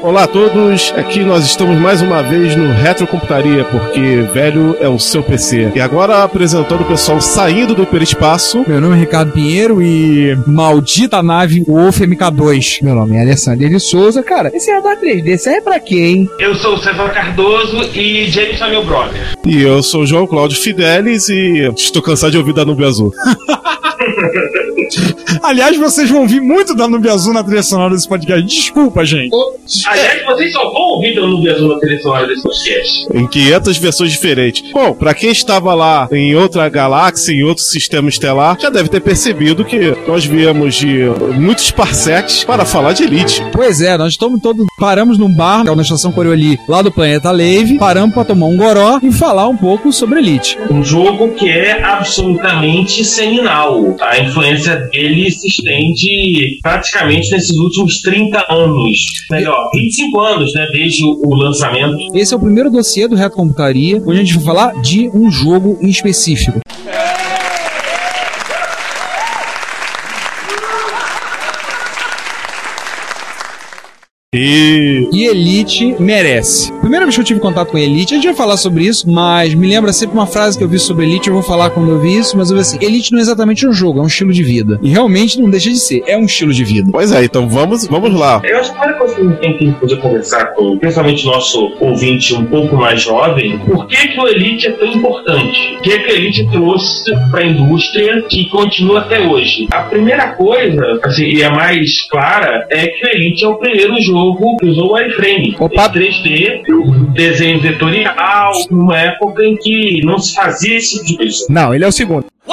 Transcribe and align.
Olá 0.00 0.24
a 0.24 0.26
todos, 0.28 0.92
aqui 0.96 1.20
nós 1.20 1.44
estamos 1.44 1.76
mais 1.76 2.00
uma 2.00 2.22
vez 2.22 2.54
no 2.54 2.72
Retrocomputaria, 2.72 3.64
porque 3.64 4.22
velho 4.32 4.76
é 4.80 4.88
o 4.88 4.98
seu 4.98 5.22
PC. 5.24 5.72
E 5.74 5.80
agora 5.80 6.22
apresentando 6.22 6.82
o 6.82 6.84
pessoal 6.84 7.20
saindo 7.20 7.74
do 7.74 7.82
hiperespaço. 7.82 8.64
Meu 8.66 8.80
nome 8.80 8.96
é 8.96 9.00
Ricardo 9.00 9.32
Pinheiro 9.32 9.82
e 9.82 10.36
maldita 10.46 11.20
nave 11.22 11.64
Wolf 11.66 11.98
MK2. 11.98 12.82
Meu 12.82 12.94
nome 12.94 13.16
é 13.16 13.22
Alessandro 13.22 13.68
de 13.68 13.80
Souza. 13.80 14.22
Cara, 14.22 14.50
esse 14.54 14.70
radar 14.70 14.96
3D 15.00 15.36
serve 15.36 15.62
pra 15.62 15.80
quê, 15.80 16.00
hein? 16.00 16.30
Eu 16.38 16.54
sou 16.54 16.74
o 16.74 16.78
César 16.78 17.10
Cardoso 17.10 17.82
e 17.92 18.30
James 18.30 18.60
é 18.60 18.70
meu 18.70 18.84
brother. 18.84 19.36
E 19.44 19.62
eu 19.62 19.82
sou 19.82 20.02
o 20.02 20.06
João 20.06 20.26
Cláudio 20.26 20.58
Fidelis 20.60 21.28
e 21.28 21.72
estou 21.76 22.00
cansado 22.00 22.30
de 22.30 22.38
ouvir 22.38 22.54
da 22.54 22.64
Nube 22.64 22.84
Azul. 22.84 23.12
Aliás, 25.42 25.76
vocês 25.76 26.10
vão 26.10 26.22
ouvir 26.22 26.40
muito 26.40 26.74
da 26.74 26.88
Nube 26.88 27.08
Azul 27.08 27.32
na 27.32 27.42
trilha 27.44 27.62
sonora 27.62 27.94
desse 27.94 28.08
podcast. 28.08 28.42
Desculpa, 28.44 29.04
gente. 29.04 29.30
Aliás, 29.86 30.24
vocês 30.24 30.52
só 30.52 30.64
vão 30.64 30.82
ouvir 30.82 31.14
da 31.14 31.22
Nube 31.22 31.48
Azul 31.50 31.68
na 31.68 31.78
trilha 31.78 32.00
sonora 32.00 32.26
desse 32.26 32.42
podcast. 32.42 33.06
em 33.12 33.26
500 33.26 33.78
versões 33.78 34.10
diferentes. 34.12 34.70
Bom, 34.72 34.92
pra 34.94 35.14
quem 35.14 35.30
estava 35.30 35.74
lá 35.74 36.08
em 36.12 36.34
outra 36.34 36.68
galáxia, 36.68 37.32
em 37.32 37.42
outro 37.44 37.62
sistema 37.62 38.08
estelar, 38.08 38.56
já 38.60 38.70
deve 38.70 38.88
ter 38.88 39.00
percebido 39.00 39.64
que 39.64 39.94
nós 40.06 40.24
viemos 40.24 40.74
de 40.74 41.04
muitos 41.36 41.70
parsecs 41.70 42.44
para 42.44 42.64
falar 42.64 42.92
de 42.92 43.04
Elite. 43.04 43.42
Pois 43.52 43.80
é, 43.80 43.96
nós 43.96 44.12
estamos 44.12 44.40
todos. 44.40 44.66
Paramos 44.78 45.18
num 45.18 45.32
bar, 45.34 45.64
que 45.64 45.70
é 45.70 45.74
na 45.74 45.82
estação 45.82 46.12
Corioli, 46.12 46.58
lá 46.68 46.82
do 46.82 46.90
planeta 46.90 47.30
Lave. 47.30 47.78
Paramos 47.78 48.14
pra 48.14 48.24
tomar 48.24 48.46
um 48.46 48.56
goró 48.56 48.98
e 49.02 49.12
falar 49.12 49.48
um 49.48 49.56
pouco 49.56 49.92
sobre 49.92 50.18
Elite. 50.20 50.58
Um 50.70 50.82
jogo 50.82 51.28
que 51.34 51.48
é 51.48 51.82
absolutamente 51.82 53.04
seminal. 53.04 53.96
A 54.00 54.18
influência 54.18 54.77
dele 54.78 55.30
se 55.30 55.46
estende 55.48 56.58
praticamente 56.62 57.30
nesses 57.30 57.56
últimos 57.56 58.00
30 58.00 58.46
anos. 58.48 58.98
Melhor, 59.30 59.70
25 59.74 60.20
anos, 60.20 60.54
né? 60.54 60.66
Desde 60.72 61.04
o 61.04 61.18
o 61.28 61.34
lançamento. 61.34 62.16
Esse 62.16 62.32
é 62.32 62.36
o 62.36 62.40
primeiro 62.40 62.70
dossiê 62.70 63.06
do 63.08 63.14
Reto 63.14 63.36
Computaria, 63.36 63.98
onde 63.98 64.20
a 64.20 64.24
gente 64.24 64.34
vai 64.36 64.44
falar 64.44 64.80
de 64.80 65.08
um 65.08 65.30
jogo 65.30 65.78
em 65.82 65.88
específico. 65.88 66.58
E 74.34 74.97
E 75.12 75.24
Elite 75.24 75.96
merece. 75.98 76.72
Primeira 76.80 77.04
vez 77.04 77.14
que 77.14 77.20
eu 77.20 77.24
tive 77.24 77.40
contato 77.40 77.70
com 77.70 77.78
Elite, 77.78 78.14
a 78.14 78.16
gente 78.16 78.26
vai 78.26 78.34
falar 78.34 78.56
sobre 78.56 78.84
isso, 78.84 79.10
mas 79.10 79.54
me 79.54 79.66
lembra 79.66 79.92
sempre 79.92 80.16
uma 80.16 80.26
frase 80.26 80.56
que 80.56 80.64
eu 80.64 80.68
vi 80.68 80.78
sobre 80.78 81.04
Elite, 81.04 81.28
eu 81.28 81.34
vou 81.34 81.42
falar 81.42 81.70
quando 81.70 81.90
eu 81.90 81.98
vi 81.98 82.16
isso, 82.16 82.36
mas 82.36 82.50
eu 82.50 82.56
vi 82.56 82.62
assim, 82.62 82.78
Elite 82.80 83.12
não 83.12 83.18
é 83.18 83.22
exatamente 83.22 83.66
um 83.66 83.72
jogo, 83.72 84.00
é 84.00 84.02
um 84.02 84.06
estilo 84.06 84.32
de 84.32 84.42
vida. 84.42 84.78
E 84.82 84.90
realmente 84.90 85.40
não 85.40 85.50
deixa 85.50 85.70
de 85.70 85.78
ser, 85.78 86.02
é 86.06 86.16
um 86.16 86.24
estilo 86.24 86.52
de 86.52 86.64
vida. 86.64 86.90
pois 86.90 87.12
é, 87.12 87.24
então 87.24 87.48
vamos, 87.48 87.86
vamos 87.86 88.14
lá. 88.14 88.40
Eu 88.44 88.58
acho 88.58 88.72
que 88.72 88.78
a 88.78 88.80
primeira 88.80 88.98
coisa 88.98 89.14
que 89.14 89.20
a 89.20 89.24
gente 89.24 89.58
tem 89.58 89.72
que 89.72 89.80
poder 89.80 89.96
conversar 89.96 90.46
com, 90.54 90.78
principalmente 90.78 91.26
nosso 91.26 91.72
ouvinte 91.80 92.34
um 92.34 92.44
pouco 92.44 92.76
mais 92.76 93.02
jovem, 93.02 93.58
por 93.58 93.86
que, 93.86 94.08
que 94.08 94.20
o 94.20 94.28
Elite 94.28 94.68
é 94.68 94.72
tão 94.72 94.88
importante? 94.88 95.76
O 95.78 95.82
que, 95.82 95.98
que 95.98 96.12
o 96.12 96.14
Elite 96.14 96.50
trouxe 96.50 97.10
para 97.30 97.40
a 97.40 97.46
indústria 97.46 98.22
que 98.28 98.48
continua 98.50 99.00
até 99.00 99.20
hoje? 99.20 99.66
A 99.70 99.82
primeira 99.82 100.28
coisa, 100.32 100.82
assim, 101.02 101.24
e 101.24 101.42
a 101.42 101.50
mais 101.50 102.02
clara, 102.08 102.66
é 102.70 102.86
que 102.86 103.06
o 103.06 103.08
Elite 103.10 103.44
é 103.44 103.48
o 103.48 103.54
primeiro 103.56 104.00
jogo 104.00 104.56
que 104.56 104.66
usou 104.66 104.92
o 104.92 104.97
wireframe. 104.98 105.56
Opa. 105.58 105.86
Em 105.86 105.92
3D, 105.92 107.12
desenho 107.14 107.60
vetorial, 107.60 108.52
numa 108.70 108.98
época 108.98 109.44
em 109.44 109.56
que 109.56 110.02
não 110.04 110.18
se 110.18 110.34
fazia 110.34 110.76
esse 110.76 110.96
tipo 111.04 111.06
de 111.06 111.16
coisa. 111.16 111.46
Não, 111.48 111.74
ele 111.74 111.84
é 111.84 111.88
o 111.88 111.92
segundo. 111.92 112.26
O 112.46 112.52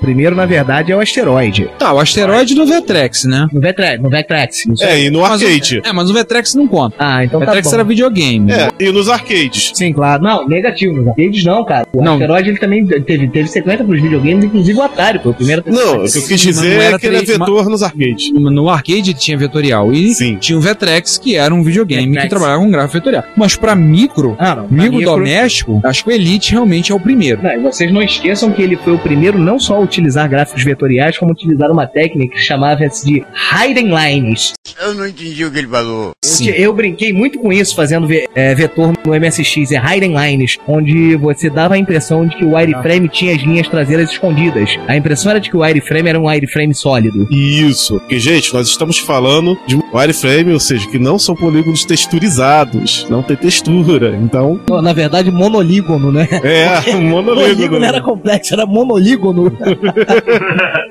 primeiro, 0.00 0.34
na 0.34 0.46
verdade, 0.46 0.92
é 0.92 0.96
o 0.96 1.00
asteroide. 1.00 1.70
Tá, 1.78 1.92
o 1.92 1.98
asteroide 2.00 2.54
no 2.54 2.66
Vectrex, 2.66 3.24
né? 3.24 3.46
No 3.52 3.60
Vectrex, 3.60 4.02
no 4.02 4.08
Vectrex. 4.10 4.66
não 4.66 4.76
sei. 4.76 4.88
É, 4.88 5.04
e 5.04 5.10
no 5.10 5.20
Mas 5.20 5.42
o- 5.42 5.46
arcade. 5.46 5.82
é, 5.84 5.92
mas 5.92 6.10
o 6.10 6.14
Vectrex 6.14 6.54
não 6.54 6.66
conta. 6.66 6.96
Ah, 6.98 7.24
então 7.24 7.38
o 7.38 7.44
tá 7.44 7.46
Vectrex 7.52 7.68
bom. 7.68 7.74
era 7.74 7.84
videogame. 7.84 8.52
É, 8.52 8.68
e 8.80 8.90
nos 8.92 9.08
arcades. 9.08 9.72
Sim, 9.74 9.92
claro. 9.92 10.22
Não, 10.22 10.46
negativo. 10.48 10.94
Nos 10.96 11.08
arcades 11.08 11.44
não, 11.44 11.64
cara. 11.64 11.86
O 11.92 12.02
Não. 12.02 12.12
asteroide, 12.14 12.48
ele 12.50 12.58
também 12.58 12.86
teve, 12.86 13.28
teve 13.28 13.48
sequência 13.48 13.84
pros 13.84 14.00
videogames, 14.00 14.44
inclusive 14.44 14.78
o 14.78 14.82
Atari, 14.82 15.18
foi 15.18 15.32
o 15.32 15.34
primeiro. 15.34 15.62
Não, 15.66 16.04
o 16.04 16.10
que 16.10 16.18
eu 16.18 16.22
quis 16.26 16.40
dizer 16.40 16.74
Não 16.76 16.82
era 16.82 16.96
é 16.96 16.98
que 16.98 17.06
ele 17.06 17.16
é 17.16 17.22
vetor 17.22 17.68
nos 17.68 17.82
arcades. 17.82 18.32
No 18.32 18.68
arcade 18.68 19.14
tinha 19.14 19.36
vetorial 19.36 19.92
e 19.92 20.14
Sim. 20.14 20.36
tinha 20.40 20.56
o 20.58 20.60
Vectrex, 20.60 21.18
que 21.18 21.36
era 21.36 21.54
um 21.54 21.62
videogame 21.62 22.02
Vectrex. 22.06 22.24
que 22.24 22.28
trabalhava 22.30 22.60
com 22.62 22.70
gráfico 22.70 22.94
vetorial. 22.94 23.24
Mas 23.36 23.56
pra 23.56 23.74
micro, 23.74 24.36
Ah, 24.38 24.54
não. 24.56 24.66
pra 24.68 24.76
micro, 24.76 24.98
micro- 24.98 25.14
doméstico, 25.14 25.80
acho 25.84 26.04
que 26.04 26.10
o 26.10 26.12
Elite 26.12 26.52
realmente 26.52 26.92
é 26.92 26.94
o 26.94 27.00
primeiro. 27.00 27.42
Não, 27.42 27.52
e 27.52 27.58
vocês 27.58 27.92
não 27.92 28.02
esqueçam 28.02 28.50
que 28.52 28.62
ele 28.62 28.76
foi 28.76 28.92
o 28.94 28.98
primeiro 28.98 29.38
não 29.38 29.58
só 29.58 29.76
a 29.76 29.78
utilizar 29.90 30.28
gráficos 30.28 30.62
vetoriais, 30.62 31.18
como 31.18 31.32
utilizar 31.32 31.70
uma 31.70 31.86
técnica 31.86 32.34
que 32.36 32.40
chamava-se 32.40 33.04
de 33.04 33.24
hidden 33.52 33.88
lines. 33.94 34.52
Eu 34.80 34.94
não 34.94 35.06
entendi 35.06 35.44
o 35.44 35.50
que 35.50 35.58
ele 35.58 35.66
falou. 35.68 36.12
Sim. 36.24 36.48
Eu, 36.48 36.54
eu 36.54 36.72
brinquei 36.72 37.12
muito 37.12 37.38
com 37.38 37.52
isso 37.52 37.74
fazendo 37.74 38.06
ve- 38.06 38.28
é, 38.34 38.54
vetor 38.54 38.92
no 39.04 39.12
MSX, 39.14 39.72
é 39.72 39.76
hidden 39.96 40.14
lines, 40.16 40.56
onde 40.66 41.16
você 41.16 41.50
dava 41.50 41.74
a 41.74 41.78
impressão 41.78 42.26
de 42.26 42.36
que 42.36 42.44
o 42.44 42.54
wireframe 42.54 43.08
tinha 43.08 43.34
as 43.34 43.42
linhas 43.42 43.68
traseiras 43.68 44.10
escondidas. 44.12 44.78
A 44.86 44.96
impressão 44.96 45.30
era 45.30 45.40
de 45.40 45.50
que 45.50 45.56
o 45.56 45.60
wireframe 45.60 46.08
era 46.08 46.18
um 46.20 46.26
wireframe 46.28 46.74
sólido. 46.74 47.26
Isso. 47.30 47.98
Porque, 47.98 48.18
gente, 48.18 48.52
nós 48.54 48.68
estamos 48.68 48.98
falando 48.98 49.58
de 49.66 49.76
um 49.76 49.82
wireframe, 49.92 50.52
ou 50.52 50.60
seja, 50.60 50.88
que 50.88 50.98
não 50.98 51.18
são 51.18 51.34
polígonos 51.34 51.84
texturizados. 51.84 53.06
Não 53.08 53.22
tem 53.22 53.36
textura. 53.36 54.16
Então, 54.16 54.60
Na 54.82 54.92
verdade, 54.92 55.30
monolígono, 55.30 56.10
né? 56.12 56.28
é 56.42 56.66
monolígono. 56.96 57.40
Monolígono 57.40 57.84
era 57.84 58.00
complexo, 58.00 58.54
era 58.54 58.66
monolígono. 58.66 59.50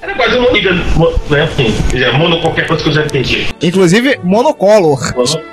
Era 0.00 0.14
quase 0.14 0.38
uma 0.38 0.50
liga, 0.50 0.72
né? 0.72 1.42
Assim, 1.42 2.18
mono 2.18 2.40
qualquer 2.40 2.66
coisa 2.66 2.82
que 2.82 2.88
eu 2.88 2.92
já 2.94 3.02
entendi. 3.04 3.46
Inclusive, 3.62 4.18
monocolor. 4.22 4.98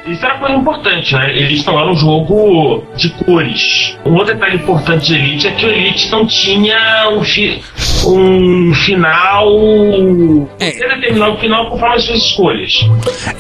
Isso 0.08 0.26
era 0.26 0.38
coisa 0.38 0.56
importante, 0.56 1.14
né? 1.14 1.32
Eles 1.36 1.66
não 1.66 1.80
era 1.80 1.92
um 1.92 1.96
jogo 1.96 2.84
de 2.96 3.10
cores. 3.24 3.98
Um 4.06 4.14
outro 4.16 4.34
detalhe 4.34 4.56
importante 4.58 5.08
de 5.08 5.16
Elite 5.16 5.48
é 5.48 5.52
que 5.52 5.66
o 5.66 5.70
Elite 5.70 6.10
não 6.12 6.26
tinha 6.28 7.10
um, 7.12 7.24
fi- 7.24 7.62
um 8.06 8.74
final. 8.76 9.48
É. 10.60 10.72
Você 10.72 10.88
determinar 10.88 11.30
o 11.30 11.38
final 11.38 11.70
conforme 11.70 11.96
as 11.96 12.04
suas 12.04 12.20
escolhas. 12.20 12.72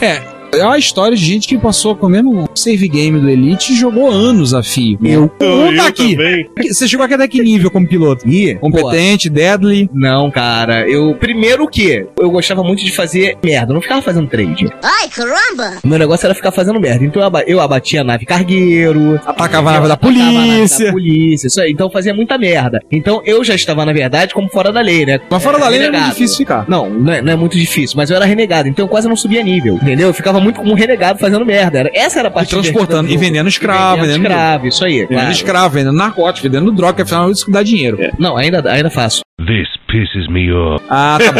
É. 0.01 0.34
É 0.59 0.65
uma 0.65 0.77
história 0.77 1.15
de 1.17 1.23
gente 1.25 1.47
que 1.47 1.57
passou 1.57 1.95
comendo 1.95 2.29
um 2.29 2.45
save 2.55 2.87
game 2.87 3.19
do 3.19 3.29
Elite 3.29 3.73
e 3.73 3.75
jogou 3.75 4.09
anos 4.09 4.53
a 4.53 4.61
fio. 4.63 4.97
Eu. 5.03 5.31
Eu, 5.39 5.57
Conta 5.57 5.73
eu 5.75 5.83
aqui. 5.85 6.15
também. 6.15 6.49
Você 6.71 6.87
chegou 6.87 7.05
até 7.05 7.27
que 7.27 7.41
nível 7.41 7.69
como 7.71 7.87
piloto? 7.87 8.27
Ih, 8.27 8.55
Competente, 8.55 9.29
deadly. 9.29 9.89
Não, 9.93 10.29
cara, 10.31 10.87
eu. 10.89 11.15
Primeiro 11.15 11.63
o 11.63 11.67
quê? 11.67 12.07
Eu 12.19 12.29
gostava 12.31 12.63
muito 12.63 12.83
de 12.83 12.91
fazer 12.91 13.37
merda, 13.43 13.71
eu 13.71 13.75
não 13.75 13.81
ficava 13.81 14.01
fazendo 14.01 14.27
trade. 14.27 14.67
Ai, 14.83 15.07
caramba! 15.09 15.77
O 15.83 15.87
meu 15.87 15.97
negócio 15.99 16.25
era 16.25 16.35
ficar 16.35 16.51
fazendo 16.51 16.79
merda. 16.79 17.03
Então 17.05 17.21
eu, 17.21 17.25
aba- 17.27 17.43
eu 17.47 17.59
abatia 17.61 18.01
a 18.01 18.03
nave 18.03 18.25
cargueiro, 18.25 19.15
Atacava 19.25 19.69
a 19.69 19.73
nave 19.73 19.87
da 19.87 19.97
polícia. 19.97 20.85
da 20.87 20.91
polícia, 20.91 21.47
isso 21.47 21.61
aí. 21.61 21.71
Então 21.71 21.87
eu 21.87 21.91
fazia 21.91 22.13
muita 22.13 22.37
merda. 22.37 22.79
Então 22.91 23.21
eu 23.25 23.43
já 23.43 23.55
estava, 23.55 23.85
na 23.85 23.93
verdade, 23.93 24.33
como 24.33 24.49
fora 24.49 24.71
da 24.71 24.81
lei, 24.81 25.05
né? 25.05 25.19
Mas 25.29 25.43
fora 25.43 25.57
Era 25.57 25.65
da 25.65 25.69
lei 25.69 25.79
é 25.79 25.83
muito 25.83 25.91
renegado. 25.93 26.13
difícil 26.15 26.37
ficar. 26.37 26.65
Não, 26.67 26.89
não 26.89 27.13
é, 27.13 27.21
não 27.21 27.31
é 27.33 27.35
muito 27.35 27.57
difícil, 27.57 27.95
mas 27.97 28.09
eu 28.09 28.15
era 28.15 28.25
renegado, 28.25 28.67
então 28.67 28.85
eu 28.85 28.89
quase 28.89 29.07
não 29.07 29.15
subia 29.15 29.43
nível, 29.43 29.75
entendeu? 29.75 30.07
Eu 30.07 30.13
ficava 30.13 30.39
muito 30.45 30.59
como 30.59 30.71
um 30.71 30.75
renegado 30.75 31.19
fazendo 31.19 31.45
merda. 31.45 31.79
Era, 31.79 31.91
essa 31.93 32.19
era 32.19 32.27
a 32.29 32.31
E 32.31 32.33
parte 32.33 32.49
transportando, 32.49 33.03
e 33.05 33.07
do 33.07 33.13
jogo. 33.13 33.25
vendendo 33.25 33.49
escravo, 33.49 33.97
E 33.97 34.01
vendendo. 34.07 34.21
escravo, 34.21 34.67
isso 34.67 34.85
aí. 34.85 34.99
Vendendo 35.01 35.13
claro. 35.17 35.31
escravo, 35.31 35.69
vendendo 35.73 35.95
narcótico, 35.97 36.47
vendendo 36.49 36.71
droga, 36.71 37.03
afinal 37.03 37.29
isso 37.31 37.45
que 37.45 37.51
dá 37.51 37.61
dinheiro. 37.63 37.97
Não, 38.19 38.37
ainda, 38.37 38.63
ainda 38.71 38.89
faço. 38.89 39.21
This 39.45 39.67
pisses 39.95 40.27
me 40.27 40.51
off. 40.51 40.83
Ah, 40.89 41.17
tá 41.17 41.31
bom. 41.31 41.39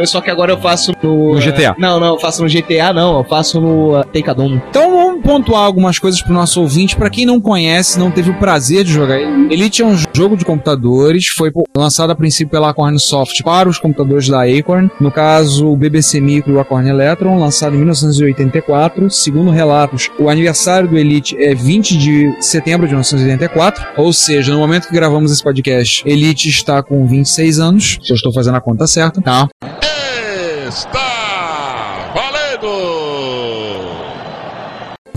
Só 0.06 0.20
que 0.20 0.30
agora 0.30 0.52
eu 0.52 0.58
faço 0.58 0.92
no. 1.02 1.34
No 1.34 1.40
GTA. 1.40 1.74
Não, 1.78 2.00
não, 2.00 2.14
eu 2.14 2.18
faço 2.18 2.42
no 2.42 2.48
GTA, 2.48 2.92
não. 2.92 3.18
Eu 3.18 3.24
faço 3.24 3.60
no 3.60 3.98
uh, 3.98 4.04
Takeadon. 4.04 4.60
Então 4.68 4.90
vamos 4.90 5.22
pontuar 5.22 5.62
algumas 5.62 5.98
coisas 5.98 6.22
pro 6.22 6.32
nosso 6.32 6.60
ouvinte. 6.60 6.96
Pra 6.96 7.10
quem 7.10 7.26
não 7.26 7.40
conhece, 7.40 7.98
não 7.98 8.10
teve 8.10 8.30
o 8.30 8.34
prazer 8.34 8.84
de 8.84 8.92
jogar 8.92 9.18
ele. 9.18 9.52
Elite 9.52 9.82
é 9.82 9.86
um 9.86 9.96
jogo 10.14 10.36
de 10.36 10.44
computadores, 10.44 11.26
foi 11.28 11.52
lançado 11.76 12.10
a 12.10 12.14
princípio 12.14 12.50
pela 12.50 12.70
Acorn 12.70 12.98
Soft 12.98 13.42
para 13.42 13.68
os 13.68 13.78
computadores 13.78 14.28
da 14.28 14.44
Acorn. 14.44 14.90
No 15.00 15.10
caso, 15.10 15.68
o 15.68 15.76
BBC 15.76 16.20
Micro 16.20 16.52
e 16.52 16.56
o 16.56 16.60
Acorn 16.60 16.88
Electron, 16.88 17.38
lançado 17.38 17.74
em 17.74 17.78
1984. 17.78 19.10
Segundo 19.10 19.50
relatos, 19.50 20.10
o 20.18 20.28
aniversário 20.28 20.88
do 20.88 20.98
Elite 20.98 21.36
é 21.38 21.54
20 21.54 21.98
de 21.98 22.36
setembro 22.40 22.86
de 22.86 22.94
1984. 22.94 23.86
Ou 23.96 24.12
seja, 24.12 24.52
no 24.52 24.58
momento 24.58 24.88
que 24.88 24.94
gravamos 24.94 25.29
esse 25.30 25.42
podcast, 25.42 26.02
Elite 26.08 26.48
está 26.48 26.82
com 26.82 27.06
26 27.06 27.58
anos. 27.58 27.98
Se 28.02 28.12
eu 28.12 28.16
estou 28.16 28.32
fazendo 28.32 28.56
a 28.56 28.60
conta 28.60 28.86
certa, 28.86 29.20
tá? 29.20 29.48
Está 30.68 32.12
valendo! 32.14 33.90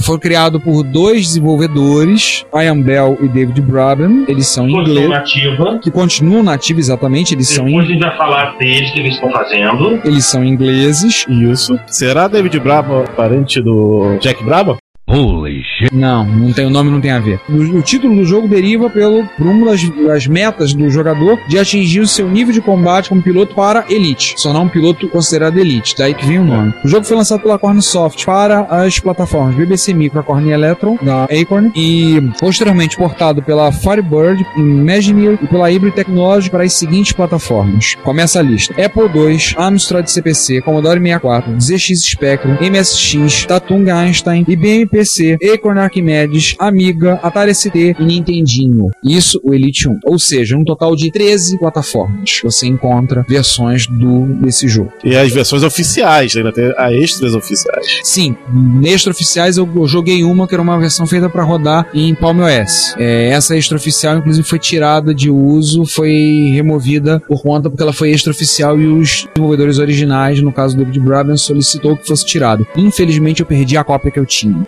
Foi 0.01 0.19
criado 0.19 0.59
por 0.59 0.83
dois 0.83 1.27
desenvolvedores, 1.27 2.45
Ian 2.53 2.81
Bell 2.81 3.17
e 3.21 3.27
David 3.29 3.61
Braben. 3.61 4.25
Eles 4.27 4.47
são 4.47 4.67
ingleses, 4.67 5.09
nativa. 5.09 5.79
que 5.81 5.89
continuam 5.89 6.43
nativos 6.43 6.85
exatamente. 6.85 7.33
Eles 7.33 7.47
são, 7.47 7.63
Depois 7.65 7.85
a 7.85 7.87
gente 7.87 7.99
vai 8.01 8.17
falar 8.17 8.57
deles, 8.57 8.91
que 8.91 8.99
eles 8.99 9.15
estão 9.15 9.31
fazendo. 9.31 10.01
eles 10.03 10.25
são 10.25 10.43
ingleses. 10.43 11.25
Isso. 11.29 11.79
Será 11.87 12.27
David 12.27 12.59
Brabo 12.59 13.05
parente 13.15 13.61
do 13.61 14.17
Jack 14.19 14.43
Brabo? 14.43 14.75
Holy 15.13 15.61
shit. 15.63 15.93
Não, 15.93 16.25
não 16.25 16.51
tem 16.51 16.65
o 16.65 16.69
nome, 16.71 16.89
não 16.89 16.99
tem 16.99 17.11
a 17.11 17.19
ver. 17.19 17.39
O, 17.47 17.77
o 17.77 17.81
título 17.83 18.15
do 18.15 18.25
jogo 18.25 18.47
deriva 18.47 18.89
pelo 18.89 19.23
por 19.37 19.45
uma 19.45 19.67
das, 19.67 19.87
das 19.89 20.25
metas 20.25 20.73
do 20.73 20.89
jogador 20.89 21.39
de 21.47 21.59
atingir 21.59 21.99
o 21.99 22.07
seu 22.07 22.27
nível 22.27 22.51
de 22.51 22.61
combate 22.61 23.09
como 23.09 23.21
piloto 23.21 23.53
para 23.53 23.85
Elite, 23.89 24.33
só 24.37 24.51
não 24.51 24.63
um 24.63 24.69
piloto 24.69 25.07
considerado 25.09 25.57
Elite, 25.57 25.95
daí 25.97 26.15
que 26.15 26.25
vem 26.25 26.39
o 26.39 26.43
nome. 26.43 26.73
O 26.83 26.87
jogo 26.87 27.05
foi 27.05 27.15
lançado 27.15 27.41
pela 27.41 27.55
Acorn 27.55 27.81
Soft 27.81 28.25
para 28.25 28.61
as 28.61 28.99
plataformas 28.99 29.55
BBC 29.55 29.93
Micro, 29.93 30.19
Acorn 30.19 30.49
Electron 30.49 30.97
da 31.01 31.25
Acorn 31.25 31.71
e 31.75 32.19
posteriormente 32.39 32.97
portado 32.97 33.43
pela 33.43 33.71
Firebird, 33.71 34.43
Imagineer 34.57 35.37
e 35.41 35.47
pela 35.47 35.69
Hybrid 35.69 35.93
Technology 35.93 36.49
para 36.49 36.63
as 36.63 36.73
seguintes 36.73 37.11
plataformas. 37.11 37.95
Começa 38.03 38.39
a 38.39 38.41
lista: 38.41 38.73
Apple 38.83 39.09
II, 39.13 39.37
Amstrad 39.57 40.07
CPC, 40.07 40.61
Commodore 40.61 40.99
64, 40.99 41.61
ZX 41.61 42.01
Spectrum, 42.01 42.57
MSX, 42.59 43.45
Tatung 43.45 43.89
Einstein, 43.89 44.45
IBM 44.47 44.87
PC, 44.87 45.02
Acorn 45.53 45.79
Archimedes, 45.79 46.55
Amiga, 46.59 47.19
Atari 47.21 47.53
ST 47.53 47.95
e 47.99 48.03
Nintendinho. 48.03 48.89
Isso 49.03 49.39
o 49.43 49.53
Elite 49.53 49.87
1. 49.87 49.99
Ou 50.05 50.19
seja, 50.19 50.57
um 50.57 50.63
total 50.63 50.95
de 50.95 51.11
13 51.11 51.57
plataformas. 51.57 52.39
Você 52.43 52.67
encontra 52.67 53.25
versões 53.27 53.87
do 53.87 54.25
desse 54.41 54.67
jogo. 54.67 54.91
E 55.03 55.15
as 55.15 55.31
versões 55.31 55.63
oficiais, 55.63 56.35
ainda 56.35 56.51
tem 56.51 56.73
as 56.77 56.93
extras 56.93 57.35
oficiais. 57.35 58.01
Sim, 58.03 58.35
extra-oficiais 58.83 59.57
eu, 59.57 59.69
eu 59.75 59.87
joguei 59.87 60.23
uma 60.23 60.47
que 60.47 60.55
era 60.55 60.61
uma 60.61 60.79
versão 60.79 61.05
feita 61.05 61.29
para 61.29 61.43
rodar 61.43 61.87
em 61.93 62.13
Palm 62.15 62.39
OS. 62.39 62.95
É, 62.97 63.29
essa 63.29 63.55
extra-oficial, 63.55 64.17
inclusive, 64.17 64.47
foi 64.47 64.59
tirada 64.59 65.13
de 65.13 65.29
uso, 65.29 65.85
foi 65.85 66.51
removida 66.53 67.21
por 67.27 67.41
conta 67.41 67.69
porque 67.69 67.83
ela 67.83 67.93
foi 67.93 68.11
extra-oficial 68.11 68.79
e 68.79 68.87
os 68.87 69.27
desenvolvedores 69.33 69.79
originais, 69.79 70.41
no 70.41 70.51
caso 70.51 70.75
do 70.75 70.83
David 70.83 70.99
Braben, 70.99 71.37
solicitou 71.37 71.97
que 71.97 72.07
fosse 72.07 72.25
tirado. 72.25 72.65
Infelizmente, 72.75 73.41
eu 73.41 73.45
perdi 73.45 73.77
a 73.77 73.83
cópia 73.83 74.11
que 74.11 74.19
eu 74.19 74.25
tinha. 74.25 74.65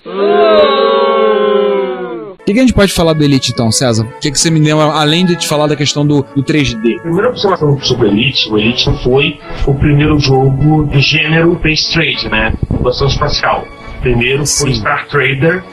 O 2.45 2.47
que, 2.47 2.53
que 2.53 2.59
a 2.59 2.61
gente 2.61 2.75
pode 2.75 2.93
falar 2.93 3.13
do 3.13 3.23
Elite 3.23 3.51
então, 3.51 3.71
César? 3.71 4.03
O 4.03 4.19
que, 4.19 4.29
que 4.29 4.37
você 4.37 4.51
me 4.51 4.59
lembra, 4.59 4.83
além 4.83 5.25
de 5.25 5.35
te 5.35 5.47
falar 5.47 5.65
da 5.65 5.75
questão 5.75 6.05
do, 6.05 6.23
do 6.35 6.43
3D? 6.43 7.01
Primeira 7.01 7.29
observação 7.29 7.75
sobre 7.81 8.07
o 8.07 8.11
Elite, 8.11 8.47
o 8.51 8.59
Elite 8.59 8.85
foi 9.03 9.39
o 9.65 9.73
primeiro 9.73 10.19
jogo 10.19 10.83
do 10.83 10.99
gênero 10.99 11.55
Space 11.55 11.91
Trade, 11.91 12.29
né? 12.29 12.53
Exploração 12.69 13.07
espacial. 13.07 13.67
Primeiro 13.99 14.45
foi 14.45 14.75
Star 14.75 15.07
Trader, 15.07 15.63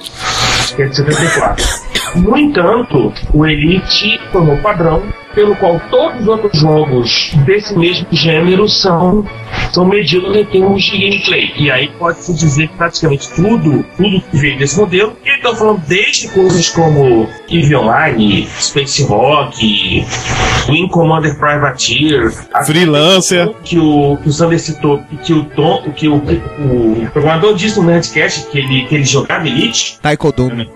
que 0.75 0.81
é 0.81 0.87
de 0.87 0.97
74. 0.97 1.65
No 2.15 2.39
entanto, 2.39 3.13
o 3.35 3.45
Elite 3.45 4.19
formou 4.33 4.57
padrão 4.57 5.03
pelo 5.35 5.57
qual 5.57 5.81
todos 5.91 6.23
os 6.23 6.29
outros 6.29 6.61
jogos 6.61 7.33
desse 7.45 7.77
mesmo 7.77 8.07
gênero 8.11 8.69
são, 8.69 9.27
são 9.73 9.85
medidos 9.85 10.35
em 10.37 10.45
termos 10.45 10.83
de 10.83 10.99
gameplay. 10.99 11.53
E 11.57 11.71
aí 11.71 11.89
pode-se 11.99 12.35
dizer 12.35 12.69
que 12.69 12.77
praticamente 12.77 13.31
tudo, 13.35 13.85
tudo 13.97 14.21
que 14.21 14.37
veio 14.37 14.59
desse 14.59 14.79
modelo. 14.79 15.17
E 15.25 15.31
estão 15.31 15.55
falando 15.55 15.83
desde 15.87 16.29
coisas 16.29 16.69
como 16.69 17.29
EVE 17.49 17.77
Online, 17.77 18.47
Space 18.59 19.03
Rock, 19.05 20.05
Wing 20.69 20.89
Commander 20.89 21.37
Privateer, 21.39 22.33
Freelancer. 22.65 23.51
que 23.65 23.79
o, 23.79 24.17
que 24.17 24.29
o 24.29 24.33
Sander 24.33 24.61
citou, 24.61 25.03
que 25.23 25.33
o 25.33 25.45
Tom, 25.45 25.91
que 25.95 26.09
o, 26.09 26.17
o 26.17 27.11
programador 27.13 27.55
disse 27.55 27.79
no 27.79 27.87
Nerdcast 27.87 28.51
que 28.51 28.59
ele, 28.59 28.87
que 28.87 28.95
ele 28.95 29.05
jogava 29.05 29.47
Elite. 29.47 29.99
Taekwondo. 30.01 30.73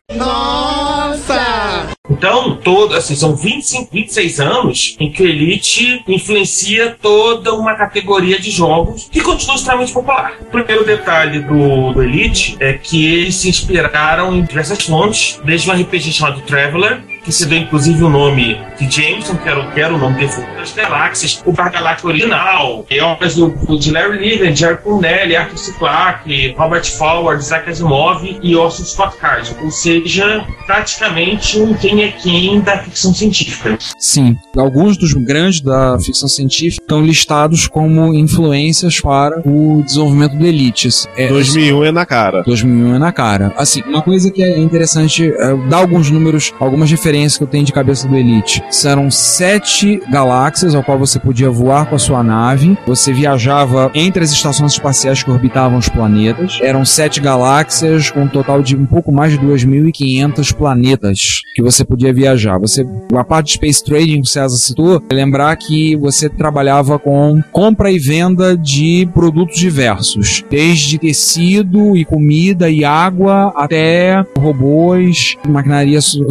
Então, 2.08 2.56
todo, 2.56 2.94
assim, 2.94 3.14
são 3.14 3.34
25, 3.34 3.88
26 3.92 4.40
anos 4.40 4.96
em 5.00 5.10
que 5.10 5.22
Elite 5.22 6.02
influencia 6.06 6.96
toda 7.00 7.52
uma 7.54 7.74
categoria 7.74 8.38
de 8.38 8.50
jogos 8.50 9.08
que 9.10 9.20
continua 9.20 9.56
extremamente 9.56 9.92
popular. 9.92 10.38
O 10.40 10.44
primeiro 10.46 10.84
detalhe 10.84 11.40
do, 11.40 11.92
do 11.92 12.02
Elite 12.02 12.56
é 12.60 12.74
que 12.74 13.06
eles 13.06 13.34
se 13.36 13.48
inspiraram 13.48 14.34
em 14.36 14.42
diversas 14.42 14.82
fontes, 14.82 15.40
desde 15.44 15.68
um 15.70 15.74
RPG 15.74 16.12
chamado 16.12 16.40
Traveler, 16.42 17.02
que 17.26 17.32
se 17.32 17.44
deu 17.46 17.58
inclusive 17.58 18.02
o 18.04 18.08
nome 18.08 18.58
de 18.78 18.88
Jameson, 18.90 19.36
que 19.36 19.48
era, 19.48 19.60
o- 19.60 19.72
que 19.72 19.80
era 19.80 19.94
o 19.94 19.98
nome 19.98 20.16
defunto 20.18 20.46
das 20.56 20.72
galáxias, 20.72 21.42
o 21.44 21.52
Galáctico 21.52 22.08
original, 22.08 22.86
e 22.88 23.00
obras 23.00 23.34
do, 23.34 23.48
de 23.78 23.90
Larry 23.90 24.18
Niven, 24.20 24.54
Jerry 24.54 24.78
Purnell, 24.78 25.36
Arthur 25.38 25.58
C. 25.58 25.72
Clarke, 25.72 26.54
Robert 26.56 26.84
Forward, 26.96 27.42
Isaac 27.42 27.68
Asimov 27.68 28.22
e 28.40 28.54
Orson 28.54 28.84
Scott 28.84 29.16
Card. 29.18 29.50
Ou 29.62 29.70
seja, 29.72 30.46
praticamente 30.66 31.58
um 31.58 31.74
quem 31.74 32.04
é 32.04 32.12
quem 32.12 32.60
da 32.60 32.78
ficção 32.78 33.12
científica. 33.12 33.76
Sim, 33.98 34.36
alguns 34.56 34.96
dos 34.96 35.12
grandes 35.12 35.60
da 35.60 35.98
ficção 35.98 36.28
científica 36.28 36.80
estão 36.82 37.04
listados 37.04 37.66
como 37.66 38.14
influências 38.14 39.00
para 39.00 39.40
o 39.44 39.82
desenvolvimento 39.84 40.36
do 40.36 40.46
Elite. 40.46 40.88
É, 41.16 41.26
2001 41.28 41.84
é 41.86 41.90
na 41.92 42.06
cara. 42.06 42.42
2001 42.44 42.94
é 42.94 42.98
na 42.98 43.12
cara. 43.12 43.52
Assim, 43.56 43.82
uma 43.86 44.00
coisa 44.02 44.30
que 44.30 44.42
é 44.42 44.58
interessante 44.58 45.24
é 45.36 45.56
dar 45.68 45.78
alguns 45.78 46.08
números, 46.10 46.52
algumas 46.60 46.88
referências 46.88 47.15
que 47.38 47.42
eu 47.42 47.46
tenho 47.46 47.64
de 47.64 47.72
cabeça 47.72 48.06
do 48.06 48.16
Elite. 48.16 48.62
Serão 48.70 49.10
sete 49.10 50.00
galáxias 50.10 50.74
ao 50.74 50.82
qual 50.82 50.98
você 50.98 51.18
podia 51.18 51.50
voar 51.50 51.86
com 51.86 51.94
a 51.96 51.98
sua 51.98 52.22
nave. 52.22 52.76
Você 52.86 53.12
viajava 53.12 53.90
entre 53.94 54.22
as 54.22 54.30
estações 54.32 54.72
espaciais 54.72 55.22
que 55.22 55.30
orbitavam 55.30 55.78
os 55.78 55.88
planetas. 55.88 56.58
Eram 56.62 56.84
sete 56.84 57.20
galáxias 57.20 58.10
com 58.10 58.22
um 58.22 58.28
total 58.28 58.62
de 58.62 58.76
um 58.76 58.84
pouco 58.86 59.10
mais 59.12 59.32
de 59.32 59.38
2.500 59.38 60.52
planetas 60.54 61.40
que 61.54 61.62
você 61.62 61.84
podia 61.84 62.12
viajar. 62.12 62.58
Você, 62.58 62.86
a 63.14 63.24
parte 63.24 63.46
de 63.46 63.52
Space 63.54 63.82
Trading 63.84 64.16
que 64.22 64.28
o 64.28 64.30
César 64.30 64.56
citou, 64.56 65.02
é 65.08 65.14
lembrar 65.14 65.56
que 65.56 65.96
você 65.96 66.28
trabalhava 66.28 66.98
com 66.98 67.42
compra 67.52 67.90
e 67.90 67.98
venda 67.98 68.56
de 68.56 69.08
produtos 69.14 69.56
diversos, 69.58 70.44
desde 70.50 70.98
tecido 70.98 71.96
e 71.96 72.04
comida 72.04 72.68
e 72.70 72.84
água 72.84 73.52
até 73.56 74.24
robôs, 74.38 75.36
maquinaria 75.48 76.00
so- 76.00 76.30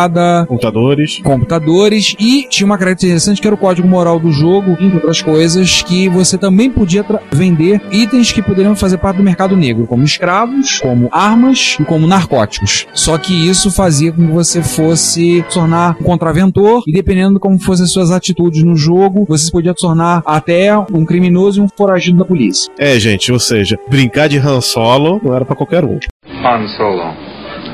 sofisticada, 0.00 0.46
Computadores. 0.46 1.18
computadores 1.22 2.14
e 2.18 2.46
tinha 2.48 2.66
uma 2.66 2.78
característica 2.78 3.10
interessante 3.10 3.40
que 3.40 3.46
era 3.46 3.54
o 3.54 3.58
código 3.58 3.86
moral 3.88 4.18
do 4.18 4.30
jogo, 4.32 4.72
entre 4.80 4.96
outras 4.96 5.20
coisas, 5.22 5.82
que 5.82 6.08
você 6.08 6.38
também 6.38 6.70
podia 6.70 7.04
vender 7.32 7.80
itens 7.90 8.32
que 8.32 8.42
poderiam 8.42 8.74
fazer 8.74 8.98
parte 8.98 9.16
do 9.16 9.22
mercado 9.22 9.56
negro, 9.56 9.86
como 9.86 10.04
escravos, 10.04 10.80
como 10.80 11.08
armas 11.12 11.76
e 11.80 11.84
como 11.84 12.06
narcóticos. 12.06 12.86
Só 12.92 13.18
que 13.18 13.48
isso 13.48 13.70
fazia 13.70 14.12
com 14.12 14.26
que 14.26 14.32
você 14.32 14.62
fosse 14.62 15.00
se 15.10 15.44
tornar 15.52 15.96
um 16.00 16.04
contraventor 16.04 16.82
e 16.86 16.92
dependendo 16.92 17.34
de 17.34 17.40
como 17.40 17.58
fossem 17.58 17.84
as 17.84 17.92
suas 17.92 18.10
atitudes 18.10 18.62
no 18.62 18.76
jogo, 18.76 19.24
você 19.26 19.46
se 19.46 19.50
podia 19.52 19.74
tornar 19.74 20.22
até 20.26 20.76
um 20.92 21.04
criminoso 21.04 21.60
e 21.60 21.64
um 21.64 21.68
foragido 21.68 22.18
da 22.18 22.24
polícia. 22.24 22.70
É, 22.78 22.98
gente, 22.98 23.32
ou 23.32 23.38
seja, 23.40 23.78
brincar 23.88 24.28
de 24.28 24.38
Han 24.38 24.60
Solo 24.60 25.20
não 25.22 25.34
era 25.34 25.44
pra 25.44 25.56
qualquer 25.56 25.84
um. 25.84 25.98
Han 26.44 26.68
Solo. 26.76 27.14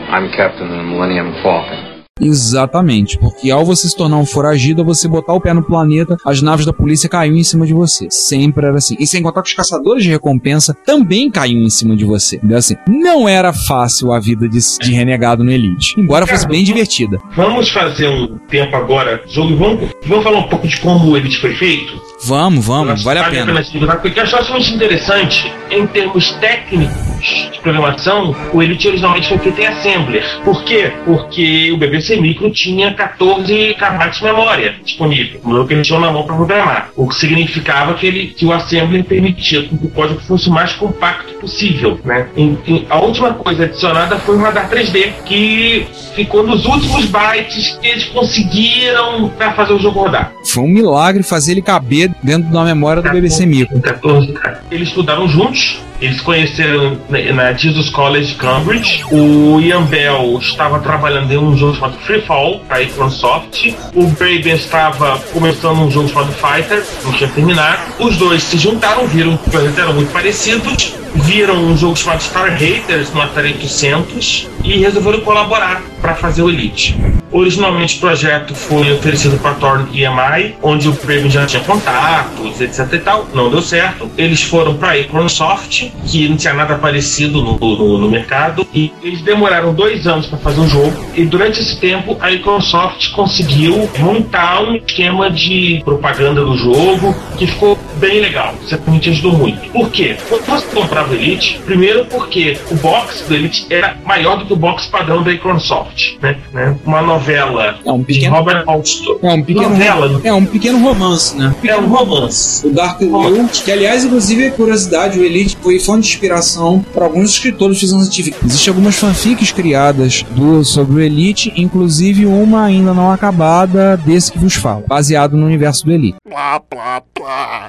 I'm 0.08 0.30
captain 0.36 0.66
of 0.66 0.76
the 0.76 0.82
Millennium 0.84 1.32
Falcon. 1.42 1.85
Exatamente, 2.18 3.18
porque 3.18 3.50
ao 3.50 3.62
você 3.62 3.88
se 3.88 3.94
tornar 3.94 4.16
um 4.16 4.24
foragido, 4.24 4.82
você 4.82 5.06
botar 5.06 5.34
o 5.34 5.40
pé 5.40 5.52
no 5.52 5.62
planeta, 5.62 6.16
as 6.24 6.40
naves 6.40 6.64
da 6.64 6.72
polícia 6.72 7.10
caíam 7.10 7.36
em 7.36 7.44
cima 7.44 7.66
de 7.66 7.74
você. 7.74 8.08
Sempre 8.10 8.66
era 8.66 8.78
assim. 8.78 8.96
E 8.98 9.06
sem 9.06 9.22
contar 9.22 9.42
que 9.42 9.50
os 9.50 9.54
caçadores 9.54 10.02
de 10.02 10.08
recompensa 10.08 10.74
também 10.86 11.30
caíam 11.30 11.60
em 11.60 11.68
cima 11.68 11.94
de 11.94 12.06
você. 12.06 12.36
Entendeu? 12.36 12.56
Assim, 12.56 12.74
não 12.88 13.28
era 13.28 13.52
fácil 13.52 14.12
a 14.12 14.18
vida 14.18 14.48
de, 14.48 14.58
de 14.80 14.92
renegado 14.92 15.44
no 15.44 15.52
Elite, 15.52 15.94
embora 16.00 16.26
fosse 16.26 16.48
bem 16.48 16.64
divertida. 16.64 17.18
Vamos 17.36 17.68
fazer 17.68 18.08
um 18.08 18.38
tempo 18.48 18.74
agora, 18.74 19.22
jogo, 19.26 19.54
vamos, 19.54 19.90
vamos 20.06 20.24
falar 20.24 20.38
um 20.38 20.48
pouco 20.48 20.66
de 20.66 20.80
como 20.80 21.10
o 21.10 21.16
Elite 21.18 21.38
foi 21.38 21.54
feito? 21.54 22.00
Vamos, 22.24 22.64
vamos, 22.66 23.02
vale 23.02 23.20
a 23.20 23.24
pena. 23.24 23.52
Porque 24.00 24.18
eu 24.18 24.22
acho 24.24 24.36
bastante 24.36 24.74
interessante, 24.74 25.52
em 25.70 25.86
termos 25.86 26.32
técnicos 26.32 27.50
de 27.52 27.58
programação, 27.60 28.34
o 28.52 28.62
Elite 28.62 28.88
originalmente 28.88 29.28
foi 29.28 29.38
feito 29.38 29.60
em 29.60 29.66
Assembler. 29.66 30.24
Por 30.44 30.62
quê? 30.64 30.92
Porque 31.04 31.70
o 31.72 31.76
BBC 31.76 32.16
Micro 32.16 32.50
tinha 32.50 32.92
14 32.94 33.74
KB 33.74 34.10
de 34.10 34.24
memória 34.24 34.74
disponível, 34.84 35.40
o 35.44 35.66
que 35.66 35.74
eles 35.74 35.86
tinham 35.86 36.00
na 36.00 36.10
mão 36.10 36.24
para 36.24 36.36
programar. 36.36 36.90
O 36.96 37.06
que 37.08 37.14
significava 37.14 37.94
que, 37.94 38.06
ele, 38.06 38.26
que 38.28 38.44
o 38.46 38.52
Assembler 38.52 39.04
permitia 39.04 39.62
que 39.62 39.74
o 39.74 39.90
código 39.90 40.20
fosse 40.20 40.48
o 40.48 40.52
mais 40.52 40.72
compacto 40.72 41.34
possível. 41.34 42.00
Né? 42.04 42.28
Em- 42.36 42.58
em- 42.66 42.86
a 42.88 42.98
última 42.98 43.34
coisa 43.34 43.64
adicionada 43.64 44.18
foi 44.18 44.36
o 44.36 44.40
radar 44.40 44.68
3D, 44.68 45.12
que 45.24 45.86
ficou 46.14 46.42
nos 46.46 46.64
últimos 46.64 47.04
bytes 47.06 47.78
que 47.80 47.86
eles 47.88 48.04
conseguiram 48.04 49.28
para 49.30 49.52
fazer 49.52 49.72
o 49.74 49.78
jogo 49.78 50.00
rodar. 50.00 50.32
Foi 50.44 50.62
um 50.64 50.68
milagre 50.68 51.22
fazer 51.22 51.52
ele 51.52 51.62
caber 51.62 52.05
dentro 52.22 52.50
da 52.50 52.64
memória 52.64 53.02
do 53.02 53.10
BBC 53.10 53.46
Micro. 53.46 53.80
14, 53.80 54.32
cara. 54.32 54.62
Eles 54.70 54.88
estudaram 54.88 55.28
juntos, 55.28 55.80
eles 56.00 56.20
conheceram 56.20 56.98
na, 57.08 57.32
na 57.32 57.52
Jesus 57.52 57.88
College 57.90 58.28
de 58.28 58.34
Cambridge. 58.34 59.04
O 59.10 59.60
Ian 59.60 59.82
Bell 59.84 60.38
estava 60.40 60.78
trabalhando 60.80 61.30
em 61.32 61.38
um 61.38 61.56
jogo 61.56 61.74
chamado 61.74 61.96
Free 61.98 62.20
Fall, 62.22 62.60
para 62.68 62.80
Microsoft. 62.80 63.72
O 63.94 64.06
Braben 64.08 64.54
estava 64.54 65.18
começando 65.32 65.78
um 65.78 65.90
jogo 65.90 66.08
chamado 66.08 66.32
Fighter, 66.32 66.82
não 67.04 67.12
tinha 67.12 67.28
terminado. 67.30 67.80
Os 67.98 68.16
dois 68.16 68.42
se 68.42 68.58
juntaram, 68.58 69.06
viram 69.06 69.36
que 69.36 69.56
eram 69.56 69.94
muito 69.94 70.12
parecidos, 70.12 70.94
viram 71.14 71.56
um 71.56 71.76
jogo 71.76 71.96
chamado 71.96 72.22
Star 72.22 72.50
Haters 72.50 73.12
no 73.12 73.20
Atari 73.22 73.52
800 73.52 74.48
e 74.64 74.78
resolveram 74.78 75.20
colaborar 75.20 75.82
para 76.00 76.14
fazer 76.14 76.42
o 76.42 76.50
Elite. 76.50 76.96
Originalmente 77.36 77.98
o 77.98 78.00
projeto 78.00 78.54
foi 78.54 78.90
oferecido 78.94 79.36
para 79.36 79.52
Torn 79.56 79.86
EMI, 79.92 80.54
onde 80.62 80.88
o 80.88 80.92
Braven 80.92 81.28
já 81.28 81.44
tinha 81.44 81.62
contatos, 81.62 82.62
etc 82.62 82.90
e 82.94 82.98
tal. 82.98 83.28
Não 83.34 83.50
deu 83.50 83.60
certo. 83.60 84.10
Eles 84.16 84.42
foram 84.42 84.74
para 84.74 84.92
a 84.92 84.94
Microsoft, 84.94 85.90
que 86.06 86.26
não 86.30 86.38
tinha 86.38 86.54
nada 86.54 86.76
parecido 86.76 87.42
no, 87.42 87.58
no, 87.58 87.98
no 87.98 88.08
mercado, 88.10 88.66
e 88.72 88.90
eles 89.02 89.20
demoraram 89.20 89.74
dois 89.74 90.06
anos 90.06 90.24
para 90.24 90.38
fazer 90.38 90.62
o 90.62 90.66
jogo. 90.66 90.96
E 91.14 91.26
durante 91.26 91.60
esse 91.60 91.78
tempo 91.78 92.16
a 92.20 92.30
Microsoft 92.30 93.10
conseguiu 93.10 93.86
montar 93.98 94.62
um 94.62 94.74
esquema 94.76 95.30
de 95.30 95.82
propaganda 95.84 96.42
do 96.42 96.56
jogo 96.56 97.14
que 97.36 97.46
ficou 97.46 97.78
bem 97.96 98.18
legal. 98.18 98.54
Certamente 98.66 99.10
ajudou 99.10 99.32
muito. 99.32 99.70
Por 99.72 99.90
quê? 99.90 100.16
Quando 100.26 100.46
você 100.46 100.74
comprava 100.74 101.14
Elite, 101.14 101.60
primeiro 101.66 102.06
porque 102.06 102.56
o 102.70 102.76
box 102.76 103.26
do 103.28 103.34
Elite 103.34 103.66
era 103.68 103.94
maior 104.06 104.38
do 104.38 104.46
que 104.46 104.54
o 104.54 104.56
box 104.56 104.86
padrão 104.86 105.22
da 105.22 105.30
Microsoft, 105.30 106.14
né? 106.22 106.38
né? 106.50 106.74
Uma 106.86 107.02
novela 107.26 107.78
É 107.84 107.92
um 107.92 107.98
de 107.98 108.04
pequeno, 108.04 108.36
Robert 108.36 108.64
Alston. 108.66 109.18
é 109.22 109.32
um 109.32 109.42
pequeno, 109.42 109.68
novela, 109.70 110.20
é 110.22 110.32
um 110.32 110.44
pequeno 110.46 110.78
romance, 110.78 111.36
né? 111.36 111.54
é 111.66 111.76
um 111.76 111.86
romance. 111.86 112.66
O 112.66 112.70
Dark 112.70 113.00
Will, 113.00 113.48
que 113.64 113.70
aliás, 113.72 114.04
inclusive, 114.04 114.44
é 114.44 114.50
curiosidade, 114.50 115.18
o 115.18 115.24
Elite 115.24 115.56
foi 115.60 115.78
fonte 115.78 116.02
de 116.02 116.08
inspiração 116.14 116.84
para 116.94 117.04
alguns 117.04 117.30
escritores 117.30 117.76
de 117.76 117.80
ficção 117.80 118.00
científica. 118.00 118.36
Existem 118.44 118.70
algumas 118.70 118.94
fanfics 118.96 119.50
criadas 119.52 120.24
do, 120.30 120.64
sobre 120.64 120.94
o 120.96 121.00
Elite, 121.00 121.52
inclusive 121.56 122.26
uma 122.26 122.64
ainda 122.64 122.94
não 122.94 123.10
acabada 123.10 123.96
desse 123.96 124.30
que 124.32 124.38
vos 124.38 124.54
falo, 124.54 124.84
baseado 124.86 125.36
no 125.36 125.44
universo 125.46 125.84
do 125.84 125.92
Elite. 125.92 126.16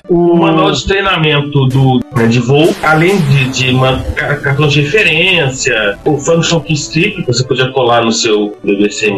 O 0.09 0.35
manual 0.37 0.71
de 0.71 0.85
treinamento 0.85 1.65
do, 1.67 1.99
né, 2.15 2.27
de 2.27 2.39
voo, 2.39 2.73
além 2.83 3.17
de, 3.17 3.49
de 3.49 3.69
uma 3.71 3.99
ca- 4.15 4.35
cartão 4.37 4.67
de 4.67 4.81
referência, 4.81 5.97
o 6.05 6.17
Function 6.17 6.59
Key 6.61 6.73
Strip, 6.73 7.21
que 7.23 7.27
você 7.27 7.43
podia 7.43 7.69
colar 7.71 8.03
no 8.05 8.11
seu 8.11 8.55
BBC 8.63 9.09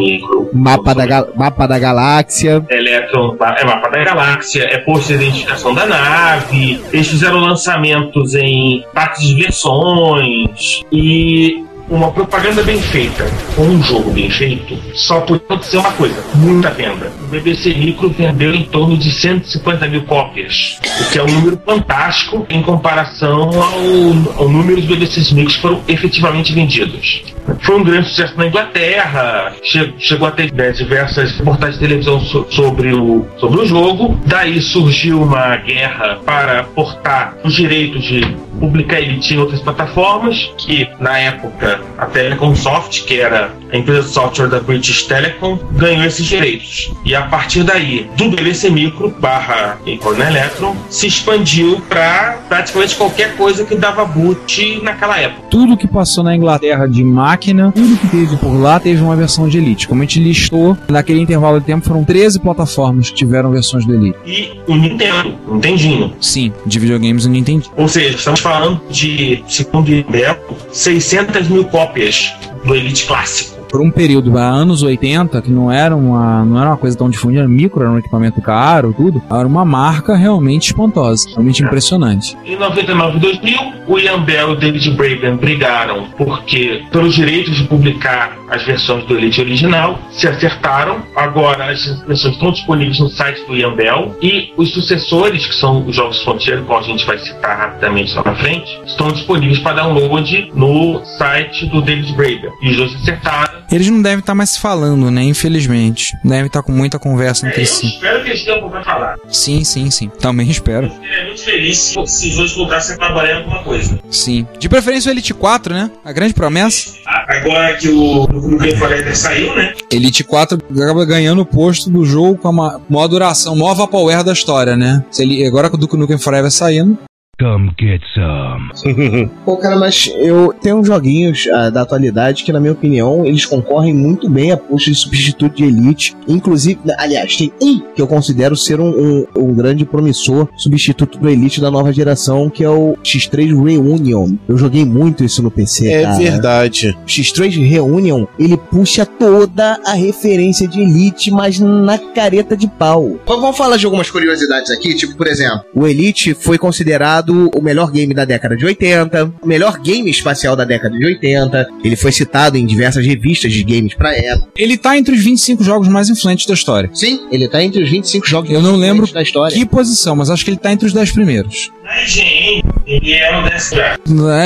Mapa 0.53 0.93
da, 0.93 1.27
mapa 1.35 1.67
da 1.67 1.79
galáxia. 1.79 2.65
Electron, 2.69 3.35
é 3.57 3.65
mapa 3.65 3.89
da 3.89 4.03
galáxia, 4.03 4.63
é 4.63 4.77
posto 4.79 5.09
de 5.09 5.23
identificação 5.23 5.73
da 5.73 5.85
nave. 5.85 6.81
Eles 6.91 7.07
fizeram 7.07 7.39
lançamentos 7.39 8.35
em 8.35 8.83
partes 8.93 9.27
de 9.27 9.35
versões 9.35 10.81
e 10.91 11.63
uma 11.89 12.11
propaganda 12.11 12.61
bem 12.63 12.79
feita 12.81 13.25
com 13.55 13.63
um 13.63 13.81
jogo 13.83 14.11
bem 14.11 14.29
feito 14.29 14.77
só 14.93 15.21
pode 15.21 15.41
acontecer 15.43 15.77
uma 15.77 15.91
coisa: 15.93 16.23
muita 16.35 16.69
venda. 16.69 17.11
O 17.23 17.27
BBC 17.27 17.73
Micro 17.73 18.09
vendeu 18.09 18.53
em 18.53 18.63
torno 18.63 18.97
de 18.97 19.11
150 19.11 19.87
mil 19.87 20.03
cópias, 20.03 20.79
o 21.01 21.11
que 21.11 21.17
é 21.19 21.23
um 21.23 21.27
número 21.27 21.61
fantástico 21.65 22.45
em 22.49 22.61
comparação 22.61 23.49
ao, 23.49 24.41
ao 24.43 24.49
número 24.49 24.79
de 24.81 24.87
BBCs 24.87 25.31
Micros 25.31 25.55
que 25.55 25.61
foram 25.61 25.81
efetivamente 25.87 26.53
vendidos. 26.53 27.23
Foi 27.61 27.75
um 27.79 27.83
grande 27.83 28.09
sucesso 28.09 28.37
na 28.37 28.45
Inglaterra, 28.45 29.53
che- 29.63 29.93
chegou 29.97 30.27
a 30.27 30.31
ter 30.31 30.53
né, 30.53 30.71
diversas 30.71 31.31
reportagens 31.37 31.79
de 31.79 31.87
televisão 31.87 32.19
so- 32.21 32.45
sobre, 32.51 32.93
o, 32.93 33.25
sobre 33.37 33.61
o 33.61 33.65
jogo. 33.65 34.19
Daí 34.25 34.61
surgiu 34.61 35.21
uma 35.23 35.55
guerra 35.57 36.19
para 36.25 36.63
portar 36.63 37.35
os 37.43 37.55
direitos 37.55 38.03
de 38.03 38.21
publicar 38.59 38.99
Elite 38.99 39.33
em 39.33 39.37
outras 39.39 39.61
plataformas, 39.61 40.51
que 40.57 40.87
na 40.99 41.17
época 41.17 41.78
a 41.97 42.05
Telecom 42.05 42.55
Soft, 42.55 43.05
que 43.05 43.19
era 43.19 43.51
a 43.71 43.77
empresa 43.77 44.03
de 44.03 44.09
software 44.09 44.47
da 44.47 44.59
British 44.59 45.03
Telecom, 45.03 45.57
ganhou 45.73 46.05
esses 46.05 46.25
direitos. 46.25 46.91
E 47.05 47.15
a 47.15 47.23
partir 47.23 47.63
daí, 47.63 48.09
do 48.17 48.29
BBC 48.29 48.69
Micro 48.69 49.13
barra 49.19 49.77
Acorn 49.87 50.21
Electron, 50.21 50.75
se 50.89 51.07
expandiu 51.07 51.81
para 51.87 52.39
praticamente 52.47 52.95
qualquer 52.95 53.35
coisa 53.35 53.63
que 53.63 53.75
dava 53.75 54.05
boot 54.05 54.81
naquela 54.81 55.19
época. 55.19 55.41
Tudo 55.49 55.77
que 55.77 55.87
passou 55.87 56.23
na 56.23 56.35
Inglaterra 56.35 56.87
de 56.87 57.03
máquina, 57.03 57.71
tudo 57.71 57.97
que 57.97 58.07
teve 58.07 58.37
por 58.37 58.53
lá 58.53 58.79
teve 58.79 59.01
uma 59.01 59.15
versão 59.15 59.47
de 59.47 59.57
Elite. 59.57 59.87
Como 59.87 60.01
a 60.01 60.05
gente 60.05 60.19
listou, 60.19 60.77
naquele 60.87 61.21
intervalo 61.21 61.59
de 61.59 61.65
tempo 61.65 61.85
foram 61.85 62.03
13 62.03 62.39
plataformas 62.39 63.09
que 63.09 63.15
tiveram 63.15 63.51
versões 63.51 63.85
do 63.85 63.93
Elite. 63.93 64.17
E 64.25 64.59
o 64.67 64.75
Nintendo, 64.75 65.35
o 65.47 65.55
Nintendinho. 65.55 66.13
Sim, 66.19 66.51
de 66.65 66.79
videogames 66.79 67.25
eu 67.25 67.31
não 67.31 67.37
entendi. 67.37 67.69
Ou 67.75 67.87
seja, 67.87 68.15
estamos 68.15 68.39
falando 68.39 68.81
de, 68.89 69.43
segundo 69.47 69.89
o 69.89 69.91
IBEL, 69.91 70.37
600 70.71 71.47
mil 71.47 71.63
cópias 71.69 72.33
do 72.65 72.75
Elite 72.75 73.05
clássico. 73.05 73.58
Por 73.69 73.81
um 73.81 73.91
período, 73.91 74.37
há 74.37 74.45
anos 74.45 74.81
80, 74.81 75.41
que 75.41 75.51
não 75.51 75.71
era 75.71 75.95
uma, 75.95 76.43
não 76.43 76.59
era 76.59 76.71
uma 76.71 76.77
coisa 76.77 76.97
tão 76.97 77.09
difundida, 77.09 77.47
micro, 77.47 77.81
era 77.81 77.91
um 77.91 77.97
equipamento 77.99 78.41
caro, 78.41 78.93
tudo, 78.93 79.21
era 79.29 79.47
uma 79.47 79.63
marca 79.63 80.15
realmente 80.15 80.67
espantosa, 80.67 81.29
realmente 81.29 81.63
impressionante. 81.63 82.35
Em 82.45 82.57
99 82.57 83.17
e 83.17 83.19
2000, 83.19 83.59
o 83.87 83.97
Ian 83.97 84.21
Bell 84.21 84.53
e 84.53 84.57
David 84.57 84.91
Braben 84.91 85.35
brigaram 85.37 86.07
porque, 86.17 86.83
pelos 86.91 87.13
direitos 87.13 87.55
de 87.55 87.63
publicar 87.63 88.37
as 88.49 88.63
versões 88.63 89.05
do 89.05 89.15
Elite 89.15 89.41
original, 89.41 89.99
se 90.11 90.27
acertaram. 90.27 91.03
Agora 91.15 91.71
as 91.71 91.85
versões 92.07 92.33
estão 92.33 92.51
disponíveis 92.51 92.99
no 92.99 93.09
site 93.09 93.45
do 93.47 93.55
Ian 93.55 93.75
Bell 93.75 94.15
e 94.21 94.53
os 94.57 94.71
sucessores, 94.71 95.45
que 95.45 95.55
são 95.55 95.85
os 95.85 95.95
jogos 95.95 96.21
Frontier, 96.23 96.61
qual 96.63 96.79
a 96.79 96.83
gente 96.83 97.05
vai 97.05 97.17
citar 97.17 97.57
rapidamente 97.57 98.15
lá 98.15 98.23
na 98.25 98.35
frente, 98.35 98.79
estão 98.85 99.07
disponíveis 99.11 99.59
para 99.59 99.81
download 99.81 100.51
no 100.53 101.03
site 101.17 101.65
do 101.67 101.81
David 101.81 102.13
Braben. 102.13 102.51
E 102.61 102.69
os 102.69 102.77
dois 102.77 102.95
acertaram. 102.95 103.58
Eles 103.71 103.89
não 103.89 104.01
devem 104.01 104.19
estar 104.19 104.35
mais 104.35 104.51
se 104.51 104.59
falando, 104.59 105.09
né? 105.11 105.23
Infelizmente. 105.23 106.15
Devem 106.23 106.47
estar 106.47 106.61
com 106.63 106.71
muita 106.71 106.97
conversa 106.99 107.45
É, 107.45 107.49
entre 107.49 107.61
eu 107.61 107.65
si. 107.65 107.87
espero 107.87 108.23
que 108.23 108.29
eles 108.29 108.43
tenham 108.43 108.69
para 108.69 108.83
falar. 108.83 109.17
Sim, 109.29 109.63
sim, 109.63 109.89
sim. 109.91 110.09
Também 110.19 110.49
espero. 110.49 110.87
Eu 110.87 110.91
ficaria 110.91 111.25
muito 111.25 111.43
feliz 111.43 111.77
se, 111.77 112.07
se 112.07 112.29
os 112.29 112.35
dois 112.35 112.53
voltassem 112.53 112.95
a 112.95 112.97
trabalhar 112.97 113.33
em 113.33 113.37
alguma 113.37 113.63
coisa. 113.63 113.99
Sim. 114.09 114.47
De 114.59 114.67
preferência 114.69 115.09
o 115.09 115.13
Elite 115.13 115.33
4, 115.33 115.73
né? 115.73 115.91
A 116.03 116.11
grande 116.11 116.33
promessa. 116.33 116.91
Agora 117.27 117.75
que 117.75 117.89
o, 117.89 118.27
Game 118.57 118.75
Forever 118.75 119.15
saiu, 119.15 119.55
né? 119.55 119.73
Elite 119.91 120.23
4 120.23 120.57
acaba 120.81 121.05
ganhando 121.05 121.41
o 121.41 121.45
posto 121.45 121.89
do 121.89 122.03
jogo 122.05 122.37
com 122.37 122.47
a 122.47 122.51
ma- 122.51 122.81
maior 122.89 123.07
duração, 123.07 123.55
maior 123.55 123.75
vaporware 123.75 124.23
da 124.23 124.33
história, 124.33 124.75
né? 124.75 125.03
Se 125.11 125.23
ele, 125.23 125.45
agora 125.45 125.69
com 125.69 125.77
o 125.77 125.79
Duke 125.79 125.95
Nukem 125.97 126.17
Forever 126.17 126.51
saindo, 126.51 126.97
Come 127.39 127.71
get 127.79 128.01
some. 128.13 129.29
Pô, 129.45 129.55
cara, 129.57 129.77
mas 129.77 130.11
eu 130.17 130.53
tenho 130.61 130.77
uns 130.77 130.87
joguinhos 130.87 131.47
ah, 131.53 131.69
da 131.69 131.81
atualidade 131.83 132.43
que, 132.43 132.51
na 132.51 132.59
minha 132.59 132.73
opinião, 132.73 133.25
eles 133.25 133.45
concorrem 133.45 133.93
muito 133.93 134.29
bem 134.29 134.51
a 134.51 134.57
posto 134.57 134.89
de 134.91 134.95
substituto 134.95 135.55
de 135.55 135.63
Elite. 135.63 136.15
Inclusive, 136.27 136.79
aliás, 136.97 137.37
tem 137.37 137.51
um 137.61 137.79
que 137.95 138.01
eu 138.01 138.07
considero 138.07 138.57
ser 138.57 138.81
um, 138.81 138.89
um, 138.89 139.25
um 139.37 139.53
grande 139.53 139.85
promissor 139.85 140.49
substituto 140.57 141.17
do 141.17 141.29
Elite 141.29 141.61
da 141.61 141.71
nova 141.71 141.93
geração, 141.93 142.49
que 142.49 142.63
é 142.63 142.69
o 142.69 142.97
X3 143.03 143.47
Reunion. 143.63 144.33
Eu 144.47 144.57
joguei 144.57 144.83
muito 144.83 145.23
isso 145.23 145.41
no 145.41 145.49
PC, 145.49 145.87
É 145.87 146.03
cara. 146.03 146.17
verdade. 146.17 146.97
X3 147.07 147.65
Reunion, 147.69 148.25
ele 148.37 148.57
puxa 148.57 149.05
toda 149.05 149.79
a 149.85 149.93
referência 149.93 150.67
de 150.67 150.81
Elite, 150.81 151.31
mas 151.31 151.59
na 151.59 151.97
careta 151.97 152.57
de 152.57 152.67
pau. 152.67 153.17
Vamos 153.25 153.57
falar 153.57 153.77
de 153.77 153.85
algumas 153.85 154.11
curiosidades 154.11 154.69
aqui, 154.71 154.93
tipo, 154.93 155.15
por 155.15 155.27
exemplo, 155.27 155.61
o 155.73 155.87
Elite 155.87 156.33
foi 156.33 156.57
considerado 156.57 157.28
considerado 157.29 157.49
o 157.55 157.61
melhor 157.61 157.91
game 157.91 158.13
da 158.13 158.25
década 158.25 158.55
de 158.55 158.65
80, 158.65 159.33
o 159.41 159.47
melhor 159.47 159.79
game 159.79 160.09
espacial 160.09 160.55
da 160.55 160.63
década 160.63 160.97
de 160.97 161.05
80. 161.05 161.67
Ele 161.83 161.95
foi 161.95 162.11
citado 162.11 162.57
em 162.57 162.65
diversas 162.65 163.05
revistas 163.05 163.53
de 163.53 163.63
games 163.63 163.93
pra 163.93 164.15
época. 164.15 164.49
Ele 164.57 164.77
tá 164.77 164.97
entre 164.97 165.15
os 165.15 165.23
25 165.23 165.63
jogos 165.63 165.87
mais 165.87 166.09
influentes 166.09 166.45
da 166.45 166.53
história. 166.53 166.89
Sim, 166.93 167.27
ele 167.31 167.47
tá 167.47 167.63
entre 167.63 167.83
os 167.83 167.89
25 167.89 168.27
jogos 168.27 168.49
Eu 168.49 168.61
não 168.61 168.71
mais 168.71 168.81
lembro 168.81 168.95
influentes 169.03 169.13
da 169.13 169.21
história. 169.21 169.57
que 169.57 169.65
posição, 169.65 170.15
mas 170.15 170.29
acho 170.29 170.43
que 170.43 170.51
ele 170.51 170.57
tá 170.57 170.71
entre 170.71 170.87
os 170.87 170.93
10 170.93 171.11
primeiros. 171.11 171.71
Na 171.83 172.03
IGN, 172.03 172.63
ele 172.85 173.13
é 173.13 173.31
lugar. 173.37 173.99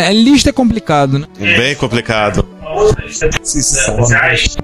É, 0.09 0.13
lista 0.13 0.49
é 0.49 0.53
complicado, 0.53 1.19
né? 1.19 1.27
Bem 1.39 1.75
complicado. 1.75 2.47
Uma 2.61 2.73
outra 2.81 3.05
lista 3.05 3.27
oficiais, 3.27 4.57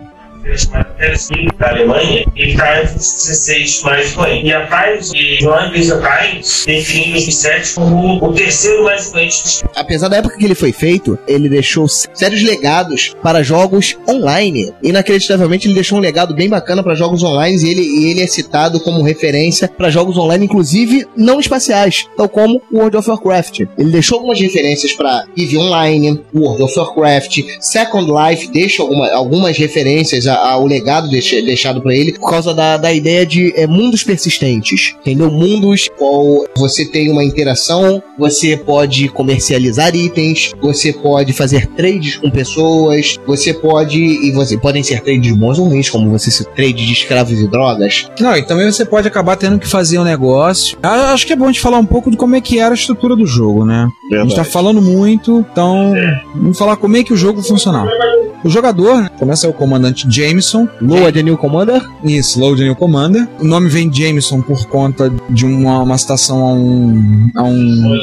da 1.58 1.70
Alemanha, 1.70 2.26
ele 2.36 2.52
está 2.52 2.82
entre 2.82 2.96
os 2.98 3.14
16 3.28 3.82
mais 3.84 4.08
influentes. 4.08 4.50
E 4.50 4.54
a 4.54 4.68
Times, 4.68 5.12
e 5.14 5.38
Joan 5.42 5.70
Lisa 5.72 6.02
Times, 6.02 6.64
define 6.66 7.12
o 7.12 7.14
27 7.14 7.74
como 7.76 8.26
o 8.26 8.34
terceiro 8.34 8.84
mais 8.84 9.08
influente 9.08 9.64
Apesar 9.76 10.08
da 10.08 10.18
época 10.18 10.38
que 10.38 10.46
ele 10.46 10.56
foi 10.56 10.72
feito, 10.72 11.18
ele 11.28 11.50
deixou 11.50 11.88
sérios 11.88 12.44
legados 12.44 13.16
para 13.22 13.44
jogos 13.44 13.98
online. 14.08 14.74
Inacreditavelmente, 14.84 15.68
ele 15.68 15.76
deixou 15.76 15.98
um 15.98 16.02
legado 16.02 16.34
bem 16.34 16.50
bacana 16.50 16.82
para 16.84 16.96
jogos 16.96 17.24
online 17.24 17.58
e 17.64 17.70
ele, 17.70 17.82
e 17.82 18.12
ele 18.12 18.22
é 18.22 18.28
citado 18.28 18.80
como 18.80 19.02
referência 19.04 19.68
para 19.68 19.90
jogos 19.90 20.18
online, 20.18 20.46
inclusive 20.46 21.06
não 21.16 21.40
espaciais, 21.40 22.06
tal 22.18 22.28
como 22.30 22.62
World 22.74 22.98
of 22.98 23.10
Warcraft. 23.10 23.62
Ele 23.78 23.92
deixou 23.92 24.18
algumas 24.18 24.40
referências 24.40 24.94
para 24.94 25.26
EVE 25.38 25.58
Online, 25.58 26.22
World 26.34 26.64
of 26.64 26.78
Warcraft, 26.78 27.40
Second 27.60 28.12
Life, 28.12 28.48
deixa 28.52 28.82
alguma- 28.82 29.10
algumas 29.12 29.58
referências 29.58 30.28
a- 30.28 30.39
ao 30.40 30.66
legado 30.66 31.10
deixa- 31.10 31.42
deixado 31.42 31.82
para 31.82 31.96
ele 31.96 32.14
por 32.14 32.30
causa 32.30 32.54
da, 32.54 32.78
da 32.78 32.92
ideia 32.94 33.26
de 33.26 33.54
é, 33.56 33.66
mundos 33.68 34.04
persistentes, 34.04 34.96
entendeu? 35.02 35.30
Mundos 35.32 35.90
qual 35.98 36.46
você 36.58 36.86
tem 36.86 37.12
uma 37.12 37.24
interação, 37.24 38.02
você 38.18 38.56
pode 38.58 39.08
comercializar 39.10 39.96
itens, 39.96 40.52
você 40.62 40.92
pode 40.94 41.34
fazer 41.34 41.68
trades 41.68 42.18
com 42.18 42.30
pessoas, 42.30 43.20
você 43.26 43.54
pode 43.54 44.00
e 44.00 44.32
você 44.32 44.58
podem 44.58 44.84
ser 44.84 45.02
trades 45.02 45.32
bons 45.36 45.60
ou 45.60 45.66
ruins, 45.68 45.90
como 45.90 46.10
você 46.10 46.30
se 46.32 46.44
trade 46.54 46.86
de 46.86 46.94
escravos 46.94 47.40
e 47.40 47.48
drogas. 47.48 48.08
Não, 48.20 48.36
e 48.36 48.44
também 48.44 48.72
você 48.72 48.86
pode 48.86 49.08
acabar 49.08 49.36
tendo 49.36 49.60
que 49.60 49.68
fazer 49.68 49.98
um 50.00 50.04
negócio. 50.04 50.78
Ah, 50.82 51.14
Acho 51.14 51.26
que 51.26 51.34
é 51.34 51.36
bom 51.36 51.46
a 51.46 51.48
gente 51.48 51.60
falar 51.60 51.78
um 51.80 51.86
pouco 51.86 52.12
de 52.12 52.18
como 52.18 52.36
é 52.36 52.42
que 52.42 52.60
era 52.60 52.72
a 52.74 52.76
estrutura 52.76 53.16
do 53.16 53.26
jogo, 53.26 53.66
né? 53.66 53.88
A 54.14 54.18
gente 54.24 54.36
tá 54.36 54.44
falando 54.44 54.82
muito, 54.82 55.46
então 55.52 55.94
vamos 56.36 56.58
falar 56.58 56.76
como 56.78 56.96
é 56.98 57.04
que 57.04 57.14
o 57.14 57.18
jogo 57.18 57.42
funcionava. 57.42 57.90
O 58.44 58.50
jogador, 58.50 59.02
né, 59.02 59.10
começa 59.18 59.50
o 59.50 59.54
comandante 59.54 60.08
Jameson. 60.10 60.68
Loa 60.82 61.12
de 61.12 61.22
New 61.22 61.38
Commander? 61.38 61.82
Isso, 62.04 62.40
Load 62.40 62.64
New 62.64 62.76
Commander. 62.76 63.28
O 63.40 63.44
nome 63.44 63.68
vem 63.68 63.94
Jameson 63.94 64.42
por 64.42 64.66
conta 64.68 65.12
de 65.30 65.46
uma, 65.46 65.84
uma 65.84 65.98
citação 65.98 66.42
a 66.42 66.54
um. 66.54 67.30
a 67.36 67.44
um. 67.44 68.00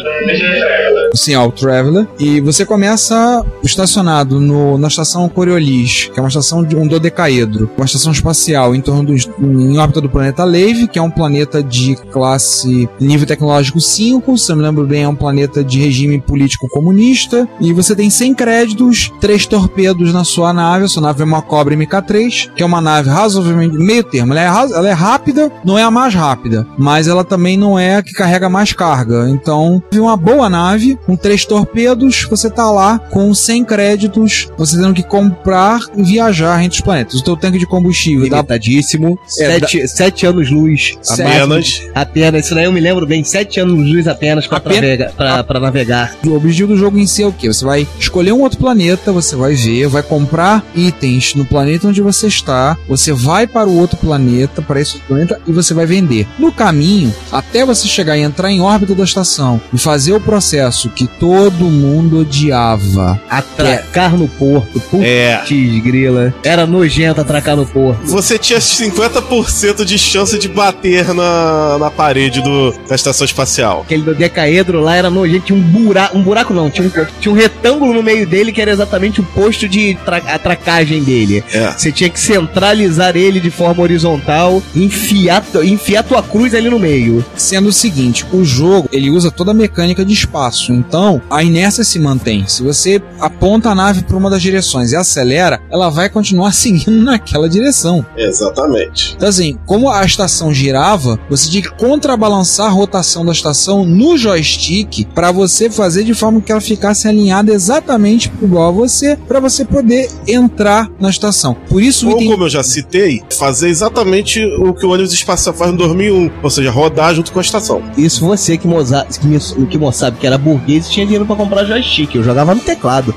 Sim, 1.16 1.34
ao 1.34 1.50
Traveler. 1.50 2.06
E 2.18 2.40
você 2.40 2.64
começa 2.64 3.44
estacionado 3.62 4.40
no, 4.40 4.76
na 4.78 4.88
estação 4.88 5.28
Coriolis, 5.28 6.10
que 6.12 6.18
é 6.18 6.22
uma 6.22 6.28
estação 6.28 6.62
de 6.62 6.76
um 6.76 6.86
dodecaedro, 6.86 7.70
uma 7.76 7.86
estação 7.86 8.12
espacial 8.12 8.74
em 8.74 8.80
torno 8.80 9.04
dos, 9.04 9.28
em 9.40 9.78
órbita 9.78 10.00
do 10.00 10.08
planeta 10.08 10.44
Lave, 10.44 10.86
que 10.86 10.98
é 10.98 11.02
um 11.02 11.10
planeta 11.10 11.62
de 11.62 11.96
classe 12.12 12.88
nível 13.00 13.26
tecnológico 13.26 13.80
5, 13.80 14.36
se 14.36 14.52
eu 14.52 14.56
me 14.56 14.62
lembro 14.62 14.86
bem, 14.86 15.04
é 15.04 15.08
um 15.08 15.14
planeta 15.14 15.64
de 15.64 15.78
regime 15.78 16.20
político 16.20 16.68
comunista. 16.68 17.48
E 17.60 17.72
você 17.72 17.94
tem 17.94 18.10
100 18.10 18.34
créditos, 18.34 19.12
três 19.20 19.46
torpedos 19.46 20.12
na 20.12 20.24
sua 20.24 20.52
nave. 20.52 20.84
A 20.84 20.88
sua 20.88 21.02
nave 21.02 21.22
é 21.22 21.24
uma 21.24 21.42
Cobra 21.42 21.74
MK3, 21.74 22.50
que 22.54 22.62
é 22.62 22.66
uma 22.66 22.80
nave 22.80 23.08
razoavelmente 23.08 23.76
meio 23.76 24.04
termo. 24.04 24.32
Ela 24.32 24.42
é, 24.42 24.72
ela 24.74 24.88
é 24.88 24.92
rápida, 24.92 25.50
não 25.64 25.78
é 25.78 25.82
a 25.82 25.90
mais 25.90 26.14
rápida, 26.14 26.66
mas 26.78 27.08
ela 27.08 27.24
também 27.24 27.56
não 27.56 27.78
é 27.78 27.96
a 27.96 28.02
que 28.02 28.12
carrega 28.12 28.48
mais 28.48 28.72
carga. 28.72 29.28
Então, 29.28 29.82
uma 29.94 30.16
boa 30.16 30.48
nave 30.48 30.98
com 31.06 31.16
três 31.16 31.44
torpedos, 31.44 32.26
você 32.28 32.50
tá 32.50 32.70
lá 32.70 32.98
com 32.98 33.32
100 33.34 33.64
créditos, 33.64 34.48
você 34.58 34.76
tendo 34.76 34.92
que 34.94 35.02
comprar 35.02 35.80
e 35.96 36.02
viajar 36.02 36.62
entre 36.62 36.76
os 36.78 36.80
planetas. 36.84 37.20
O 37.20 37.24
teu 37.24 37.36
tanque 37.36 37.58
de 37.58 37.66
combustível 37.66 38.28
dá 38.28 38.36
Limitadíssimo. 38.38 39.18
É, 39.38 39.58
sete, 39.60 39.88
sete 39.88 40.26
anos 40.26 40.50
luz. 40.50 40.94
Apenas. 41.08 41.82
Apenas. 41.94 42.44
Isso 42.46 42.54
daí 42.54 42.64
eu 42.64 42.72
me 42.72 42.80
lembro 42.80 43.06
bem. 43.06 43.22
Sete 43.24 43.60
anos 43.60 43.74
luz 43.78 44.06
apenas 44.08 44.46
pra, 44.46 44.58
Apenas- 44.58 44.80
navega- 44.82 45.12
pra, 45.16 45.44
pra 45.44 45.60
navegar. 45.60 46.14
O 46.26 46.32
objetivo 46.34 46.68
do 46.72 46.76
jogo 46.78 46.98
em 46.98 47.06
si 47.06 47.22
é 47.22 47.26
o 47.26 47.32
quê? 47.32 47.48
Você 47.48 47.64
vai 47.64 47.86
escolher 47.98 48.32
um 48.32 48.40
outro 48.42 48.58
planeta, 48.58 49.12
você 49.12 49.36
vai 49.36 49.54
ver, 49.54 49.88
vai 49.88 50.02
comprar 50.02 50.64
itens 50.74 51.34
no 51.34 51.44
planeta 51.44 51.88
onde 51.88 52.00
você 52.02 52.26
está, 52.26 52.76
você 52.88 53.12
vai 53.12 53.46
para 53.46 53.68
o 53.68 53.76
outro 53.78 53.96
planeta, 53.96 54.60
para 54.62 54.80
esse 54.80 54.94
outro 54.94 55.08
planeta, 55.08 55.40
e 55.46 55.52
você 55.52 55.72
vai 55.74 55.86
vender. 55.86 56.26
No 56.38 56.50
caminho, 56.52 57.14
até 57.30 57.64
você 57.64 57.86
chegar 57.86 58.16
e 58.16 58.22
entrar 58.22 58.50
em 58.50 58.60
órbita 58.60 58.94
da 58.94 59.04
estação 59.04 59.60
e 59.72 59.78
fazer 59.78 60.12
o 60.12 60.20
processo 60.20 60.85
que 60.88 61.06
todo 61.06 61.64
mundo 61.64 62.20
odiava. 62.20 63.20
Atracar 63.28 64.16
no 64.16 64.28
porto. 64.28 64.80
Putz, 64.80 65.04
É. 65.04 65.42
grila. 65.82 66.34
Era 66.44 66.66
nojento 66.66 67.20
atracar 67.20 67.56
no 67.56 67.66
porto. 67.66 68.00
Você 68.06 68.38
tinha 68.38 68.60
50% 68.60 69.84
de 69.84 69.98
chance 69.98 70.38
de 70.38 70.48
bater 70.48 71.12
na, 71.14 71.78
na 71.78 71.90
parede 71.90 72.40
do, 72.42 72.72
da 72.88 72.94
estação 72.94 73.24
espacial. 73.24 73.82
Aquele 73.82 74.02
do 74.02 74.14
decaedro 74.14 74.80
lá 74.80 74.96
era 74.96 75.10
nojento. 75.10 75.46
Tinha 75.46 75.58
um 75.58 75.62
buraco. 75.62 76.16
Um 76.18 76.22
buraco 76.22 76.54
não. 76.54 76.70
Tinha 76.70 76.86
um, 76.88 77.06
tinha 77.20 77.32
um 77.32 77.36
retângulo 77.36 77.92
no 77.92 78.02
meio 78.02 78.26
dele 78.26 78.52
que 78.52 78.60
era 78.60 78.70
exatamente 78.70 79.20
o 79.20 79.24
posto 79.24 79.68
de 79.68 79.94
tra- 80.04 80.16
atracagem 80.18 81.02
dele. 81.02 81.42
É. 81.52 81.72
Você 81.72 81.92
tinha 81.92 82.08
que 82.10 82.18
centralizar 82.20 83.16
ele 83.16 83.40
de 83.40 83.50
forma 83.50 83.82
horizontal, 83.82 84.62
enfiar, 84.74 85.44
enfiar 85.64 86.02
tua 86.02 86.22
cruz 86.22 86.54
ali 86.54 86.68
no 86.70 86.78
meio. 86.78 87.24
Sendo 87.36 87.68
o 87.68 87.72
seguinte, 87.72 88.24
o 88.32 88.44
jogo 88.44 88.88
ele 88.92 89.10
usa 89.10 89.30
toda 89.30 89.50
a 89.50 89.54
mecânica 89.54 90.04
de 90.04 90.12
espaço, 90.12 90.72
então 90.76 91.20
a 91.30 91.42
inércia 91.42 91.84
se 91.84 91.98
mantém. 91.98 92.44
Se 92.46 92.62
você 92.62 93.02
aponta 93.20 93.70
a 93.70 93.74
nave 93.74 94.02
para 94.02 94.16
uma 94.16 94.30
das 94.30 94.42
direções 94.42 94.92
e 94.92 94.96
acelera, 94.96 95.60
ela 95.70 95.88
vai 95.90 96.08
continuar 96.08 96.52
seguindo 96.54 97.02
naquela 97.02 97.48
direção. 97.48 98.04
Exatamente. 98.16 99.14
Então, 99.16 99.28
assim, 99.28 99.56
como 99.66 99.90
a 99.90 100.04
estação 100.04 100.52
girava, 100.52 101.18
você 101.28 101.48
tinha 101.50 101.62
que 101.62 101.70
contrabalançar 101.76 102.66
a 102.66 102.70
rotação 102.70 103.24
da 103.24 103.32
estação 103.32 103.84
no 103.84 104.16
joystick 104.16 105.04
para 105.14 105.32
você 105.32 105.68
fazer 105.70 106.04
de 106.04 106.14
forma 106.14 106.40
que 106.40 106.52
ela 106.52 106.60
ficasse 106.60 107.08
alinhada 107.08 107.52
exatamente 107.52 108.30
igual 108.42 108.68
a 108.68 108.72
você, 108.72 109.16
para 109.26 109.40
você 109.40 109.64
poder 109.64 110.08
entrar 110.26 110.90
na 111.00 111.10
estação. 111.10 111.56
Por 111.68 111.82
isso, 111.82 112.06
o 112.06 112.10
Ou 112.10 112.16
item 112.16 112.30
como 112.30 112.44
eu 112.44 112.48
já 112.50 112.62
citei, 112.62 113.22
fazer 113.38 113.68
exatamente 113.68 114.44
o 114.60 114.72
que 114.74 114.84
o 114.84 114.90
ônibus 114.90 115.12
espacial 115.12 115.54
faz 115.54 115.70
no 115.72 115.78
2001, 115.78 116.30
ou 116.42 116.50
seja, 116.50 116.70
rodar 116.70 117.14
junto 117.14 117.32
com 117.32 117.38
a 117.38 117.42
estação. 117.42 117.82
Isso 117.96 118.24
você 118.26 118.56
que, 118.56 118.66
moza, 118.66 119.06
que, 119.20 119.26
me- 119.26 119.38
que 119.66 119.92
sabe 119.92 120.18
que 120.18 120.26
era 120.26 120.36
burguês 120.36 120.65
e 120.66 120.80
tinha 120.80 121.06
dinheiro 121.06 121.26
pra 121.26 121.36
comprar 121.36 121.64
joystick. 121.64 122.14
Eu 122.14 122.22
jogava 122.22 122.54
no 122.54 122.60
teclado. 122.60 123.14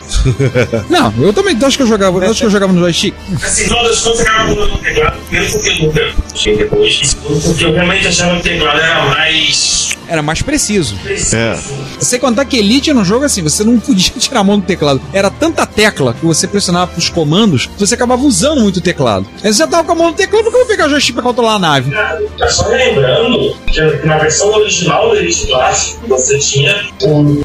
Não, 0.88 1.12
eu 1.18 1.32
também 1.32 1.56
acho 1.60 1.76
que 1.76 1.82
eu 1.82 1.86
jogava, 1.86 2.24
eu 2.24 2.30
acho 2.30 2.40
que 2.40 2.46
eu 2.46 2.50
jogava 2.50 2.72
no 2.72 2.80
joystick. 2.80 3.14
Assim, 3.42 3.62
no 3.62 3.68
final 3.68 3.84
das 3.84 4.00
contas, 4.00 4.20
eu 4.20 4.26
acabava 4.26 4.48
mudando 4.48 4.74
o 4.74 4.78
teclado. 4.78 5.16
Primeiro 5.28 5.52
porque 5.52 5.68
eu 5.68 5.86
nunca 5.86 6.14
tinha 6.34 6.56
depois. 6.56 7.14
porque 7.14 7.64
eu 7.64 7.72
realmente 7.72 8.06
achava 8.06 8.34
que 8.34 8.40
o 8.40 8.42
teclado 8.42 8.80
era 8.80 9.04
mais. 9.06 9.96
Era 10.06 10.22
mais 10.22 10.40
preciso. 10.40 10.96
É. 11.06 11.58
Você 11.98 12.18
contar 12.18 12.44
que 12.46 12.56
Elite 12.56 12.92
no 12.94 13.04
jogo 13.04 13.24
assim, 13.24 13.42
você 13.42 13.62
não 13.62 13.78
podia 13.78 14.10
tirar 14.18 14.40
a 14.40 14.44
mão 14.44 14.58
do 14.58 14.64
teclado. 14.64 15.00
Era 15.12 15.30
tanta 15.30 15.66
tecla 15.66 16.14
que 16.14 16.24
você 16.24 16.46
pressionava 16.46 16.92
pros 16.92 17.10
comandos, 17.10 17.66
que 17.66 17.78
você 17.78 17.94
acabava 17.94 18.22
usando 18.22 18.60
muito 18.60 18.78
o 18.78 18.80
teclado. 18.80 19.26
Aí 19.42 19.52
você 19.52 19.58
já 19.58 19.66
tava 19.66 19.84
com 19.84 19.92
a 19.92 19.94
mão 19.94 20.06
no 20.08 20.14
teclado, 20.14 20.44
por 20.44 20.50
que 20.50 20.56
eu 20.56 20.60
vou 20.60 20.68
pegar 20.68 20.86
o 20.86 20.90
joystick 20.90 21.14
pra 21.14 21.22
controlar 21.22 21.54
a 21.54 21.58
nave? 21.58 21.90
Tá 22.38 22.48
só 22.48 22.68
lembrando 22.68 23.54
que 23.66 24.06
na 24.06 24.16
versão 24.18 24.50
original 24.54 25.10
do 25.10 25.16
Elite 25.16 25.46
Clássico, 25.48 26.06
você 26.06 26.38
tinha 26.38 26.88
um, 27.02 27.42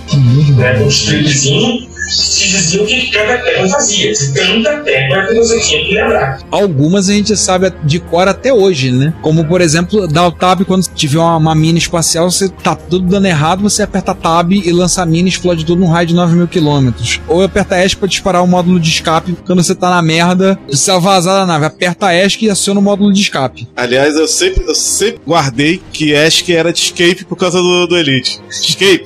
né, 0.56 0.80
um 0.80 0.88
stripzinho 0.88 1.93
que 2.04 2.48
dizia 2.48 2.82
o 2.82 2.86
que 2.86 3.12
cada 3.12 3.38
tecla 3.38 3.68
fazia. 3.70 4.12
De 4.12 4.34
tanta 4.34 4.78
tecla 4.80 5.28
que 5.28 5.36
você 5.36 5.60
tinha 5.60 5.86
que 5.86 5.94
lembrar. 5.94 6.40
Algumas 6.52 7.10
a 7.10 7.14
gente 7.14 7.36
sabe 7.36 7.72
de 7.84 8.00
cor 8.00 8.28
até 8.28 8.54
hoje, 8.54 8.92
né? 8.92 9.14
Como, 9.22 9.46
por 9.46 9.62
exemplo, 9.62 10.08
dar 10.08 10.28
o 10.28 10.32
tab 10.32 10.64
quando 10.66 10.86
tiver 10.94 11.20
uma, 11.20 11.38
uma 11.38 11.56
mina 11.56 11.78
espacial, 11.78 12.30
você 12.30 12.50
tá 12.50 12.76
tudo 12.76 13.08
dando 13.08 13.26
errado, 13.26 13.62
você 13.62 13.84
aperta 13.84 14.14
tab 14.14 14.52
e 14.52 14.72
lança 14.72 15.02
a 15.02 15.06
mina 15.06 15.28
e 15.28 15.32
explode 15.32 15.66
tudo 15.66 15.80
num 15.80 15.90
raio 15.90 16.08
de 16.08 16.14
9 16.14 16.36
mil 16.36 16.48
quilômetros. 16.48 17.20
Ou 17.28 17.44
aperta 17.44 17.84
ESC 17.84 17.98
pra 17.98 18.08
disparar 18.08 18.44
o 18.44 18.48
módulo 18.48 18.80
de 18.80 18.90
escape 18.90 19.36
quando 19.46 19.64
você 19.64 19.76
tá 19.76 19.90
na 19.90 20.02
merda, 20.02 20.58
precisa 20.68 21.00
vazar 21.00 21.36
da 21.36 21.46
nave. 21.46 21.66
Aperta 21.66 22.14
ESC 22.14 22.46
e 22.46 22.50
aciona 22.50 22.80
o 22.80 22.84
módulo 22.84 23.12
de 23.14 23.22
escape. 23.22 23.68
Aliás, 23.76 24.16
eu 24.16 24.28
sempre, 24.28 24.64
eu 24.68 24.76
sempre 24.76 25.22
guardei 25.26 25.82
que 25.92 26.16
Ask 26.16 26.50
era 26.50 26.72
de 26.72 26.80
escape 26.80 27.26
por 27.26 27.36
causa 27.36 27.60
do, 27.60 27.88
do 27.88 27.98
Elite. 27.98 28.42
Escape. 28.50 29.06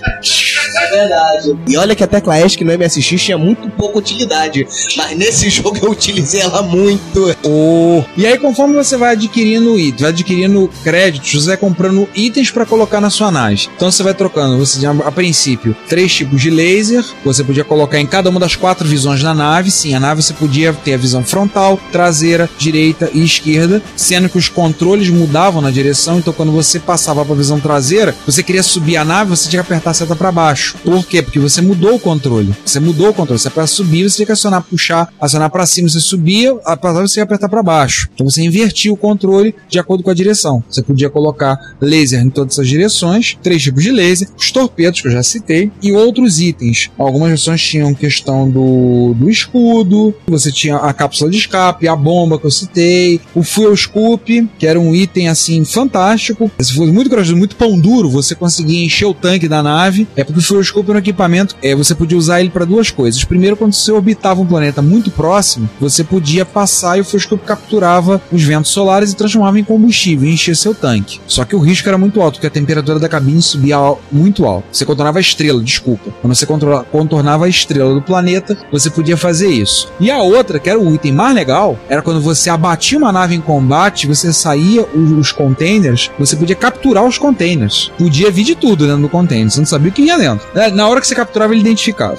É 0.79 0.89
verdade. 0.89 1.57
E 1.67 1.77
olha 1.77 1.95
que 1.95 2.03
a 2.03 2.07
tecla 2.07 2.39
ESC 2.39 2.63
no 2.63 2.77
MSX 2.77 3.21
tinha 3.21 3.37
muito 3.37 3.69
pouca 3.71 3.97
utilidade. 3.97 4.67
Mas 4.95 5.17
nesse 5.17 5.49
jogo 5.51 5.77
eu 5.81 5.91
utilizei 5.91 6.41
ela 6.41 6.61
muito. 6.61 7.35
Oh. 7.43 8.03
E 8.15 8.25
aí, 8.25 8.37
conforme 8.37 8.75
você 8.75 8.97
vai 8.97 9.13
adquirindo 9.13 9.77
itens, 9.79 10.01
vai 10.01 10.09
adquirindo 10.11 10.69
créditos, 10.83 11.43
você 11.43 11.49
vai 11.49 11.57
comprando 11.57 12.07
itens 12.15 12.51
para 12.51 12.65
colocar 12.65 13.01
na 13.01 13.09
sua 13.09 13.31
nave. 13.31 13.67
Então 13.75 13.91
você 13.91 14.03
vai 14.03 14.13
trocando, 14.13 14.57
você 14.57 14.79
tinha 14.79 14.91
a 14.91 15.11
princípio 15.11 15.75
três 15.87 16.13
tipos 16.13 16.41
de 16.41 16.49
laser, 16.49 17.03
você 17.23 17.43
podia 17.43 17.63
colocar 17.63 17.99
em 17.99 18.05
cada 18.05 18.29
uma 18.29 18.39
das 18.39 18.55
quatro 18.55 18.87
visões 18.87 19.21
da 19.23 19.33
nave. 19.33 19.71
Sim, 19.71 19.93
a 19.93 19.99
nave 19.99 20.21
você 20.21 20.33
podia 20.33 20.73
ter 20.73 20.93
a 20.93 20.97
visão 20.97 21.23
frontal, 21.23 21.79
traseira, 21.91 22.49
direita 22.57 23.09
e 23.13 23.23
esquerda, 23.23 23.81
sendo 23.95 24.29
que 24.29 24.37
os 24.37 24.49
controles 24.49 25.09
mudavam 25.09 25.61
na 25.61 25.71
direção. 25.71 26.17
Então 26.17 26.33
quando 26.33 26.51
você 26.51 26.79
passava 26.79 27.23
para 27.23 27.33
a 27.33 27.37
visão 27.37 27.59
traseira, 27.59 28.15
você 28.25 28.43
queria 28.43 28.63
subir 28.63 28.97
a 28.97 29.05
nave, 29.05 29.29
você 29.29 29.49
tinha 29.49 29.63
que 29.63 29.67
apertar 29.67 29.91
a 29.91 29.93
seta 29.93 30.15
para 30.15 30.31
baixo. 30.31 30.66
Por 30.71 31.06
quê? 31.06 31.21
Porque 31.21 31.39
você 31.39 31.62
mudou 31.62 31.95
o 31.95 31.99
controle. 31.99 32.56
Você 32.65 32.80
mudou 32.80 33.10
o 33.10 33.13
controle. 33.13 33.39
Você 33.39 33.49
para 33.49 33.67
subir, 33.67 34.10
você 34.10 34.17
tinha 34.17 34.25
que 34.25 34.32
acionar, 34.32 34.63
puxar, 34.63 35.12
acionar 35.19 35.49
para 35.49 35.65
cima, 35.65 35.89
você 35.89 35.99
subia, 35.99 36.56
para 36.56 37.01
você 37.01 37.19
ia 37.19 37.23
apertar 37.23 37.49
para 37.49 37.63
baixo. 37.63 38.10
Então 38.13 38.30
você 38.30 38.41
invertia 38.43 38.91
o 38.91 38.97
controle 38.97 39.56
de 39.69 39.80
acordo 39.80 40.03
com 40.03 40.10
a 40.10 40.13
direção. 40.13 40.63
Você 40.69 40.82
podia 40.82 41.10
colocar 41.10 41.58
laser 41.82 42.21
em 42.21 42.30
todas 42.30 42.58
as 42.60 42.67
direções, 42.67 43.38
três 43.41 43.62
tipos 43.62 43.84
de 43.84 43.91
laser, 43.91 44.27
os 44.38 44.51
torpedos 44.51 45.01
que 45.01 45.08
eu 45.08 45.12
já 45.12 45.23
citei 45.23 45.71
e 45.82 45.91
outros 45.91 46.39
itens. 46.39 46.89
Algumas 46.97 47.30
versões 47.30 47.62
tinham 47.62 47.93
questão 47.93 48.49
do, 48.49 49.13
do 49.15 49.30
escudo, 49.30 50.13
você 50.27 50.51
tinha 50.51 50.77
a 50.77 50.93
cápsula 50.93 51.30
de 51.30 51.38
escape, 51.38 51.88
a 51.88 51.95
bomba 51.95 52.39
que 52.39 52.45
eu 52.45 52.51
citei, 52.51 53.19
o 53.34 53.43
fuel 53.43 53.75
scoop, 53.75 54.49
que 54.58 54.67
era 54.67 54.80
um 54.80 54.95
item 54.95 55.30
assim 55.30 55.63
fantástico. 55.65 56.51
Se 56.60 56.73
fosse 56.73 56.91
muito 56.91 57.10
corajoso, 57.10 57.38
muito 57.38 57.56
pão 57.56 57.80
duro, 57.80 58.10
você 58.10 58.36
conseguia 58.36 58.84
encher 58.84 59.06
o 59.06 59.13
tanque 59.13 59.47
da 59.47 59.62
nave. 59.63 60.08
É 60.15 60.23
porque 60.23 60.41
o 60.47 60.57
fuel 60.57 60.63
scoop 60.63 60.89
era 60.89 60.97
um 60.97 60.99
equipamento, 60.99 61.55
é, 61.62 61.75
você 61.75 61.93
podia 61.93 62.17
usar 62.17 62.39
ele 62.39 62.49
para 62.49 62.65
duas 62.65 62.89
coisas. 62.89 63.23
Primeiro, 63.23 63.57
quando 63.57 63.73
você 63.73 63.91
orbitava 63.91 64.41
um 64.41 64.45
planeta 64.45 64.81
muito 64.81 65.12
próximo, 65.12 65.69
você 65.79 66.03
podia 66.03 66.45
passar 66.45 66.97
e 66.97 67.01
o 67.01 67.05
scoop 67.05 67.45
capturava 67.45 68.21
os 68.31 68.43
ventos 68.43 68.71
solares 68.71 69.12
e 69.12 69.15
transformava 69.15 69.60
em 69.60 69.63
combustível 69.63 70.27
e 70.27 70.33
enchia 70.33 70.55
seu 70.55 70.73
tanque. 70.73 71.19
Só 71.27 71.43
que 71.43 71.55
o 71.55 71.60
risco 71.60 71.88
era 71.88 71.97
muito 71.97 72.21
alto, 72.21 72.36
porque 72.36 72.47
a 72.47 72.51
temperatura 72.51 72.99
da 72.99 73.10
cabine 73.10 73.41
subia 73.41 73.77
muito 74.12 74.45
alto. 74.45 74.65
Você 74.71 74.86
contornava 74.86 75.19
a 75.19 75.21
estrela, 75.21 75.62
desculpa. 75.62 76.12
Quando 76.21 76.36
você 76.36 76.45
contornava 76.45 77.45
a 77.45 77.49
estrela 77.49 77.93
do 77.93 78.01
planeta, 78.01 78.57
você 78.71 78.89
podia 78.89 79.17
fazer 79.17 79.49
isso. 79.49 79.91
E 79.99 80.10
a 80.10 80.19
outra, 80.19 80.60
que 80.60 80.69
era 80.69 80.79
o 80.79 80.93
item 80.93 81.12
mais 81.12 81.36
legal, 81.36 81.77
era 81.89 82.01
quando 82.01 82.21
você 82.21 82.49
abatia 82.49 82.97
uma 82.97 83.12
nave 83.12 83.36
em 83.36 83.41
combate, 83.41 84.07
você 84.07 84.31
saía 84.31 84.83
os, 84.93 85.12
os 85.12 85.31
containers, 85.31 86.10
você 86.17 86.36
podia 86.36 86.55
capturar 86.55 87.03
os 87.05 87.17
containers. 87.17 87.91
Podia 87.97 88.31
vir 88.31 88.43
de 88.43 88.55
tudo 88.55 88.86
dentro 88.86 89.01
do 89.01 89.10
container, 89.10 89.49
você 89.49 89.60
não 89.60 89.67
sabia 89.67 89.89
o 89.89 89.93
que 89.93 90.03
ia 90.03 90.17
dentro. 90.17 90.37
É, 90.56 90.69
Na 90.71 90.88
hora 90.88 91.00
que 91.02 91.08
você 91.08 91.15
capturava, 91.15 91.54
ele 91.54 91.62
identificava. 91.62 92.17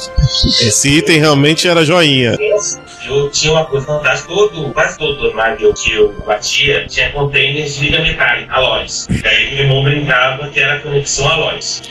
Esse 0.61 0.88
item 0.88 1.18
realmente 1.18 1.68
era 1.68 1.85
joinha. 1.85 2.37
Eu 3.08 3.30
tinha 3.30 3.52
uma 3.52 3.64
coisa 3.64 3.86
fantástica, 3.86 4.28
todo, 4.28 4.72
quase 4.72 4.98
todo 4.98 5.34
navio 5.34 5.72
que 5.74 5.92
eu 5.92 6.14
batia 6.26 6.86
tinha 6.86 7.10
containers 7.10 7.74
de 7.74 7.86
liga 7.86 8.02
metálica, 8.02 8.54
alóis. 8.54 9.06
E 9.10 9.26
aí 9.26 9.54
meu 9.54 9.64
irmão 9.64 9.82
brincava 9.82 10.48
que 10.48 10.60
era 10.60 10.78
conexão 10.80 11.28
alóis. 11.28 11.82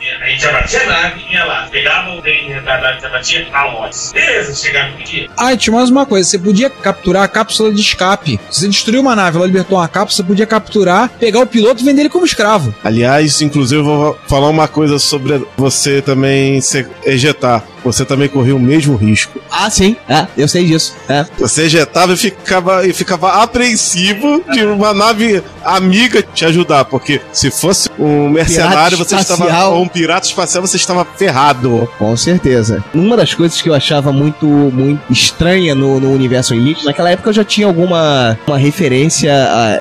E 0.00 0.10
a 0.22 0.28
gente 0.28 0.42
já 0.42 0.52
batia 0.52 0.82
a 0.82 0.86
nave 0.86 1.20
e 1.28 1.34
ia 1.34 1.44
lá, 1.44 1.68
pegava 1.70 2.10
o 2.10 2.16
container 2.16 2.62
da 2.62 2.80
nave, 2.80 3.00
já 3.00 3.08
batia 3.08 3.48
alóis. 3.52 4.12
Beleza, 4.12 4.54
chegava 4.54 4.90
no 4.90 5.04
dia. 5.04 5.28
Ah, 5.36 5.52
e 5.52 5.56
tinha 5.56 5.74
mais 5.74 5.90
uma 5.90 6.04
coisa: 6.04 6.28
você 6.28 6.38
podia 6.38 6.68
capturar 6.68 7.22
a 7.22 7.28
cápsula 7.28 7.72
de 7.72 7.80
escape. 7.80 8.38
Se 8.50 8.60
você 8.60 8.68
destruiu 8.68 9.00
uma 9.00 9.16
nave, 9.16 9.36
ela 9.36 9.46
libertou 9.46 9.78
uma 9.78 9.88
cápsula, 9.88 10.24
você 10.24 10.28
podia 10.28 10.46
capturar, 10.46 11.08
pegar 11.18 11.40
o 11.40 11.46
piloto 11.46 11.82
e 11.82 11.84
vender 11.84 12.02
ele 12.02 12.08
como 12.08 12.24
escravo. 12.24 12.74
Aliás, 12.84 13.40
inclusive, 13.40 13.80
eu 13.80 13.84
vou 13.84 14.18
falar 14.28 14.48
uma 14.48 14.68
coisa 14.68 14.98
sobre 14.98 15.44
você 15.56 16.02
também 16.02 16.60
se 16.60 16.86
ejetar. 17.04 17.64
Você 17.84 18.04
também 18.04 18.28
corria 18.28 18.54
o 18.54 18.60
mesmo 18.60 18.96
risco. 18.96 19.40
Ah, 19.50 19.70
sim. 19.70 19.96
É, 20.08 20.26
eu 20.36 20.48
sei 20.48 20.64
disso. 20.64 20.94
É. 21.08 21.26
Você 21.38 21.62
ejetava 21.62 22.12
e 22.12 22.16
ficava, 22.16 22.86
e 22.86 22.92
ficava 22.92 23.42
apreensivo 23.42 24.42
de 24.52 24.64
uma 24.64 24.92
nave 24.92 25.42
amiga 25.64 26.22
te 26.22 26.44
ajudar, 26.44 26.84
porque 26.84 27.20
se 27.32 27.50
fosse 27.50 27.88
um 27.98 28.28
mercenário, 28.28 28.96
você 28.96 29.16
espacial. 29.16 29.48
estava. 29.48 29.68
Ou 29.68 29.82
um 29.82 29.88
pirata 29.88 30.26
espacial, 30.26 30.66
você 30.66 30.76
estava 30.76 31.04
ferrado. 31.04 31.88
Com 31.98 32.16
certeza. 32.16 32.84
Uma 32.94 33.16
das 33.16 33.34
coisas 33.34 33.60
que 33.60 33.68
eu 33.68 33.74
achava 33.74 34.12
muito, 34.12 34.46
muito 34.46 35.00
estranha 35.10 35.74
no, 35.74 36.00
no 36.00 36.12
universo 36.12 36.54
Elite, 36.54 36.84
naquela 36.84 37.10
época 37.10 37.30
eu 37.30 37.34
já 37.34 37.44
tinha 37.44 37.66
alguma 37.66 38.38
uma 38.46 38.58
referência 38.58 39.32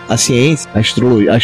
à, 0.08 0.14
à 0.14 0.18
ciência, 0.18 0.70
à 0.74 0.80
astrologia. 0.80 1.40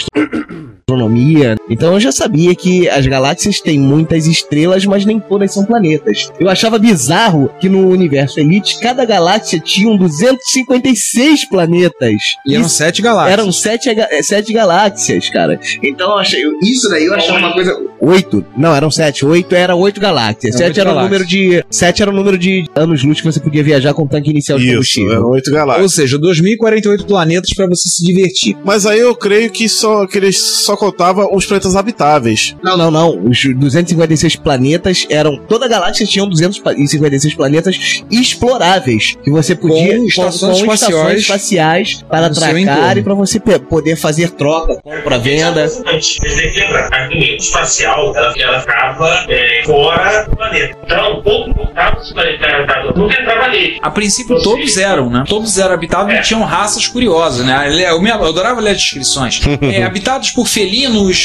Astronomia, 0.95 1.55
então 1.69 1.93
eu 1.93 1.99
já 1.99 2.11
sabia 2.11 2.55
que 2.55 2.87
as 2.87 3.05
galáxias 3.05 3.59
têm 3.59 3.77
muitas 3.77 4.25
estrelas, 4.27 4.85
mas 4.85 5.03
nem 5.05 5.19
todas 5.19 5.53
são 5.53 5.65
planetas. 5.65 6.31
Eu 6.39 6.49
achava 6.49 6.79
bizarro 6.79 7.49
que 7.59 7.67
no 7.67 7.89
universo 7.89 8.39
Elite 8.39 8.79
cada 8.79 9.03
galáxia 9.03 9.59
tinha 9.59 9.89
um 9.89 9.97
256 9.97 11.45
planetas. 11.49 12.15
E 12.47 12.53
eram 12.55 12.65
Isso- 12.65 12.75
sete 12.75 13.01
galáxias. 13.01 13.33
Eram 13.39 13.51
sete, 13.51 13.89
eh, 13.89 14.23
sete 14.23 14.53
galáxias, 14.53 15.29
cara. 15.29 15.59
Então 15.83 16.11
eu 16.11 16.17
achei, 16.17 16.41
isso 16.63 16.87
daí 16.89 17.05
eu 17.05 17.13
achava 17.13 17.39
uma 17.39 17.53
coisa. 17.53 17.77
Oito? 17.99 18.45
Não, 18.57 18.73
eram 18.75 18.89
sete. 18.91 19.25
Oito 19.25 19.53
era 19.53 19.75
oito 19.75 19.99
galáxias. 19.99 20.55
Eram 20.55 20.57
sete 20.67 20.67
oito 20.69 20.79
era 20.79 20.89
o 20.89 20.93
galáxias. 20.93 21.11
número 21.11 21.29
de. 21.29 21.65
Sete 21.69 22.01
era 22.01 22.11
o 22.11 22.13
número 22.13 22.37
de 22.37 22.65
anos-luz 22.75 23.19
que 23.19 23.25
você 23.25 23.39
podia 23.39 23.63
viajar 23.63 23.93
com 23.93 24.03
o 24.03 24.07
tanque 24.07 24.29
inicial 24.29 24.57
de 24.57 24.65
Isso, 24.65 24.73
combustível. 24.75 25.11
eram 25.13 25.29
oito 25.31 25.47
Ou 25.49 25.53
galáxias. 25.55 25.93
seja, 25.93 26.17
2048 26.17 27.05
planetas 27.05 27.53
pra 27.53 27.67
você 27.67 27.89
se 27.89 28.03
divertir. 28.05 28.55
Mas 28.63 28.85
aí 28.85 28.99
eu 28.99 29.15
creio 29.15 29.49
que, 29.49 29.67
só, 29.67 30.05
que 30.05 30.17
eles 30.17 30.37
só 30.37 30.75
contavam 30.91 31.29
os 31.33 31.45
planetas 31.45 31.75
habitáveis. 31.75 32.55
Não, 32.63 32.77
não, 32.77 32.91
não. 32.91 33.25
Os 33.27 33.43
256 33.43 34.35
planetas 34.37 35.05
eram. 35.09 35.37
Toda 35.47 35.65
a 35.65 35.67
galáxia 35.69 36.05
tinha 36.05 36.25
256 36.25 37.33
planetas 37.35 38.03
exploráveis. 38.11 39.15
Que 39.23 39.31
você 39.31 39.55
podia. 39.55 39.97
Com 39.97 40.05
estações 40.05 40.57
estações 40.61 40.61
espaciais 40.61 41.19
espaciais 41.21 42.05
para 42.09 42.29
no 42.29 42.35
seu 42.35 42.43
atracar 42.47 42.97
e 42.97 43.03
para 43.03 43.13
você 43.13 43.39
poder 43.39 43.95
fazer 43.95 44.31
troca, 44.31 44.79
compra, 44.83 45.17
venda. 45.17 45.67
Vocês 45.67 46.17
têm 46.19 46.51
que 46.51 46.59
lembrar, 46.59 46.89
a 46.93 47.07
mente 47.07 47.37
espacial, 47.37 48.15
ela, 48.15 48.33
ela 48.37 48.59
ficava 48.59 49.25
é, 49.29 49.63
fora 49.65 50.25
do 50.29 50.35
planeta. 50.35 50.77
Então, 50.85 51.21
pouco 51.23 51.49
importava 51.49 52.03
se 52.03 52.11
o 52.11 52.13
planeta 52.15 52.45
era 52.45 52.57
habitado, 52.63 52.99
nunca 52.99 53.21
entrava 53.21 53.47
nele. 53.49 53.77
A 53.81 53.91
princípio 53.91 54.41
todos 54.41 54.77
eram, 54.77 55.09
né? 55.09 55.23
Todos 55.27 55.57
eram 55.57 55.73
habitáveis 55.73 56.19
e 56.19 56.23
tinham 56.23 56.43
raças 56.43 56.87
curiosas, 56.87 57.45
né? 57.45 57.69
Eu, 57.89 58.01
me- 58.01 58.09
eu 58.09 58.23
adorava 58.25 58.61
ler 58.61 58.71
as 58.71 58.77
descrições. 58.77 59.41
É, 59.65 59.83
habitados 59.83 60.29
por 60.31 60.47
felinos, 60.47 60.64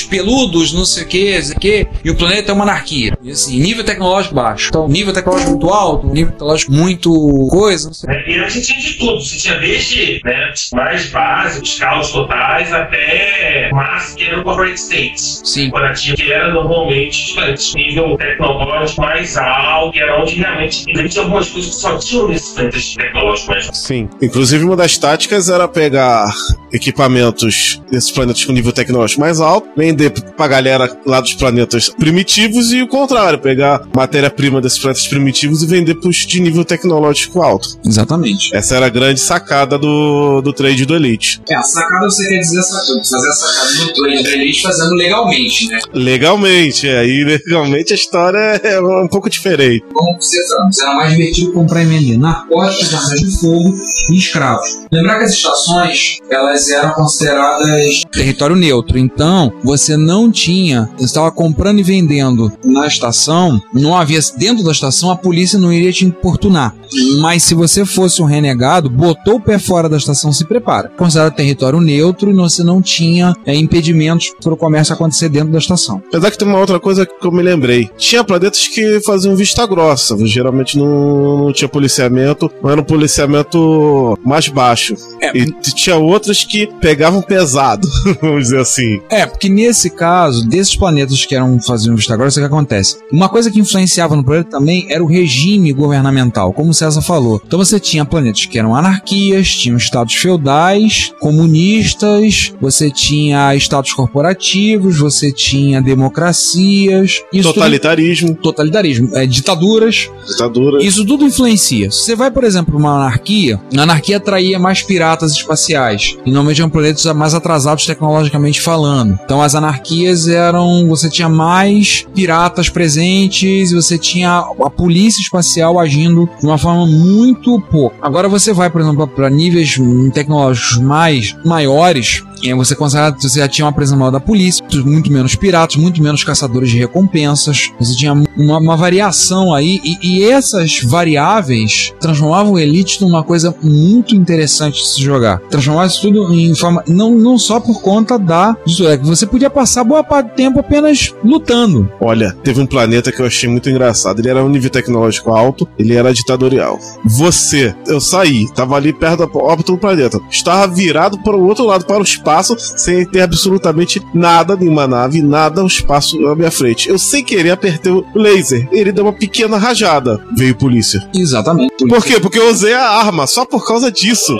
peludos, 0.08 0.72
não 0.72 0.84
sei 0.84 1.04
o 1.04 1.06
que, 1.06 1.34
não 1.36 1.42
sei 1.42 1.56
o 1.56 1.60
que, 1.60 1.88
e 2.04 2.10
o 2.10 2.16
planeta 2.16 2.52
é 2.52 2.54
uma 2.54 2.64
anarquia. 2.64 3.16
E 3.22 3.30
assim, 3.30 3.58
nível 3.60 3.84
tecnológico 3.84 4.34
baixo. 4.34 4.68
Então, 4.68 4.88
nível 4.88 5.12
tecnológico 5.12 5.50
muito 5.50 5.68
alto, 5.68 6.06
nível 6.06 6.32
tecnológico 6.32 6.72
muito 6.72 7.48
coisa, 7.50 7.88
não 7.88 7.94
sei. 7.94 8.10
E 8.26 8.38
a 8.38 8.48
gente 8.48 8.66
tinha 8.66 8.80
de 8.80 8.94
tudo. 8.94 9.20
Você 9.20 9.36
tinha 9.36 9.58
desde 9.58 10.20
né, 10.24 10.52
mais 10.72 11.06
básicos, 11.10 11.78
caos 11.78 12.10
totais, 12.10 12.72
até 12.72 13.70
massa, 13.72 14.16
que 14.16 14.24
era 14.24 14.40
o 14.40 14.44
Corporate 14.44 14.80
States. 14.80 15.42
Sim. 15.44 15.70
Corporativo, 15.70 16.16
que 16.16 16.32
era 16.32 16.52
normalmente 16.52 17.26
diferente, 17.26 17.74
nível 17.74 18.16
tecnológico 18.16 19.00
mais 19.00 19.36
alto, 19.36 19.92
que 19.92 20.00
era 20.00 20.20
onde 20.20 20.34
realmente 20.34 20.84
existiam 20.88 21.24
algumas 21.24 21.48
coisas 21.48 21.74
que 21.74 21.80
só 21.80 21.98
tinham 21.98 22.28
nesses 22.28 22.52
planetas 22.54 22.94
tecnológicos 22.94 23.48
mais 23.48 23.64
altos. 23.66 23.80
Sim. 23.82 24.08
Inclusive, 24.20 24.64
uma 24.64 24.76
das 24.76 24.96
táticas 24.98 25.48
era 25.48 25.68
pegar 25.68 26.30
equipamentos 26.72 27.80
desses 27.90 28.10
planetas 28.10 28.44
com 28.44 28.52
nível 28.52 28.72
tecnológico 28.72 29.20
mais 29.20 29.29
alto, 29.38 29.68
vender 29.76 30.10
pra 30.10 30.48
galera 30.48 30.90
lá 31.06 31.20
dos 31.20 31.34
planetas 31.34 31.90
primitivos 31.90 32.72
e 32.72 32.80
o 32.80 32.88
contrário, 32.88 33.38
pegar 33.38 33.86
matéria-prima 33.94 34.60
desses 34.60 34.78
planetas 34.78 35.06
primitivos 35.06 35.62
e 35.62 35.66
vender 35.66 35.96
pros 35.96 36.16
de 36.26 36.40
nível 36.40 36.64
tecnológico 36.64 37.42
alto. 37.42 37.78
Exatamente. 37.84 38.56
Essa 38.56 38.76
era 38.76 38.86
a 38.86 38.88
grande 38.88 39.20
sacada 39.20 39.78
do, 39.78 40.40
do 40.40 40.52
trade 40.52 40.86
do 40.86 40.96
Elite. 40.96 41.40
É, 41.48 41.54
a 41.54 41.62
sacada 41.62 42.06
você 42.06 42.26
quer 42.26 42.38
dizer 42.38 42.60
essa 42.60 42.86
coisa, 42.86 43.10
fazer 43.10 43.28
a 43.28 43.32
sacada 43.32 43.84
do 43.84 43.92
trade 43.92 44.22
da 44.22 44.30
elite 44.30 44.62
fazendo 44.62 44.94
legalmente, 44.94 45.68
né? 45.68 45.78
Legalmente, 45.92 46.88
é, 46.88 46.98
aí 46.98 47.24
legalmente 47.24 47.92
a 47.92 47.96
história 47.96 48.38
é 48.38 48.80
um 48.80 49.08
pouco 49.08 49.28
diferente. 49.28 49.84
Como 49.92 50.20
você 50.20 50.46
falou, 50.48 50.70
era 50.80 50.94
mais 50.94 51.10
divertido 51.12 51.52
comprar 51.52 51.82
e 51.82 51.86
vender 51.86 52.18
narcóticos, 52.18 52.94
armas 52.94 53.20
de 53.20 53.38
fogo 53.38 53.74
e 54.10 54.16
escravos. 54.16 54.68
Lembrar 54.90 55.18
que 55.18 55.24
as 55.24 55.32
estações, 55.32 56.18
elas 56.30 56.68
eram 56.70 56.92
consideradas 56.92 58.02
Território 58.12 58.56
neutro. 58.56 58.98
Então, 58.98 59.19
você 59.64 59.96
não 59.96 60.30
tinha. 60.30 60.88
Você 60.96 61.04
estava 61.04 61.30
comprando 61.30 61.78
e 61.78 61.82
vendendo 61.82 62.52
na 62.64 62.86
estação. 62.86 63.60
Não 63.74 63.96
havia. 63.96 64.20
Dentro 64.36 64.62
da 64.64 64.72
estação, 64.72 65.10
a 65.10 65.16
polícia 65.16 65.58
não 65.58 65.72
iria 65.72 65.92
te 65.92 66.04
importunar. 66.04 66.74
Mas 67.20 67.42
se 67.44 67.54
você 67.54 67.84
fosse 67.84 68.20
um 68.20 68.24
renegado, 68.24 68.90
botou 68.90 69.36
o 69.36 69.40
pé 69.40 69.58
fora 69.58 69.88
da 69.88 69.96
estação, 69.96 70.32
se 70.32 70.44
prepara. 70.44 70.88
Considerado 70.96 71.34
território 71.34 71.80
neutro 71.80 72.30
e 72.30 72.34
você 72.34 72.62
não 72.64 72.82
tinha 72.82 73.34
é, 73.46 73.54
impedimentos 73.54 74.32
para 74.42 74.52
o 74.52 74.56
comércio 74.56 74.92
acontecer 74.94 75.28
dentro 75.28 75.52
da 75.52 75.58
estação. 75.58 76.02
Apesar 76.08 76.30
que 76.30 76.38
tem 76.38 76.48
uma 76.48 76.58
outra 76.58 76.80
coisa 76.80 77.06
que 77.06 77.26
eu 77.26 77.30
me 77.32 77.42
lembrei. 77.42 77.88
Tinha 77.96 78.24
planetas 78.24 78.66
que 78.68 79.00
faziam 79.00 79.36
vista 79.36 79.64
grossa. 79.66 80.16
Geralmente 80.26 80.76
não, 80.78 81.44
não 81.44 81.52
tinha 81.52 81.68
policiamento, 81.68 82.50
mas 82.62 82.72
era 82.72 82.80
um 82.80 82.84
policiamento 82.84 84.18
mais 84.24 84.48
baixo. 84.48 84.94
E 85.34 85.46
t- 85.46 85.74
tinha 85.74 85.96
outros 85.96 86.44
que 86.44 86.66
pegavam 86.80 87.22
pesado, 87.22 87.88
vamos 88.20 88.44
dizer 88.44 88.58
assim. 88.60 89.00
É, 89.10 89.26
porque 89.26 89.48
nesse 89.48 89.90
caso, 89.90 90.46
desses 90.48 90.76
planetas 90.76 91.24
que 91.24 91.34
eram 91.34 91.58
faziam 91.60 91.96
vista 91.96 92.16
grossa, 92.16 92.38
o 92.38 92.42
que 92.42 92.46
acontece? 92.46 92.96
Uma 93.10 93.28
coisa 93.28 93.50
que 93.50 93.58
influenciava 93.58 94.14
no 94.14 94.24
planeta 94.24 94.50
também 94.50 94.86
era 94.88 95.02
o 95.02 95.06
regime 95.06 95.72
governamental, 95.72 96.52
como 96.52 96.70
o 96.70 96.74
César 96.74 97.02
falou. 97.02 97.42
Então 97.44 97.58
você 97.58 97.80
tinha 97.80 98.04
planetas 98.04 98.46
que 98.46 98.58
eram 98.58 98.74
anarquias, 98.74 99.48
tinham 99.48 99.76
estados 99.76 100.14
feudais, 100.14 101.12
comunistas, 101.20 102.52
você 102.60 102.90
tinha 102.90 103.54
estados 103.54 103.92
corporativos, 103.92 104.98
você 104.98 105.32
tinha 105.32 105.80
democracias. 105.82 107.22
Isso 107.32 107.48
tudo- 107.48 107.54
Totalitarismo, 107.60 108.34
totalitarismo, 108.34 109.10
é, 109.16 109.26
ditaduras. 109.26 110.08
ditadura. 110.28 110.82
Isso 110.82 111.04
tudo 111.04 111.24
influencia. 111.24 111.90
Se 111.90 112.04
você 112.04 112.16
vai, 112.16 112.30
por 112.30 112.44
exemplo, 112.44 112.72
para 112.72 112.76
uma 112.80 112.96
anarquia, 112.96 113.60
a 113.76 113.82
anarquia 113.82 114.16
atraía 114.18 114.58
mais 114.58 114.82
piratas 114.82 115.32
espaciais. 115.32 116.16
E 116.24 116.30
normalmente 116.30 116.60
eram 116.60 116.70
planetas 116.70 117.04
mais 117.14 117.34
atrasados 117.34 117.84
tecnologicamente 117.86 118.60
falando. 118.60 118.99
Então 119.24 119.40
as 119.42 119.54
anarquias 119.54 120.28
eram. 120.28 120.88
Você 120.88 121.08
tinha 121.08 121.28
mais 121.28 122.06
piratas 122.14 122.68
presentes 122.68 123.70
e 123.70 123.74
você 123.74 123.98
tinha 123.98 124.38
a 124.38 124.70
polícia 124.70 125.20
espacial 125.20 125.78
agindo 125.78 126.28
de 126.38 126.46
uma 126.46 126.58
forma 126.58 126.86
muito 126.86 127.60
pouco. 127.60 127.96
Agora 128.02 128.28
você 128.28 128.52
vai, 128.52 128.70
por 128.70 128.80
exemplo, 128.80 129.06
para 129.06 129.30
níveis 129.30 129.78
tecnológicos 130.12 130.78
mais 130.78 131.36
maiores. 131.44 132.22
E 132.42 132.54
você 132.54 132.74
considera 132.74 133.14
você 133.18 133.38
já 133.38 133.48
tinha 133.48 133.66
uma 133.66 133.72
presença 133.72 133.98
maior 133.98 134.10
da 134.10 134.20
polícia, 134.20 134.64
muito 134.84 135.12
menos 135.12 135.36
piratas, 135.36 135.76
muito 135.76 136.02
menos 136.02 136.24
caçadores 136.24 136.70
de 136.70 136.78
recompensas. 136.78 137.70
Você 137.78 137.94
tinha 137.94 138.14
uma, 138.14 138.58
uma 138.58 138.76
variação 138.76 139.54
aí, 139.54 139.80
e, 139.84 139.98
e 140.02 140.24
essas 140.24 140.80
variáveis 140.82 141.92
transformavam 142.00 142.52
o 142.52 142.58
Elite 142.58 143.02
numa 143.02 143.22
coisa 143.22 143.54
muito 143.62 144.14
interessante 144.14 144.80
de 144.82 144.88
se 144.88 145.02
jogar. 145.02 145.38
Transformava 145.50 145.86
isso 145.86 146.00
tudo 146.00 146.32
em 146.32 146.54
forma. 146.54 146.82
Não, 146.86 147.14
não 147.14 147.38
só 147.38 147.60
por 147.60 147.82
conta 147.82 148.18
da. 148.18 148.56
disso, 148.64 148.84
Que 148.96 149.06
você 149.06 149.26
podia 149.26 149.50
passar 149.50 149.84
boa 149.84 150.02
parte 150.02 150.30
do 150.30 150.34
tempo 150.34 150.60
apenas 150.60 151.14
lutando. 151.24 151.90
Olha, 152.00 152.36
teve 152.42 152.60
um 152.60 152.66
planeta 152.66 153.12
que 153.12 153.20
eu 153.20 153.26
achei 153.26 153.48
muito 153.48 153.68
engraçado. 153.70 154.20
Ele 154.20 154.28
era 154.28 154.44
um 154.44 154.48
nível 154.48 154.70
tecnológico 154.70 155.32
alto, 155.32 155.68
ele 155.78 155.94
era 155.94 156.12
ditatorial. 156.12 156.78
Você, 157.04 157.74
eu 157.86 158.00
saí, 158.00 158.50
tava 158.52 158.76
ali 158.76 158.92
perto 158.92 159.26
da 159.26 159.38
órbita 159.38 159.72
do 159.72 159.78
planeta, 159.78 160.20
estava 160.30 160.72
virado 160.72 161.18
para 161.22 161.36
o 161.36 161.46
outro 161.46 161.64
lado, 161.64 161.84
para 161.84 161.98
o 161.98 162.02
espaço, 162.02 162.56
sem 162.58 163.04
ter 163.06 163.22
absolutamente 163.22 164.00
nada, 164.14 164.56
nenhuma 164.56 164.86
nave, 164.86 165.22
nada, 165.22 165.62
o 165.62 165.66
espaço 165.66 166.26
à 166.26 166.34
minha 166.34 166.50
frente. 166.50 166.88
Eu, 166.88 166.98
sem 166.98 167.24
querer, 167.24 167.50
apertei 167.50 167.92
o 167.92 168.04
laser. 168.14 168.68
Ele 168.72 168.92
deu 168.92 169.04
uma 169.04 169.12
pequena 169.12 169.56
rajada. 169.56 170.20
Veio 170.36 170.54
polícia. 170.54 171.06
Exatamente. 171.14 171.86
Por 171.88 172.04
quê? 172.04 172.20
Porque 172.20 172.38
eu 172.38 172.50
usei 172.50 172.74
a 172.74 172.88
arma, 172.88 173.26
só 173.26 173.44
por 173.44 173.66
causa 173.66 173.90
disso. 173.90 174.38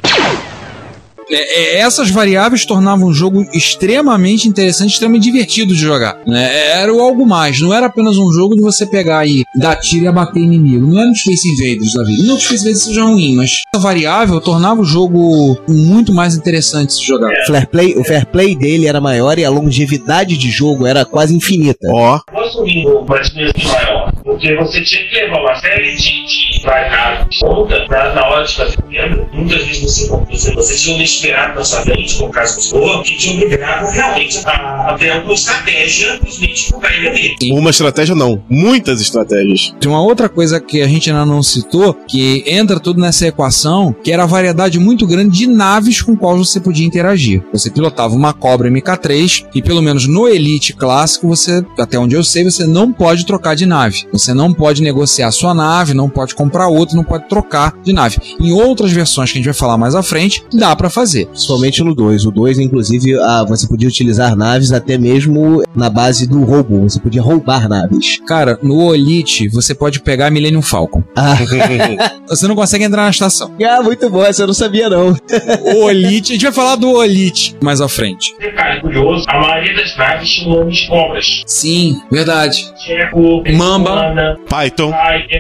É, 1.31 1.77
é, 1.77 1.81
essas 1.81 2.11
variáveis 2.11 2.65
tornavam 2.65 3.09
o 3.09 3.13
jogo 3.13 3.47
extremamente 3.53 4.49
interessante, 4.49 4.93
extremamente 4.93 5.23
divertido 5.25 5.73
de 5.73 5.81
jogar. 5.81 6.19
né? 6.27 6.51
Era 6.81 6.93
o 6.93 7.01
algo 7.01 7.27
mais, 7.27 7.61
não 7.61 7.73
era 7.73 7.87
apenas 7.87 8.17
um 8.17 8.31
jogo 8.33 8.55
de 8.55 8.63
você 8.63 8.87
pegar 8.87 9.27
e 9.27 9.45
dar 9.57 9.77
tiro 9.77 10.05
e 10.05 10.09
abater 10.09 10.43
inimigo. 10.43 10.87
Não 10.87 11.01
era 11.01 11.11
um 11.11 11.15
Space 11.15 11.49
Invaders 11.49 11.93
da 11.95 12.05
vida. 12.05 12.23
Não 12.25 12.37
que 12.37 12.43
Space 12.43 12.63
Invaders 12.63 12.83
seja 12.83 13.05
ruim, 13.05 13.35
mas 13.37 13.63
essa 13.75 13.83
variável 13.83 14.41
tornava 14.41 14.81
o 14.81 14.85
jogo 14.85 15.57
muito 15.69 16.13
mais 16.13 16.35
interessante 16.35 16.89
de 16.89 16.95
se 16.95 17.05
jogar. 17.05 17.31
Fair 17.47 17.69
play, 17.69 17.95
o 17.97 18.05
fair 18.05 18.27
play 18.27 18.57
dele 18.57 18.87
era 18.87 19.01
maior 19.01 19.39
e 19.39 19.45
a 19.45 19.51
longevidade 19.51 20.37
de 20.37 20.51
jogo 20.51 20.87
era 20.87 21.05
quase 21.05 21.35
infinita. 21.35 21.87
Ó, 21.91 22.21
despesa 23.21 23.53
maior, 23.65 24.10
porque 24.31 24.55
você 24.55 24.81
tinha 24.83 25.09
que 25.09 25.15
levar 25.17 25.41
uma 25.41 25.57
série 25.57 25.97
de, 25.97 26.25
de 26.25 26.63
variáveis 26.63 27.27
de 27.31 27.41
conta 27.41 27.87
na, 27.89 28.15
na 28.15 28.29
hora 28.29 28.45
de 28.45 28.55
fazer 28.55 28.79
venda. 28.89 29.29
Muitas 29.33 29.65
vezes 29.65 29.83
você, 29.83 30.09
você, 30.31 30.55
você 30.55 30.77
tinha 30.77 30.95
um 30.95 30.99
inesperado 30.99 31.59
na 31.59 31.65
sua 31.65 31.81
frente, 31.83 32.15
como 32.17 32.31
o 32.31 32.33
caso 32.33 32.57
do 32.57 32.63
Spor, 32.63 33.03
que 33.03 33.17
te 33.17 33.31
obrigava 33.31 33.91
realmente 33.91 34.39
a, 34.47 34.91
a 34.91 34.99
ter 34.99 35.13
uma 35.23 35.33
estratégia 35.33 36.19
dos 36.19 36.39
bichos 36.39 36.71
para 36.79 36.91
vender. 36.91 37.37
uma 37.53 37.71
estratégia 37.71 38.15
não, 38.15 38.43
muitas 38.49 39.01
estratégias. 39.01 39.75
Tem 39.81 39.91
uma 39.91 40.03
outra 40.03 40.29
coisa 40.29 40.61
que 40.61 40.81
a 40.81 40.87
gente 40.87 41.11
ainda 41.11 41.27
não 41.27 41.43
citou, 41.43 41.95
que 42.07 42.45
entra 42.47 42.79
tudo 42.79 43.01
nessa 43.01 43.27
equação, 43.27 43.93
que 43.93 44.13
era 44.13 44.23
a 44.23 44.27
variedade 44.27 44.79
muito 44.79 45.07
grande 45.07 45.37
de 45.37 45.47
naves 45.49 46.01
com 46.01 46.17
quais 46.17 46.39
você 46.39 46.61
podia 46.61 46.87
interagir. 46.87 47.43
Você 47.53 47.69
pilotava 47.69 48.15
uma 48.15 48.33
Cobra 48.33 48.71
MK3 48.71 49.47
e 49.55 49.61
pelo 49.61 49.83
menos 49.83 50.07
no 50.07 50.29
Elite 50.29 50.73
clássico, 50.73 51.27
você, 51.27 51.65
até 51.77 51.99
onde 51.99 52.15
eu 52.15 52.23
sei, 52.23 52.45
você 52.45 52.65
não 52.65 52.93
pode 52.93 53.27
trocar 53.27 53.57
de 53.57 53.67
nave. 53.67 54.07
Você 54.21 54.35
não 54.35 54.53
pode 54.53 54.83
negociar 54.83 55.31
sua 55.31 55.55
nave, 55.55 55.95
não 55.95 56.09
pode 56.09 56.35
comprar 56.35 56.69
outra, 56.69 56.95
não 56.95 57.03
pode 57.05 57.27
trocar 57.27 57.75
de 57.83 57.93
nave. 57.93 58.19
Em 58.39 58.53
outras 58.53 58.93
versões 58.93 59.33
que 59.33 59.39
a 59.39 59.41
gente 59.41 59.47
vai 59.47 59.55
falar 59.55 59.79
mais 59.79 59.95
à 59.95 60.03
frente, 60.03 60.45
dá 60.53 60.77
pra 60.77 60.91
fazer. 60.91 61.27
Principalmente 61.27 61.83
no 61.83 61.95
2. 61.95 62.27
O 62.27 62.31
2, 62.31 62.59
inclusive, 62.59 63.19
ah, 63.19 63.45
você 63.49 63.67
podia 63.67 63.89
utilizar 63.89 64.37
naves 64.37 64.73
até 64.73 64.99
mesmo 64.99 65.63
na 65.75 65.89
base 65.89 66.27
do 66.27 66.45
roubo. 66.45 66.83
Você 66.83 67.01
podia 67.01 67.23
roubar 67.23 67.67
naves. 67.67 68.21
Cara, 68.27 68.59
no 68.63 68.95
Elite, 68.95 69.49
você 69.49 69.75
pode 69.75 70.01
pegar 70.01 70.27
a 70.27 70.31
Millennium 70.31 70.63
Falcon. 70.63 71.03
Ah, 71.17 71.39
Você 72.29 72.47
não 72.47 72.55
consegue 72.55 72.85
entrar 72.85 73.05
na 73.05 73.11
estação. 73.11 73.53
ah 73.65 73.83
muito 73.83 74.09
bom. 74.09 74.23
Essa 74.23 74.43
eu 74.43 74.47
não 74.47 74.55
sabia, 74.55 74.89
não. 74.89 75.17
O 75.77 75.91
Elite, 75.91 76.33
a 76.33 76.35
gente 76.35 76.43
vai 76.45 76.53
falar 76.53 76.77
do 76.77 77.03
Elite 77.03 77.57
mais 77.63 77.81
à 77.81 77.89
frente. 77.89 78.35
Detalhe 78.39 78.81
curioso, 78.81 79.25
a 79.29 79.41
maioria 79.41 79.75
das 79.75 79.97
naves 79.97 80.29
tinha 80.29 80.55
nomes 80.55 80.87
cobras. 80.87 81.43
Sim, 81.47 82.01
verdade. 82.11 82.71
Checo, 82.85 83.43
Mamba. 83.53 84.10
Persona, 84.11 84.39
Python. 84.49 84.93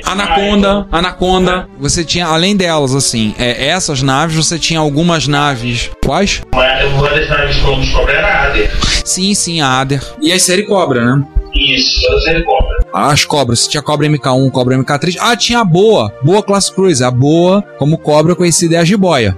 Anaconda, 0.04 0.86
Anaconda. 0.90 1.68
Você 1.78 2.04
tinha, 2.04 2.26
além 2.26 2.56
delas, 2.56 2.94
assim, 2.94 3.34
é, 3.38 3.66
essas 3.66 4.02
naves, 4.02 4.36
você 4.36 4.58
tinha 4.58 4.80
algumas 4.80 5.26
naves. 5.26 5.90
Quais? 6.04 6.42
Uma, 6.52 7.10
das 7.10 7.28
naves 7.28 7.56
com 7.58 7.70
nomes 7.72 7.90
cobra 7.90 8.12
era 8.12 8.26
a 8.28 8.46
Ader. 8.46 8.70
Sim, 9.04 9.34
sim, 9.34 9.60
a 9.60 9.80
Ader. 9.80 10.02
E 10.20 10.32
a 10.32 10.38
série 10.38 10.64
Cobra, 10.64 11.04
né? 11.04 11.24
Isso, 11.54 12.00
todas 12.02 12.44
cobra. 12.44 12.76
As 12.92 13.24
cobras. 13.24 13.66
Tinha 13.66 13.82
Cobra 13.82 14.06
MK1, 14.06 14.50
Cobra 14.50 14.76
MK3. 14.76 15.16
Ah, 15.20 15.36
tinha 15.36 15.60
a 15.60 15.64
Boa. 15.64 16.12
Boa 16.22 16.42
Class 16.42 16.70
Cruiser. 16.70 17.06
A 17.06 17.10
Boa, 17.10 17.62
como 17.78 17.98
Cobra, 17.98 18.36
conhecida 18.36 18.76
é 18.76 18.78
a 18.78 18.84
jiboia. 18.84 19.36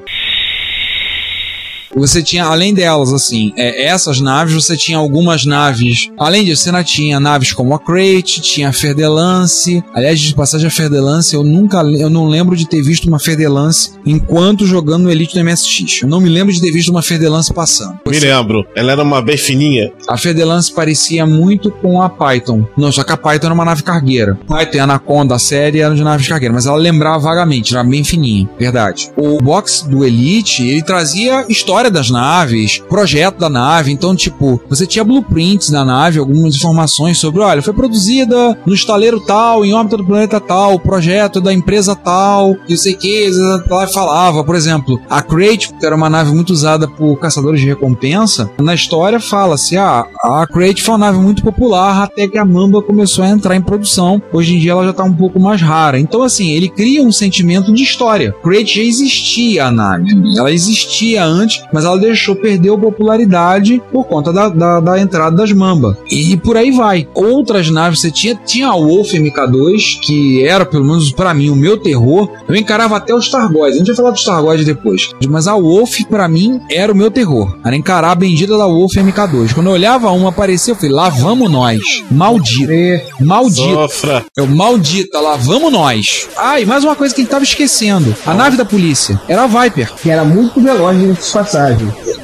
Você 1.95 2.23
tinha, 2.23 2.45
além 2.45 2.73
delas, 2.73 3.13
assim, 3.13 3.53
é, 3.57 3.85
essas 3.85 4.21
naves, 4.21 4.55
você 4.55 4.77
tinha 4.77 4.99
algumas 4.99 5.45
naves. 5.45 6.09
Além 6.19 6.45
disso, 6.45 6.63
você 6.63 6.71
ainda 6.71 6.85
tinha 6.85 7.21
naves 7.21 7.53
como 7.53 7.75
a 7.75 7.79
Crate, 7.79 8.41
tinha 8.41 8.69
a 8.69 8.73
Ferdelance. 8.73 9.83
Aliás, 9.95 10.19
de 10.19 10.35
passagem 10.35 10.67
a 10.67 10.71
Ferdelance, 10.71 11.35
eu 11.35 11.43
nunca, 11.43 11.83
eu 11.83 12.09
não 12.09 12.27
lembro 12.27 12.57
de 12.57 12.67
ter 12.67 12.83
visto 12.83 13.07
uma 13.07 13.19
Ferdelance 13.19 13.93
enquanto 14.07 14.67
jogando 14.67 15.05
no 15.05 15.11
Elite 15.11 15.35
do 15.35 15.45
MSX. 15.45 16.03
Eu 16.03 16.09
não 16.09 16.21
me 16.21 16.29
lembro 16.29 16.53
de 16.53 16.61
ter 16.61 16.71
visto 16.71 16.89
uma 16.89 17.03
Ferdelance 17.03 17.53
passando. 17.53 17.99
Me 18.07 18.19
lembro. 18.19 18.67
Ela 18.75 18.93
era 18.93 19.03
uma 19.03 19.21
bem 19.21 19.37
fininha. 19.37 19.93
A 20.09 20.17
Ferdelance 20.17 20.73
parecia 20.73 21.27
muito 21.27 21.71
com 21.71 22.01
a 22.01 22.09
Python. 22.09 22.67
Não, 22.77 22.91
só 22.91 23.05
que 23.05 23.13
a 23.13 23.17
Python 23.17 23.47
era 23.47 23.55
uma 23.55 23.65
nave 23.65 23.83
cargueira. 23.83 24.39
Python 24.47 24.77
e 24.77 24.81
a 24.81 24.85
Anaconda, 24.85 25.35
a 25.35 25.39
série 25.39 25.81
eram 25.81 25.95
de 25.95 26.03
naves 26.03 26.27
cargueiras, 26.27 26.55
mas 26.55 26.67
ela 26.67 26.77
lembrava 26.77 27.19
vagamente, 27.19 27.75
era 27.75 27.85
bem 27.85 28.03
fininha. 28.03 28.49
Verdade. 28.59 29.11
O 29.17 29.39
box 29.39 29.83
do 29.89 30.05
Elite, 30.05 30.67
ele 30.67 30.83
trazia 30.83 31.45
história 31.49 31.82
das 31.91 32.11
naves, 32.11 32.83
projeto 32.89 33.39
da 33.39 33.49
nave. 33.49 33.93
Então, 33.93 34.15
tipo, 34.15 34.61
você 34.69 34.87
tinha 34.87 35.05
blueprints 35.05 35.71
da 35.71 35.85
nave, 35.85 36.19
algumas 36.19 36.55
informações 36.55 37.19
sobre, 37.19 37.41
olha, 37.41 37.63
foi 37.63 37.73
produzida 37.73 38.59
no 38.67 38.75
estaleiro 38.75 39.21
tal, 39.21 39.65
em 39.65 39.73
órbita 39.73 39.97
do 39.97 40.05
planeta 40.05 40.41
tal, 40.41 40.75
o 40.75 40.81
projeto 40.81 41.41
da 41.41 41.53
empresa 41.53 41.95
tal, 41.95 42.57
e 42.69 42.77
sei 42.77 42.95
que, 42.95 43.31
ela 43.69 43.87
falava, 43.87 44.45
por 44.45 44.55
exemplo, 44.55 45.01
a 45.09 45.23
Crate, 45.23 45.73
que 45.73 45.87
era 45.87 45.97
uma 45.97 46.11
nave 46.11 46.33
muito 46.33 46.51
usada 46.51 46.89
por 46.89 47.17
caçadores 47.17 47.61
de 47.61 47.67
recompensa, 47.67 48.51
na 48.61 48.75
história 48.75 49.21
fala-se, 49.21 49.77
ah, 49.77 50.07
a 50.23 50.47
Crate 50.47 50.83
foi 50.83 50.95
uma 50.95 51.07
nave 51.07 51.19
muito 51.19 51.43
popular 51.43 52.03
até 52.03 52.29
que 52.29 52.39
a 52.39 52.45
Mamba 52.45 52.83
começou 52.83 53.25
a 53.25 53.29
entrar 53.29 53.57
em 53.57 53.63
produção. 53.63 54.23
Hoje 54.33 54.55
em 54.55 54.59
dia 54.59 54.73
ela 54.73 54.85
já 54.85 54.93
tá 54.93 55.05
um 55.05 55.13
pouco 55.13 55.41
mais 55.41 55.61
rara. 55.61 55.99
Então, 55.99 56.23
assim, 56.23 56.51
ele 56.51 56.69
cria 56.69 57.03
um 57.03 57.13
sentimento 57.13 57.73
de 57.73 57.83
história. 57.83 58.35
Crate 58.43 58.77
já 58.77 58.83
existia 58.83 59.67
a 59.67 59.71
nave. 59.71 60.13
Ela 60.37 60.53
existia 60.53 61.25
antes, 61.25 61.63
mas 61.73 61.85
ela 61.85 61.99
deixou, 61.99 62.37
perdeu 62.37 62.79
popularidade 62.79 63.83
por 63.91 64.05
conta 64.05 64.33
da, 64.33 64.49
da, 64.49 64.81
da 64.81 65.01
entrada 65.01 65.37
das 65.37 65.53
Mamba. 65.53 65.97
E, 66.11 66.37
por 66.37 66.57
aí 66.57 66.71
vai. 66.71 67.09
Outras 67.15 67.71
naves 67.71 68.01
você 68.01 68.11
tinha, 68.11 68.35
tinha 68.35 68.69
a 68.69 68.77
Wolf 68.77 69.13
MK2, 69.13 70.01
que 70.01 70.45
era, 70.45 70.65
pelo 70.65 70.85
menos 70.85 71.13
para 71.13 71.33
mim, 71.33 71.51
o 71.51 71.57
meu 71.57 71.77
terror. 71.77 72.29
Eu 72.49 72.57
encarava 72.57 72.97
até 72.97 73.15
os 73.15 73.31
Targoids. 73.31 73.77
A 73.77 73.79
gente 73.79 73.87
vai 73.89 73.97
falar 73.97 74.11
dos 74.11 74.25
Targoids 74.25 74.65
depois. 74.65 75.11
Mas 75.29 75.47
a 75.47 75.55
Wolf, 75.55 76.01
para 76.09 76.29
mim, 76.29 76.61
era 76.71 76.93
o 76.93 76.97
meu 76.97 77.11
terror. 77.11 77.57
Era 77.65 77.77
encarar 77.77 78.11
a 78.11 78.15
bendita 78.15 78.57
da 78.57 78.67
Wolf 78.67 78.95
MK2. 78.95 79.55
Quando 79.55 79.69
eu 79.69 79.73
olhava 79.73 80.11
uma 80.11 80.31
aparecer, 80.31 80.73
eu 80.73 80.77
falei, 80.77 80.91
lá 80.91 81.09
vamos 81.09 81.51
nós. 81.51 82.03
Maldito. 82.11 82.73
Maldito. 83.21 83.75
Sofra. 83.75 84.25
Eu, 84.37 84.47
maldita, 84.47 85.21
lá 85.21 85.37
vamos 85.37 85.73
nós. 85.73 86.29
Ah, 86.37 86.61
e 86.61 86.67
mais 86.67 86.85
uma 86.85 86.97
coisa 86.97 87.15
que 87.15 87.21
a 87.21 87.25
gente 87.25 87.31
tava 87.31 87.45
esquecendo. 87.45 88.15
A 88.27 88.35
nave 88.35 88.57
da 88.57 88.65
polícia 88.65 89.21
era 89.29 89.45
a 89.45 89.47
Viper. 89.47 89.93
Que 89.95 90.11
era 90.11 90.25
muito 90.25 90.61
veloz 90.61 90.99
de 90.99 91.07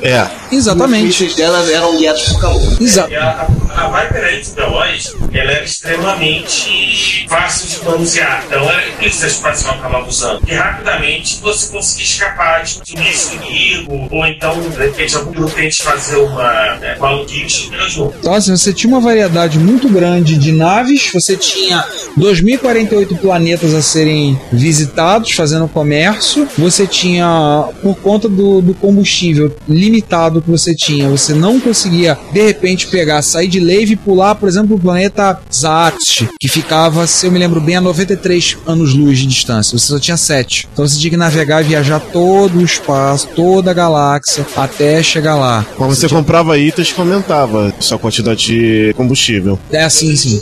É. 0.02 0.26
Exatamente. 0.50 1.24
Os 1.24 1.34
dela 1.34 1.70
eram 1.70 1.96
guiados 1.98 2.22
por 2.30 2.40
calor. 2.40 2.76
Exato. 2.80 3.14
A, 3.14 3.46
a 3.76 4.00
Viper 4.00 4.24
Elite 4.24 4.50
Veloz, 4.54 5.14
ela 5.32 5.50
era 5.52 5.64
extremamente 5.64 7.26
fácil 7.28 7.68
de 7.68 7.84
manusear. 7.84 8.44
Então 8.46 8.62
era 8.62 8.82
isso 9.06 9.18
que 9.18 9.24
a 9.24 9.28
espacial 9.28 9.74
acabava 9.74 10.08
usando. 10.08 10.40
E 10.46 10.54
rapidamente 10.54 11.38
você 11.42 11.72
conseguia 11.72 12.04
escapar 12.04 12.62
de 12.62 12.94
um 12.96 13.00
inimigo, 13.00 14.08
ou 14.10 14.26
então, 14.26 14.58
de 14.60 14.76
repente, 14.76 15.16
algum 15.16 15.32
grupo 15.32 15.54
tente 15.54 15.82
fazer 15.82 16.16
uma 16.16 16.76
né, 16.76 16.96
maluquice 16.98 17.70
e 17.72 17.90
junto. 17.90 18.16
Então, 18.18 18.34
assim, 18.34 18.56
você 18.56 18.72
tinha 18.72 18.92
uma 18.92 19.00
variedade 19.00 19.58
muito 19.58 19.88
grande 19.88 20.36
de 20.36 20.52
naves, 20.52 21.10
você 21.12 21.36
tinha 21.36 21.84
2048 22.16 23.16
planetas 23.16 23.74
a 23.74 23.82
serem 23.82 24.38
visitados, 24.52 25.32
fazendo 25.32 25.68
comércio, 25.68 26.48
você 26.56 26.86
tinha, 26.86 27.68
por 27.82 27.96
conta 27.96 28.28
do, 28.28 28.60
do 28.62 28.74
combustível 28.74 29.27
limitado 29.68 30.42
que 30.42 30.50
você 30.50 30.74
tinha, 30.74 31.08
você 31.08 31.34
não 31.34 31.60
conseguia, 31.60 32.18
de 32.32 32.42
repente, 32.42 32.86
pegar, 32.86 33.22
sair 33.22 33.48
de 33.48 33.60
Lave 33.60 33.92
e 33.92 33.96
pular, 33.96 34.34
por 34.34 34.48
exemplo, 34.48 34.76
o 34.76 34.80
planeta 34.80 35.40
Zaxt, 35.52 36.28
que 36.38 36.48
ficava, 36.48 37.06
se 37.06 37.26
eu 37.26 37.32
me 37.32 37.38
lembro 37.38 37.60
bem, 37.60 37.76
a 37.76 37.80
93 37.80 38.58
anos-luz 38.66 39.18
de 39.18 39.26
distância. 39.26 39.78
Você 39.78 39.86
só 39.86 39.98
tinha 39.98 40.16
7. 40.16 40.68
Então 40.72 40.86
você 40.86 40.98
tinha 40.98 41.10
que 41.10 41.16
navegar 41.16 41.62
e 41.62 41.68
viajar 41.68 42.00
todo 42.00 42.58
o 42.58 42.64
espaço, 42.64 43.28
toda 43.34 43.70
a 43.70 43.74
galáxia, 43.74 44.46
até 44.56 45.02
chegar 45.02 45.36
lá. 45.36 45.66
Quando 45.76 45.94
você 45.94 46.08
comprava 46.08 46.58
itens, 46.58 46.92
comentava 46.92 47.72
sua 47.80 47.98
quantidade 47.98 48.46
de 48.46 48.94
combustível. 48.94 49.58
É 49.70 49.84
assim, 49.84 50.14
sim. 50.16 50.40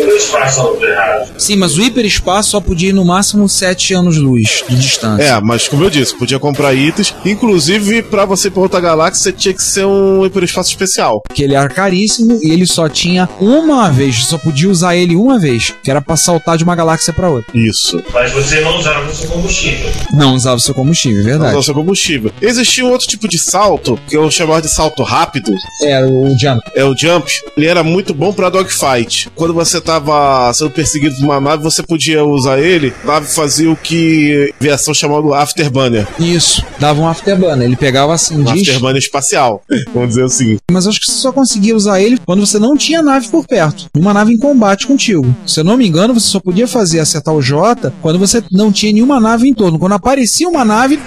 Sempre 0.00 0.10
sempre 0.10 0.16
espaço 0.16 0.62
não 0.62 0.82
errado. 0.82 1.30
Sim, 1.38 1.56
mas 1.56 1.76
o 1.76 1.82
hiperespaço 1.82 2.50
só 2.50 2.60
podia 2.60 2.90
ir 2.90 2.92
no 2.92 3.04
máximo 3.04 3.48
7 3.48 3.94
anos-luz 3.94 4.64
de 4.68 4.76
distância. 4.76 5.22
É, 5.22 5.40
mas 5.40 5.68
como 5.68 5.84
eu 5.84 5.90
disse, 5.90 6.14
podia 6.16 6.38
comprar 6.38 6.74
itens. 6.74 7.14
Inclusive, 7.24 8.02
pra 8.02 8.24
você 8.24 8.48
ir 8.48 8.50
pra 8.50 8.62
outra 8.62 8.80
galáxia, 8.80 9.24
você 9.24 9.32
tinha 9.32 9.54
que 9.54 9.62
ser 9.62 9.84
um 9.84 10.24
hiperespaço 10.24 10.70
especial. 10.70 11.22
Que 11.34 11.42
ele 11.42 11.54
era 11.54 11.68
caríssimo 11.68 12.38
e 12.42 12.50
ele 12.50 12.66
só 12.66 12.88
tinha 12.88 13.28
uma 13.40 13.90
vez, 13.90 14.24
só 14.26 14.38
podia 14.38 14.68
usar 14.68 14.96
ele 14.96 15.16
uma 15.16 15.38
vez, 15.38 15.72
que 15.82 15.90
era 15.90 16.00
pra 16.00 16.16
saltar 16.16 16.56
de 16.56 16.64
uma 16.64 16.74
galáxia 16.74 17.12
pra 17.12 17.28
outra. 17.28 17.50
Isso. 17.54 18.02
Mas 18.12 18.32
você 18.32 18.60
não 18.60 18.78
usava 18.78 19.10
o 19.10 19.14
seu 19.14 19.28
combustível. 19.28 19.90
Não 20.12 20.34
usava 20.34 20.56
o 20.56 20.60
seu 20.60 20.74
combustível, 20.74 21.20
é 21.20 21.24
verdade. 21.24 21.54
Não, 21.54 21.62
seu 21.62 21.74
combustível. 21.74 22.32
Existia 22.40 22.84
um 22.84 22.90
outro 22.90 23.06
tipo 23.06 23.28
de 23.28 23.38
salto, 23.38 23.98
que 24.08 24.16
eu 24.16 24.30
chamava 24.30 24.62
de 24.62 24.68
salto 24.70 25.02
rápido, 25.02 25.52
Era 25.82 26.06
o 26.08 26.36
Jump. 26.38 26.60
é 26.74 26.84
o 26.84 26.96
jump. 26.96 27.30
Ele 27.56 27.66
era 27.66 27.82
muito 27.82 28.14
bom 28.14 28.32
pra 28.32 28.48
dogfight. 28.50 29.30
Quando 29.34 29.54
você 29.54 29.80
tava 29.90 30.52
sendo 30.52 30.70
perseguido 30.70 31.16
por 31.16 31.24
uma 31.24 31.40
nave, 31.40 31.62
você 31.62 31.82
podia 31.82 32.24
usar 32.24 32.60
ele. 32.60 32.94
A 33.02 33.06
nave 33.06 33.26
fazia 33.26 33.70
o 33.70 33.76
que 33.76 34.52
a 34.52 34.62
aviação 34.62 34.94
chamava 34.94 35.38
Afterburner. 35.38 36.06
Isso, 36.18 36.64
dava 36.78 37.00
um 37.00 37.08
afterburner. 37.08 37.66
Ele 37.66 37.76
pegava 37.76 38.14
assim, 38.14 38.36
Um 38.36 38.44
diz, 38.44 38.68
Afterburner 38.68 39.02
espacial. 39.02 39.62
Vamos 39.92 40.10
dizer 40.10 40.24
assim. 40.24 40.58
mas 40.70 40.86
acho 40.86 41.00
que 41.00 41.06
você 41.06 41.18
só 41.18 41.32
conseguia 41.32 41.74
usar 41.74 42.00
ele 42.00 42.18
quando 42.24 42.46
você 42.46 42.58
não 42.58 42.76
tinha 42.76 43.02
nave 43.02 43.28
por 43.28 43.46
perto. 43.46 43.86
Uma 43.96 44.14
nave 44.14 44.32
em 44.32 44.38
combate 44.38 44.86
contigo. 44.86 45.34
Se 45.46 45.60
eu 45.60 45.64
não 45.64 45.76
me 45.76 45.86
engano, 45.86 46.14
você 46.14 46.28
só 46.28 46.38
podia 46.38 46.68
fazer 46.68 47.00
acertar 47.00 47.34
o 47.34 47.42
J 47.42 47.92
quando 48.00 48.18
você 48.18 48.42
não 48.52 48.70
tinha 48.70 48.92
nenhuma 48.92 49.18
nave 49.18 49.48
em 49.48 49.54
torno. 49.54 49.78
Quando 49.78 49.92
aparecia 49.94 50.48
uma 50.48 50.64
nave, 50.64 51.00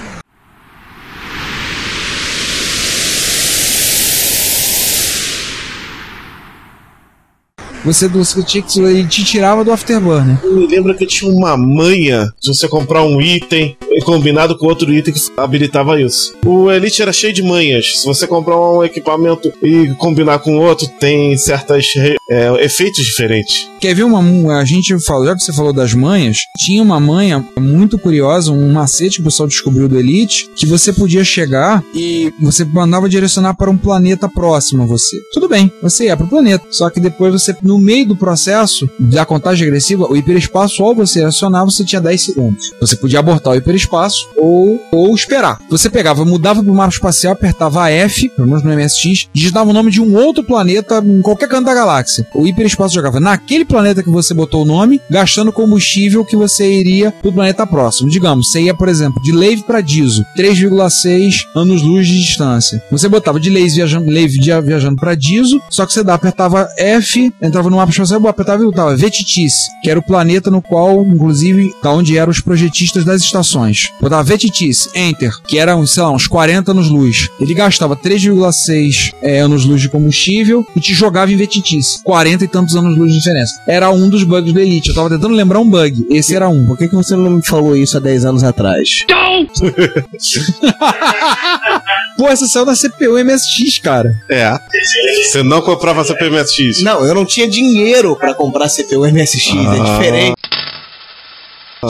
você, 7.83 8.07
você 8.07 8.41
tinha 8.43 8.63
que 8.63 8.79
ele 8.79 9.05
te 9.07 9.23
tirava 9.23 9.63
do 9.63 9.71
afterburner. 9.71 10.37
Eu 10.43 10.55
me 10.55 10.67
lembro 10.67 10.95
que 10.95 11.05
tinha 11.05 11.31
uma 11.31 11.57
manha 11.57 12.33
de 12.41 12.47
você 12.47 12.67
comprar 12.67 13.03
um 13.03 13.21
item 13.21 13.75
combinado 14.03 14.57
com 14.57 14.67
outro 14.67 14.91
item 14.93 15.13
que 15.13 15.19
habilitava 15.37 16.01
isso. 16.01 16.33
O 16.45 16.71
Elite 16.71 17.01
era 17.01 17.13
cheio 17.13 17.33
de 17.33 17.43
manhas. 17.43 18.01
Se 18.01 18.05
você 18.05 18.25
comprar 18.25 18.59
um 18.59 18.83
equipamento 18.83 19.51
e 19.61 19.93
combinar 19.95 20.39
com 20.39 20.57
outro, 20.57 20.87
tem 20.99 21.37
certos 21.37 21.85
efeitos 22.59 23.03
diferentes. 23.03 23.67
Quer 23.79 23.93
ver 23.93 24.03
uma. 24.03 24.59
A 24.59 24.65
gente 24.65 24.97
falou, 25.05 25.25
já 25.25 25.35
que 25.35 25.43
você 25.43 25.53
falou 25.53 25.73
das 25.73 25.93
manhas, 25.93 26.37
tinha 26.57 26.81
uma 26.81 26.99
manha 26.99 27.45
muito 27.59 27.97
curiosa, 27.97 28.51
um 28.51 28.71
macete 28.71 29.17
que 29.17 29.21
o 29.21 29.25
pessoal 29.25 29.47
descobriu 29.47 29.87
do 29.87 29.99
Elite, 29.99 30.49
que 30.55 30.65
você 30.65 30.91
podia 30.93 31.23
chegar 31.23 31.83
e 31.93 32.33
você 32.39 32.63
mandava 32.63 33.09
direcionar 33.09 33.53
para 33.55 33.69
um 33.69 33.77
planeta 33.77 34.27
próximo 34.29 34.83
a 34.83 34.85
você. 34.85 35.17
Tudo 35.33 35.47
bem, 35.47 35.71
você 35.81 36.05
ia 36.05 36.17
para 36.17 36.25
o 36.25 36.29
planeta. 36.29 36.65
Só 36.71 36.89
que 36.89 36.99
depois 36.99 37.33
você, 37.33 37.55
no 37.61 37.72
meio 37.79 38.07
do 38.07 38.15
processo 38.15 38.89
da 38.99 39.25
contagem 39.25 39.65
regressiva, 39.65 40.05
o 40.09 40.15
hiperespaço, 40.15 40.83
ao 40.83 40.95
você 40.95 41.23
acionar, 41.23 41.65
você 41.65 41.83
tinha 41.83 42.01
10 42.01 42.21
segundos. 42.21 42.71
Você 42.79 42.95
podia 42.95 43.19
abortar 43.19 43.53
o 43.53 43.55
hiperespaço 43.55 44.27
ou, 44.37 44.79
ou 44.91 45.13
esperar. 45.15 45.59
Você 45.69 45.89
pegava, 45.89 46.25
mudava 46.25 46.61
para 46.61 46.71
o 46.71 46.75
mapa 46.75 46.93
espacial, 46.93 47.33
apertava 47.33 47.89
F, 47.89 48.29
pelo 48.29 48.47
menos 48.47 48.63
no 48.63 48.73
MSX, 48.73 49.29
digitava 49.33 49.69
o 49.69 49.73
nome 49.73 49.91
de 49.91 50.01
um 50.01 50.15
outro 50.15 50.43
planeta 50.43 51.03
em 51.05 51.21
qualquer 51.21 51.47
canto 51.47 51.65
da 51.65 51.73
galáxia. 51.73 52.25
O 52.33 52.47
hiperespaço 52.47 52.93
jogava 52.93 53.19
naquele 53.19 53.65
planeta 53.65 54.03
que 54.03 54.09
você 54.09 54.33
botou 54.33 54.63
o 54.63 54.65
nome, 54.65 55.01
gastando 55.09 55.51
combustível 55.51 56.25
que 56.25 56.35
você 56.35 56.71
iria 56.71 57.11
pro 57.11 57.33
planeta 57.33 57.65
próximo. 57.65 58.09
Digamos, 58.09 58.51
você 58.51 58.61
ia, 58.61 58.73
por 58.73 58.89
exemplo, 58.89 59.21
de 59.21 59.31
Lave 59.31 59.63
para 59.63 59.81
Dizo, 59.81 60.25
3,6 60.37 61.45
anos-luz 61.55 62.07
de 62.07 62.19
distância. 62.19 62.81
Você 62.91 63.07
botava 63.07 63.39
de 63.39 63.49
Lave 63.49 63.69
viajando, 63.69 64.05
viajando 64.63 64.95
para 64.95 65.15
Dizo, 65.15 65.61
só 65.69 65.85
que 65.85 65.93
você 65.93 66.03
dá, 66.03 66.13
apertava 66.13 66.67
F, 66.77 67.33
entrava 67.41 67.62
no 67.69 67.77
mapa 67.77 67.91
espacial, 67.91 68.25
apertava 68.27 68.63
e 68.63 68.65
botava 68.65 68.95
Vetitice, 68.95 69.69
que 69.81 69.89
era 69.89 69.99
o 69.99 70.03
planeta 70.03 70.49
no 70.49 70.61
qual, 70.61 71.03
inclusive, 71.03 71.73
da 71.81 71.91
onde 71.91 72.17
eram 72.17 72.31
os 72.31 72.41
projetistas 72.41 73.05
das 73.05 73.21
estações. 73.21 73.89
Botava 74.01 74.23
Vetitice, 74.23 74.89
Enter, 74.95 75.31
que 75.47 75.57
era, 75.57 75.75
uns, 75.75 75.91
sei 75.91 76.03
lá, 76.03 76.11
uns 76.11 76.27
40 76.27 76.71
anos-luz. 76.71 77.29
Ele 77.39 77.53
gastava 77.53 77.95
3,6 77.95 79.13
é, 79.21 79.39
anos-luz 79.39 79.81
de 79.81 79.89
combustível 79.89 80.65
e 80.75 80.79
te 80.79 80.93
jogava 80.93 81.31
em 81.31 81.35
Vetitice. 81.35 82.01
40 82.03 82.43
e 82.43 82.47
tantos 82.47 82.75
anos-luz 82.75 83.11
de 83.11 83.19
diferença. 83.19 83.53
Era 83.67 83.89
um 83.91 84.09
dos 84.09 84.23
bugs 84.23 84.53
do 84.53 84.59
Elite. 84.59 84.89
Eu 84.89 84.95
tava 84.95 85.09
tentando 85.09 85.35
lembrar 85.35 85.59
um 85.59 85.69
bug. 85.69 86.05
Esse 86.09 86.35
era 86.35 86.49
um. 86.49 86.65
Por 86.65 86.77
que, 86.77 86.87
que 86.87 86.95
você 86.95 87.15
não 87.15 87.31
me 87.31 87.45
falou 87.45 87.75
isso 87.75 87.97
há 87.97 87.99
10 87.99 88.25
anos 88.25 88.43
atrás? 88.43 89.05
Pô, 92.17 92.27
essa 92.27 92.45
saiu 92.47 92.65
da 92.65 92.73
CPU 92.73 93.17
MSX, 93.23 93.79
cara. 93.79 94.13
É. 94.29 94.55
Você 95.23 95.41
não 95.43 95.61
comprava 95.61 96.01
essa 96.01 96.15
PMSX. 96.15 96.83
Não, 96.83 97.05
eu 97.05 97.15
não 97.15 97.25
tinha 97.25 97.47
dinheiro 97.53 98.15
pra 98.15 98.33
comprar 98.33 98.67
CPU 98.67 99.05
MSX, 99.05 99.47
é 99.55 99.59
Ah. 99.79 99.83
diferente. 99.83 100.33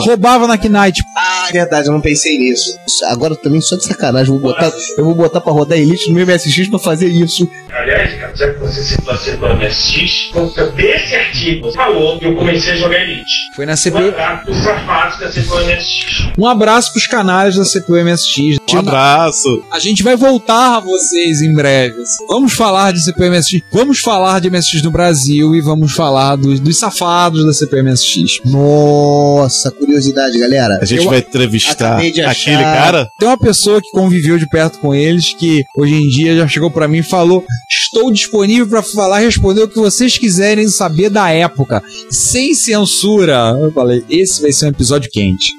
Roubava 0.02 0.48
na 0.48 0.56
Knight. 0.58 1.04
Ah, 1.16 1.48
é 1.50 1.52
verdade, 1.52 1.88
eu 1.88 1.94
não 1.94 2.02
pensei 2.02 2.38
nisso. 2.38 2.78
Agora 3.10 3.36
também 3.36 3.62
só 3.62 3.76
de 3.76 3.86
sacanagem, 3.86 4.34
eu 4.34 4.40
vou 4.40 4.52
botar, 4.52 4.72
eu 4.98 5.06
vou 5.06 5.16
botar 5.16 5.42
pra 5.42 5.52
rodar 5.52 5.78
Elite 5.78 6.10
no 6.10 6.16
meu 6.16 6.26
MSX 6.26 6.68
pra 6.70 6.80
fazer 6.80 7.08
isso. 7.08 7.48
Aliás, 7.72 8.14
cara, 8.20 8.36
já 8.36 8.54
que 8.54 8.60
você 8.60 8.84
citou 8.84 9.14
a 9.14 9.18
setor 9.18 9.56
MSX, 9.58 10.32
desse 10.76 11.16
artigo 11.16 11.66
você 11.66 11.78
falou 11.78 12.20
que 12.20 12.26
eu 12.26 12.36
comecei 12.36 12.74
a 12.74 12.76
jogar 12.76 13.02
Elite. 13.02 13.32
Foi 13.56 13.66
na 13.66 13.74
Um 13.74 13.78
CPU. 13.78 13.98
abraço 14.10 14.44
pros 14.46 14.58
safados 14.58 15.20
da 15.20 15.28
MSX. 15.28 16.28
Um 16.38 16.48
abraço 16.48 16.92
pros 16.92 17.08
canais 17.08 17.56
da 17.56 17.64
CPU 17.66 17.96
MSX. 18.04 18.58
Um 18.74 18.78
abraço. 18.80 19.64
A 19.72 19.80
gente 19.80 20.04
vai 20.04 20.16
voltar 20.16 20.78
a 20.78 20.80
vocês 20.80 21.42
em 21.42 21.54
breve. 21.54 21.96
Vamos 22.28 22.54
falar 22.54 22.92
de 22.94 23.04
CPU 23.04 23.30
MSX. 23.30 23.62
Vamos 23.72 24.00
falar 24.00 24.40
de 24.40 24.50
MSX 24.50 24.82
no 24.84 24.92
Brasil 24.92 25.56
e 25.56 25.62
vamos 25.62 25.94
falar 25.94 26.36
dos, 26.36 26.60
dos 26.60 26.78
safados 26.78 27.44
da 27.46 27.52
CPU 27.54 27.84
MSX. 27.84 28.40
Nossa, 28.46 29.72
curiosidade, 29.86 30.38
galera. 30.40 30.80
A 30.82 30.86
gente 30.86 31.04
Eu 31.04 31.10
vai 31.10 31.20
entrevistar 31.20 31.98
achar- 31.98 32.30
aquele 32.30 32.64
cara. 32.64 33.08
Tem 33.20 33.28
uma 33.28 33.38
pessoa 33.38 33.82
que 33.82 33.90
conviveu 33.92 34.38
de 34.38 34.48
perto 34.48 34.80
com 34.80 34.94
eles 34.94 35.34
que 35.34 35.64
hoje 35.78 35.94
em 35.96 36.08
dia 36.08 36.36
já 36.36 36.48
chegou 36.48 36.70
pra 36.72 36.88
mim 36.88 37.00
e 37.00 37.04
falou: 37.04 37.44
Estou 37.70 38.12
disponível 38.12 38.68
pra 38.68 38.82
falar 38.82 39.22
e 39.22 39.26
responder 39.26 39.62
o 39.64 39.68
que 39.68 39.76
vocês 39.80 40.18
quiserem 40.18 40.68
saber 40.68 41.10
da 41.10 41.30
época, 41.30 41.82
sem 42.10 42.54
censura. 42.54 43.56
Eu 43.62 43.72
falei: 43.72 44.04
Esse 44.10 44.42
vai 44.42 44.52
ser 44.52 44.66
um 44.66 44.70
episódio 44.70 45.10
quente. 45.12 45.54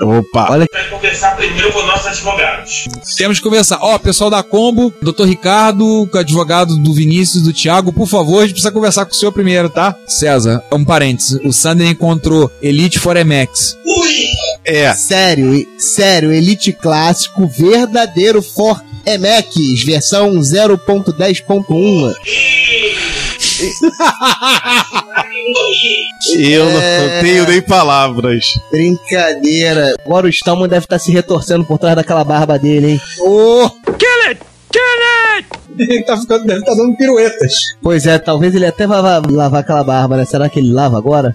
Opa. 0.00 0.48
Olha 0.50 0.66
Vai 0.70 0.88
conversar 0.90 1.36
primeiro 1.36 1.72
com 1.72 1.82
nossos 1.82 2.06
advogados. 2.06 2.84
Temos 3.16 3.38
que 3.38 3.44
conversar. 3.44 3.78
Ó, 3.80 3.98
pessoal 3.98 4.30
da 4.30 4.42
Combo, 4.42 4.92
Dr. 5.00 5.24
Ricardo, 5.24 6.08
advogado 6.14 6.76
do 6.76 6.92
Vinícius, 6.92 7.42
do 7.42 7.52
Thiago, 7.52 7.92
por 7.92 8.06
favor, 8.06 8.40
a 8.40 8.42
gente 8.42 8.52
precisa 8.52 8.72
conversar 8.72 9.06
com 9.06 9.12
o 9.12 9.14
senhor 9.14 9.32
primeiro, 9.32 9.70
tá? 9.70 9.96
César, 10.06 10.62
um 10.72 10.84
parênteses. 10.84 11.40
O 11.44 11.52
Sander 11.52 11.88
encontrou 11.88 12.50
Elite 12.60 12.98
for 12.98 13.16
MX. 13.16 13.76
É. 14.64 14.92
Sério, 14.94 15.66
sério, 15.78 16.32
Elite 16.32 16.72
Clássico 16.72 17.46
verdadeiro 17.46 18.42
for 18.42 18.82
MX, 19.06 19.84
versão 19.84 20.32
0.10.1. 20.34 22.14
Eu 26.38 26.64
não, 26.66 26.80
É. 26.80 27.20
tenho 27.20 27.46
nem 27.46 27.62
palavras. 27.62 28.44
Brincadeira. 28.70 29.94
Agora 30.04 30.26
o 30.26 30.30
Stallman 30.30 30.68
deve 30.68 30.84
estar 30.84 30.98
se 30.98 31.10
retorcendo 31.12 31.64
por 31.64 31.78
trás 31.78 31.96
daquela 31.96 32.24
barba 32.24 32.58
dele, 32.58 32.92
hein? 32.92 33.00
Ô! 33.20 33.68
Kill 33.98 34.30
it! 34.30 34.40
Kill 34.70 34.82
it! 35.38 35.48
Ele 35.78 36.02
tá 36.04 36.16
ficando, 36.16 36.46
deve 36.46 36.60
estar 36.60 36.74
dando 36.74 36.96
piruetas. 36.96 37.52
Pois 37.82 38.06
é, 38.06 38.18
talvez 38.18 38.54
ele 38.54 38.66
até 38.66 38.86
vá 38.86 39.00
vá 39.00 39.22
lavar 39.30 39.60
aquela 39.60 39.84
barba, 39.84 40.16
né? 40.16 40.24
Será 40.24 40.48
que 40.48 40.58
ele 40.58 40.72
lava 40.72 40.96
agora? 40.96 41.34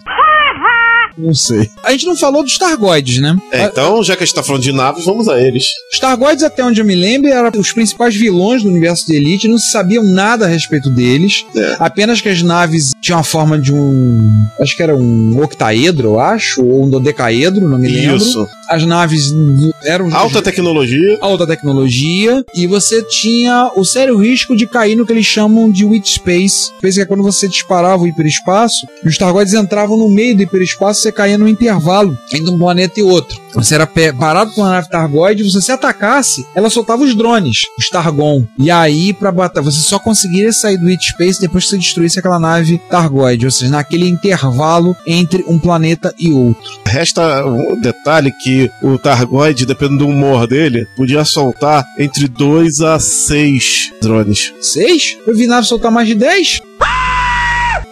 Não 1.18 1.34
sei. 1.34 1.70
A 1.84 1.92
gente 1.92 2.06
não 2.06 2.16
falou 2.16 2.44
dos 2.44 2.58
Targoids, 2.58 3.20
né? 3.20 3.38
É, 3.52 3.66
então, 3.66 4.04
já 4.04 4.16
que 4.16 4.24
a 4.24 4.26
gente 4.26 4.36
tá 4.36 4.44
falando 4.44 4.64
de 4.64 4.72
naves, 4.72 5.06
vamos 5.06 5.28
a 5.28 5.40
eles. 5.40 5.66
Os 5.92 6.00
Targoids, 6.00 6.44
até 6.44 6.64
onde 6.64 6.82
eu 6.82 6.86
me 6.86 6.96
lembro, 6.96 7.30
eram 7.30 7.52
os 7.60 7.72
principais 7.74 8.16
vilões 8.16 8.64
do 8.64 8.70
universo 8.70 9.06
de 9.06 9.16
Elite, 9.16 9.48
não 9.48 9.58
se 9.58 9.72
sabiam 9.72 10.04
nada 10.04 10.46
a 10.46 10.48
respeito 10.48 10.90
deles. 10.90 11.46
É. 11.56 11.76
Apenas 11.80 12.22
que 12.22 12.30
as 12.30 12.42
naves 12.42 12.92
tinham 13.02 13.20
a 13.20 13.24
forma 13.24 13.58
de 13.58 13.74
um. 13.74 14.30
Acho 14.60 14.76
que 14.76 14.84
era 14.84 14.96
um 14.96 15.42
octaedro, 15.42 16.10
eu 16.10 16.20
acho, 16.20 16.64
ou 16.64 16.86
um 16.86 16.90
dodecaedro, 16.90 17.68
não 17.68 17.78
me 17.78 17.90
lembro. 17.90 18.18
Isso. 18.18 18.48
As 18.70 18.86
naves 18.86 19.34
eram. 19.84 20.16
Alta 20.16 20.42
tecnologia. 20.42 21.18
alta 21.20 21.48
tecnologia 21.48 22.46
e 22.56 22.68
você 22.68 23.02
tinha 23.04 23.72
o 23.76 23.84
sério 23.84 24.18
risco 24.18 24.56
de 24.56 24.68
cair 24.68 24.96
no 24.96 25.06
que 25.06 25.12
eles 25.12 25.26
chamam 25.26 25.70
de 25.70 25.84
wit 25.84 26.08
space. 26.10 26.72
Space 26.78 26.96
que 26.96 27.02
é 27.02 27.06
quando 27.06 27.24
você 27.24 27.48
disparava 27.48 28.04
o 28.04 28.08
hiperespaço 28.08 28.86
e 29.04 29.08
os 29.08 29.18
Targoids 29.18 29.54
entravam 29.54 29.98
no 29.98 30.10
meio 30.10 30.36
do 30.36 30.44
hiperespaço 30.44 31.00
e 31.00 31.04
você 31.04 31.12
caía 31.12 31.38
no 31.38 31.48
intervalo 31.48 32.18
entre 32.34 32.52
um 32.52 32.58
planeta 32.58 33.00
e 33.00 33.04
outro. 33.04 33.42
Você 33.54 33.76
era 33.76 33.88
parado 34.18 34.52
com 34.52 34.62
uma 34.62 34.70
nave 34.70 34.90
Targoid, 34.90 35.44
se 35.44 35.62
você 35.62 35.74
atacasse, 35.74 36.46
ela 36.56 36.70
soltava 36.70 37.04
os 37.04 37.16
drones, 37.16 37.62
os 37.78 37.90
Targon. 37.90 38.46
E 38.58 38.72
aí, 38.72 39.12
pra 39.12 39.32
bater, 39.32 39.62
você 39.62 39.82
só 39.82 40.00
conseguiria 40.00 40.54
sair 40.54 40.78
do 40.78 40.86
wit 40.86 41.06
space 41.06 41.42
depois 41.42 41.66
que 41.66 41.72
você 41.72 41.78
destruísse 41.78 42.20
aquela 42.20 42.40
nave 42.40 42.80
Targoid, 42.92 43.46
ou 43.46 43.52
seja, 43.52 43.72
naquele 43.72 44.08
intervalo 44.08 44.96
entre 45.08 45.44
um 45.48 45.58
planeta 45.58 46.14
e 46.20 46.32
outro. 46.32 46.70
Resta 46.86 47.46
um 47.46 47.80
detalhe 47.80 48.32
que 48.44 48.70
o 48.84 48.98
Targoid, 48.98 49.66
dependendo 49.66 50.06
do 50.06 50.08
humor 50.08 50.46
dele, 50.46 50.86
podia 50.96 51.24
soltar 51.24 51.86
entre 51.98 52.28
2 52.28 52.82
a 52.82 53.00
6 53.00 53.94
drones. 54.02 54.54
Seis? 54.62 55.18
Eu 55.26 55.36
vi 55.36 55.48
nave 55.48 55.66
soltar 55.66 55.92
mais 55.92 56.08
de 56.08 56.16
10? 56.16 56.62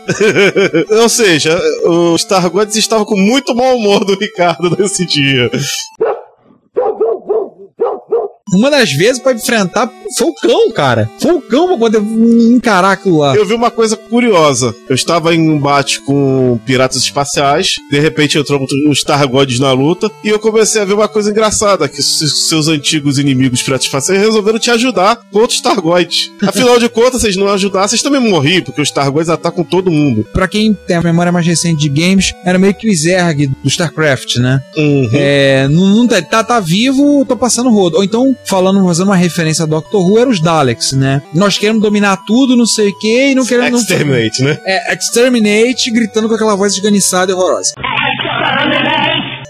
Ou 1.02 1.10
seja, 1.10 1.60
os 1.86 2.24
Targoids 2.24 2.76
estavam 2.76 3.06
com 3.06 3.18
muito 3.18 3.56
mau 3.56 3.78
humor 3.78 4.04
do 4.04 4.18
Ricardo 4.18 4.76
nesse 4.78 5.06
dia. 5.06 5.50
Uma 8.54 8.70
das 8.70 8.92
vezes 8.92 9.22
pra 9.22 9.34
enfrentar 9.34 9.90
Falcão, 10.18 10.72
cara. 10.72 11.10
Falcão 11.22 11.68
pra 11.68 11.78
poder 11.78 12.02
encarar 12.02 12.94
aquilo 12.94 13.20
lá. 13.20 13.36
Eu 13.36 13.46
vi 13.46 13.54
uma 13.54 13.70
coisa 13.70 13.96
curiosa. 13.96 14.76
Eu 14.88 14.96
estava 14.96 15.36
em 15.36 15.40
um 15.50 15.56
embate 15.56 16.02
com 16.02 16.60
piratas 16.66 16.98
espaciais, 17.04 17.76
de 17.92 18.00
repente 18.00 18.38
entrou 18.38 18.66
os 18.88 19.02
Targoids 19.04 19.60
na 19.60 19.72
luta, 19.72 20.10
e 20.24 20.30
eu 20.30 20.40
comecei 20.40 20.82
a 20.82 20.86
ver 20.86 20.94
uma 20.94 21.08
coisa 21.08 21.30
engraçada: 21.30 21.88
que 21.88 22.02
se- 22.02 22.28
seus 22.30 22.68
antigos 22.68 23.20
inimigos 23.20 23.62
piratas 23.62 23.86
espaciais 23.86 24.22
resolveram 24.22 24.58
te 24.60 24.72
ajudar 24.72 25.18
contra 25.32 25.50
os 25.56 25.62
Targoids. 25.62 26.32
Afinal 26.42 26.80
de 26.80 26.90
contas, 26.90 27.22
vocês 27.22 27.36
não 27.36 27.48
ajudassem, 27.50 27.90
vocês 27.90 28.02
também 28.02 28.22
morriam, 28.22 28.62
porque 28.64 28.82
os 28.82 28.92
Targoids 28.92 29.30
atacam 29.30 29.64
todo 29.64 29.92
mundo. 29.92 30.26
Pra 30.34 30.48
quem 30.48 30.74
tem 30.74 30.96
a 30.98 31.02
memória 31.02 31.32
mais 31.32 31.46
recente 31.46 31.88
de 31.88 31.90
games, 31.90 32.34
era 32.44 32.58
meio 32.58 32.74
que 32.74 32.90
o 32.90 32.96
Zerg 32.96 33.48
do 33.48 33.68
StarCraft, 33.70 34.38
né? 34.38 34.60
Uhum. 34.76 35.10
É, 35.14 35.68
não, 35.68 35.88
não 35.90 36.08
tá, 36.08 36.22
tá, 36.22 36.44
tá 36.44 36.60
vivo, 36.60 37.24
tô 37.28 37.38
passando 37.38 37.70
rodo. 37.70 37.98
Ou 37.98 38.04
então, 38.04 38.36
falando, 38.46 38.84
fazendo 38.86 39.08
uma 39.08 39.16
referência 39.16 39.64
a 39.64 39.68
Doctor 39.68 40.02
Who, 40.06 40.18
eram 40.20 40.32
os 40.32 40.40
Daleks, 40.42 40.94
né? 40.94 41.22
Nós 41.34 41.58
queremos 41.58 41.82
dominar 41.82 42.18
tudo, 42.26 42.56
não 42.56 42.66
sei 42.66 42.90
o 42.90 42.98
que, 43.00 43.32
e 43.32 43.36
não 43.36 43.46
queremos. 43.46 43.72
não- 43.72 43.80
Exterminate, 43.80 44.44
né? 44.44 44.58
É, 44.66 44.94
exterminate, 44.96 45.92
gritando 45.92 46.28
com 46.28 46.36
aquela 46.36 46.56
voz 46.56 46.74
esganiçada 46.74 47.32
e 47.32 47.36
horrorosa. 47.36 47.74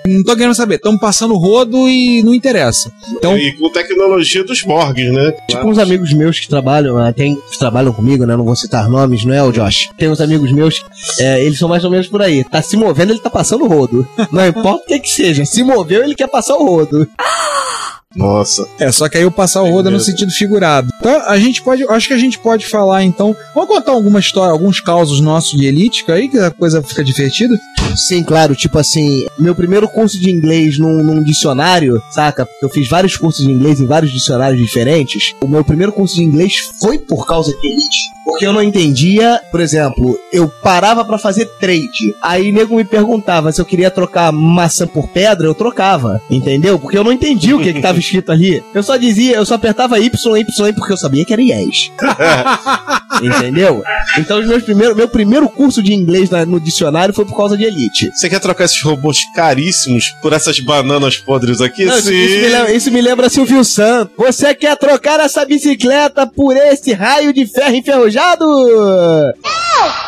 Não 0.07 0.23
tô 0.23 0.35
querendo 0.35 0.55
saber, 0.55 0.75
estamos 0.75 0.99
passando 0.99 1.35
rodo 1.37 1.87
e 1.87 2.23
não 2.23 2.33
interessa. 2.33 2.91
Então, 3.11 3.37
E 3.37 3.51
com 3.53 3.69
tecnologia 3.69 4.43
dos 4.43 4.63
Morgs, 4.63 5.11
né? 5.11 5.33
Tipo 5.47 5.67
uns 5.67 5.77
amigos 5.77 6.11
meus 6.13 6.39
que 6.39 6.47
trabalham, 6.47 6.97
né, 6.97 7.11
tem, 7.11 7.35
que 7.35 7.59
trabalham 7.59 7.93
comigo, 7.93 8.25
né? 8.25 8.35
Não 8.35 8.45
vou 8.45 8.55
citar 8.55 8.89
nomes, 8.89 9.23
não 9.25 9.33
é, 9.35 9.43
o 9.43 9.51
Josh? 9.51 9.89
Tem 9.97 10.09
uns 10.09 10.19
amigos 10.21 10.51
meus, 10.51 10.83
é, 11.19 11.43
eles 11.43 11.59
são 11.59 11.69
mais 11.69 11.83
ou 11.83 11.91
menos 11.91 12.07
por 12.07 12.21
aí. 12.21 12.43
Tá 12.43 12.61
se 12.61 12.75
movendo, 12.75 13.11
ele 13.11 13.19
tá 13.19 13.29
passando 13.29 13.65
o 13.65 13.67
rodo. 13.67 14.07
Não 14.31 14.47
importa 14.47 14.83
o 14.83 14.87
que 14.87 14.99
que 14.99 15.09
seja, 15.09 15.45
se 15.45 15.61
moveu, 15.63 16.03
ele 16.03 16.15
quer 16.15 16.27
passar 16.27 16.55
o 16.55 16.65
rodo. 16.65 17.07
Nossa. 18.15 18.67
É, 18.79 18.91
só 18.91 19.07
que 19.07 19.17
aí 19.17 19.23
eu 19.23 19.29
passar 19.31 19.61
o 19.61 19.69
roda 19.69 19.91
no 19.91 19.99
sentido 19.99 20.31
figurado. 20.31 20.89
Então, 20.99 21.21
a 21.27 21.37
gente 21.37 21.61
pode, 21.61 21.83
acho 21.87 22.07
que 22.07 22.13
a 22.13 22.17
gente 22.17 22.39
pode 22.39 22.65
falar 22.65 23.03
então. 23.03 23.35
Vamos 23.53 23.69
contar 23.69 23.91
alguma 23.91 24.19
história, 24.19 24.51
alguns 24.51 24.81
causos 24.81 25.21
nossos 25.21 25.57
de 25.57 25.67
elítica 25.67 26.13
aí, 26.13 26.27
que 26.27 26.39
a 26.39 26.49
coisa 26.49 26.81
fica 26.81 27.03
divertida? 27.03 27.55
Sim, 27.95 28.23
claro, 28.23 28.55
tipo 28.55 28.79
assim, 28.79 29.25
meu 29.37 29.53
primeiro 29.53 29.87
curso 29.87 30.19
de 30.19 30.31
inglês 30.31 30.79
num, 30.79 31.03
num 31.03 31.23
dicionário, 31.23 32.01
saca? 32.09 32.47
Eu 32.61 32.69
fiz 32.69 32.87
vários 32.89 33.15
cursos 33.15 33.45
de 33.45 33.51
inglês 33.51 33.79
em 33.79 33.85
vários 33.85 34.11
dicionários 34.11 34.59
diferentes. 34.59 35.33
O 35.41 35.47
meu 35.47 35.63
primeiro 35.63 35.91
curso 35.91 36.15
de 36.15 36.23
inglês 36.23 36.55
foi 36.81 36.97
por 36.97 37.27
causa 37.27 37.51
de 37.51 37.67
elite. 37.67 38.19
Porque 38.25 38.45
eu 38.45 38.53
não 38.53 38.61
entendia, 38.61 39.41
por 39.51 39.59
exemplo, 39.59 40.17
eu 40.31 40.47
parava 40.47 41.03
pra 41.03 41.17
fazer 41.17 41.45
trade. 41.59 42.15
Aí 42.21 42.51
nego 42.51 42.75
me 42.75 42.83
perguntava 42.83 43.51
se 43.51 43.59
eu 43.59 43.65
queria 43.65 43.89
trocar 43.89 44.31
maçã 44.31 44.85
por 44.85 45.07
pedra, 45.07 45.47
eu 45.47 45.55
trocava. 45.55 46.21
Entendeu? 46.29 46.77
Porque 46.77 46.97
eu 46.97 47.03
não 47.03 47.11
entendia 47.11 47.57
o 47.57 47.61
que 47.61 47.73
que 47.73 47.81
tava 47.81 47.98
escrito 47.99 48.31
ali. 48.31 48.63
Eu 48.73 48.81
só 48.83 48.97
dizia, 48.97 49.35
eu 49.35 49.45
só 49.45 49.55
apertava 49.55 49.99
Y, 49.99 50.07
Y, 50.37 50.73
porque 50.73 50.93
eu 50.93 50.97
sabia 50.97 51.23
que 51.25 51.33
era 51.33 51.41
yes. 51.41 51.91
Entendeu? 53.21 53.83
Então, 54.17 54.41
meus 54.45 54.63
primeiros, 54.63 54.95
meu 54.95 55.07
primeiro 55.07 55.49
curso 55.49 55.81
de 55.83 55.93
inglês 55.93 56.29
na- 56.29 56.45
no 56.45 56.59
dicionário 56.59 57.13
foi 57.13 57.25
por 57.25 57.35
causa 57.35 57.57
de 57.57 57.63
elite. 57.65 58.09
Você 58.13 58.29
quer 58.29 58.39
trocar 58.39 58.65
esses 58.65 58.81
robôs 58.81 59.19
caríssimos 59.35 60.13
por 60.21 60.31
essas 60.33 60.59
bananas 60.59 61.17
podres 61.17 61.59
aqui? 61.61 61.85
Não, 61.85 61.97
isso, 61.97 62.07
Sim. 62.07 62.15
isso 62.23 62.35
me 62.41 62.47
lembra, 62.49 62.71
isso 62.73 62.91
me 62.91 63.01
lembra 63.01 63.29
Silvio 63.29 63.63
Santos. 63.63 64.13
Você 64.17 64.53
quer 64.55 64.77
trocar 64.77 65.19
essa 65.19 65.43
bicicleta 65.45 66.25
por 66.27 66.55
esse 66.55 66.93
raio 66.93 67.33
de 67.33 67.45
ferro 67.45 67.75
enferrujado? 67.75 68.45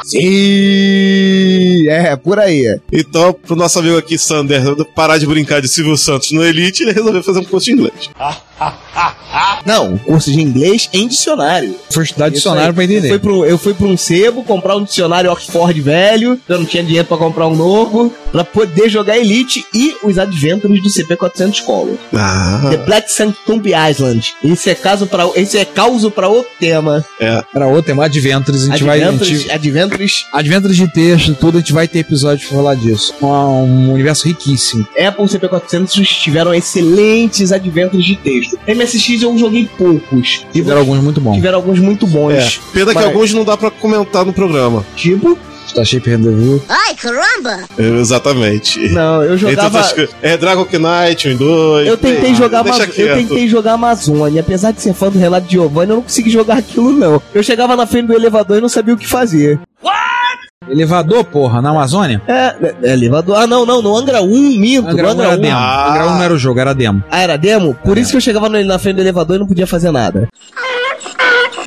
Sim! 0.05 0.19
É, 1.89 2.15
por 2.15 2.39
aí. 2.39 2.79
Então, 2.91 3.33
pro 3.33 3.55
nosso 3.55 3.79
amigo 3.79 3.97
aqui, 3.97 4.17
Sander, 4.17 4.61
parar 4.95 5.17
de 5.17 5.25
brincar 5.25 5.61
de 5.61 5.67
Silvio 5.67 5.97
Santos 5.97 6.31
no 6.31 6.43
Elite, 6.43 6.83
ele 6.83 6.91
resolveu 6.93 7.23
fazer 7.23 7.39
um 7.39 7.43
curso 7.43 7.65
de 7.65 7.71
inglês. 7.73 8.09
Não, 9.65 9.97
curso 9.97 10.31
de 10.31 10.41
inglês 10.41 10.89
em 10.91 11.07
dicionário. 11.07 11.75
Foi 11.89 12.03
estudar 12.03 12.27
Isso 12.27 12.35
dicionário 12.37 12.69
aí. 12.69 12.73
pra 12.73 12.83
entender. 12.83 13.07
Eu 13.07 13.11
fui, 13.11 13.19
pro, 13.19 13.45
eu 13.45 13.57
fui 13.57 13.73
pra 13.73 13.87
um 13.87 13.97
sebo 13.97 14.43
comprar 14.43 14.75
um 14.75 14.83
dicionário 14.83 15.31
Oxford 15.31 15.79
velho, 15.81 16.39
eu 16.49 16.59
não 16.59 16.65
tinha 16.65 16.83
dinheiro 16.83 17.07
pra 17.07 17.17
comprar 17.17 17.47
um 17.47 17.55
novo, 17.55 18.13
pra 18.31 18.43
poder 18.43 18.89
jogar 18.89 19.17
Elite 19.17 19.63
e 19.73 19.95
os 20.03 20.17
Adventures 20.17 20.81
do 20.81 20.89
CP400 20.89 21.61
Color. 21.63 21.95
Ah, 22.13 22.67
The 22.69 22.77
Black 22.77 23.11
Sanctum 23.11 23.61
Island. 23.89 24.33
Esse 24.43 24.69
é 24.69 24.75
caso 24.75 25.07
para 25.07 25.29
esse 25.35 25.57
é 25.57 25.65
causo 25.65 26.11
pra 26.11 26.27
outro 26.27 26.51
tema. 26.59 27.05
é. 27.19 27.41
Era 27.53 27.67
outro 27.67 27.83
tema, 27.83 28.05
Adventures. 28.05 28.63
A 28.63 28.71
gente 28.71 28.83
vai. 28.83 29.01
A 29.01 29.07
Adventures, 29.09 29.41
gente, 29.41 29.51
Adventures 29.51 30.25
Adventures 30.33 30.75
de 30.75 30.87
texto, 30.87 31.35
tudo, 31.35 31.57
a 31.57 31.61
gente 31.61 31.73
vai 31.73 31.87
ter 31.87 31.99
episódio 31.99 32.47
pra 32.47 32.57
falar 32.57 32.75
disso. 32.75 33.13
Um, 33.21 33.27
um 33.27 33.93
universo 33.93 34.27
riquíssimo. 34.27 34.87
Apple 34.97 35.25
CP400 35.25 36.03
tiveram 36.03 36.53
excelentes 36.53 37.51
adventures 37.51 38.05
de 38.05 38.15
texto. 38.15 38.50
MSX 38.67 39.21
eu 39.23 39.37
joguei 39.37 39.69
poucos. 39.77 40.45
E 40.49 40.53
Tiveram 40.53 40.79
alguns 40.79 40.99
muito 41.03 41.19
bons. 41.21 41.35
tiveram 41.35 41.57
alguns 41.57 41.79
muito 41.79 42.07
bons. 42.07 42.31
É. 42.33 42.71
Pena 42.73 42.87
que 42.91 42.95
Mas- 42.95 43.05
alguns 43.05 43.33
não 43.33 43.43
dá 43.43 43.55
pra 43.57 43.71
comentar 43.71 44.25
no 44.25 44.33
programa. 44.33 44.85
Tipo, 44.95 45.37
Starship 45.67 46.01
Rendezvous. 46.05 46.61
Ai, 46.67 46.93
caramba! 46.95 47.63
É, 47.77 47.83
Exatamente. 47.99 48.89
não, 48.89 49.23
eu 49.23 49.37
jogava. 49.37 49.77
outras. 49.87 50.09
É 50.21 50.35
Dragon 50.35 50.65
Knight, 50.65 51.27
1 51.29 51.31
e 51.31 51.35
2. 51.35 51.87
Eu 51.87 51.97
tentei 51.97 52.35
jogar 52.35 52.63
deixa 52.63 52.83
Amazo- 52.83 52.99
eu 53.01 53.15
tentei 53.15 53.47
jogar 53.47 53.73
Amazônia, 53.73 54.41
apesar 54.41 54.71
de 54.71 54.81
ser 54.81 54.93
fã 54.93 55.09
do 55.09 55.17
relato 55.17 55.47
de 55.47 55.53
Giovanni, 55.53 55.91
eu 55.91 55.95
não 55.97 56.03
consegui 56.03 56.29
jogar 56.29 56.57
aquilo 56.57 56.91
não. 56.91 57.21
Eu 57.33 57.41
chegava 57.41 57.75
na 57.77 57.85
frente 57.87 58.07
do 58.07 58.13
elevador 58.13 58.57
e 58.57 58.61
não 58.61 58.67
sabia 58.69 58.93
o 58.93 58.97
que 58.97 59.07
fazer. 59.07 59.59
Elevador, 60.69 61.23
porra, 61.23 61.59
na 61.59 61.71
Amazônia? 61.71 62.21
É, 62.27 62.33
é, 62.33 62.75
é 62.83 62.93
elevador. 62.93 63.35
Ah, 63.35 63.47
não, 63.47 63.65
não, 63.65 63.81
no 63.81 63.97
Angra 63.97 64.21
1, 64.21 64.27
minto, 64.59 64.83
no 64.83 64.89
Angra 64.91 65.07
1 65.07 65.11
Angra 65.11 65.25
era 65.25 65.35
1. 65.37 65.41
demo. 65.41 65.55
Ah. 65.57 65.89
Angra 65.89 66.05
1 66.05 66.09
não 66.17 66.23
era 66.23 66.33
o 66.33 66.37
jogo, 66.37 66.59
era 66.59 66.73
demo. 66.75 67.03
Ah, 67.09 67.19
era 67.19 67.35
demo? 67.35 67.73
Por 67.83 67.97
isso 67.97 68.11
que 68.11 68.17
eu 68.17 68.21
chegava 68.21 68.47
no- 68.47 68.63
na 68.63 68.77
frente 68.77 68.97
do 68.97 69.01
elevador 69.01 69.37
e 69.37 69.39
não 69.39 69.47
podia 69.47 69.65
fazer 69.65 69.89
nada. 69.91 70.29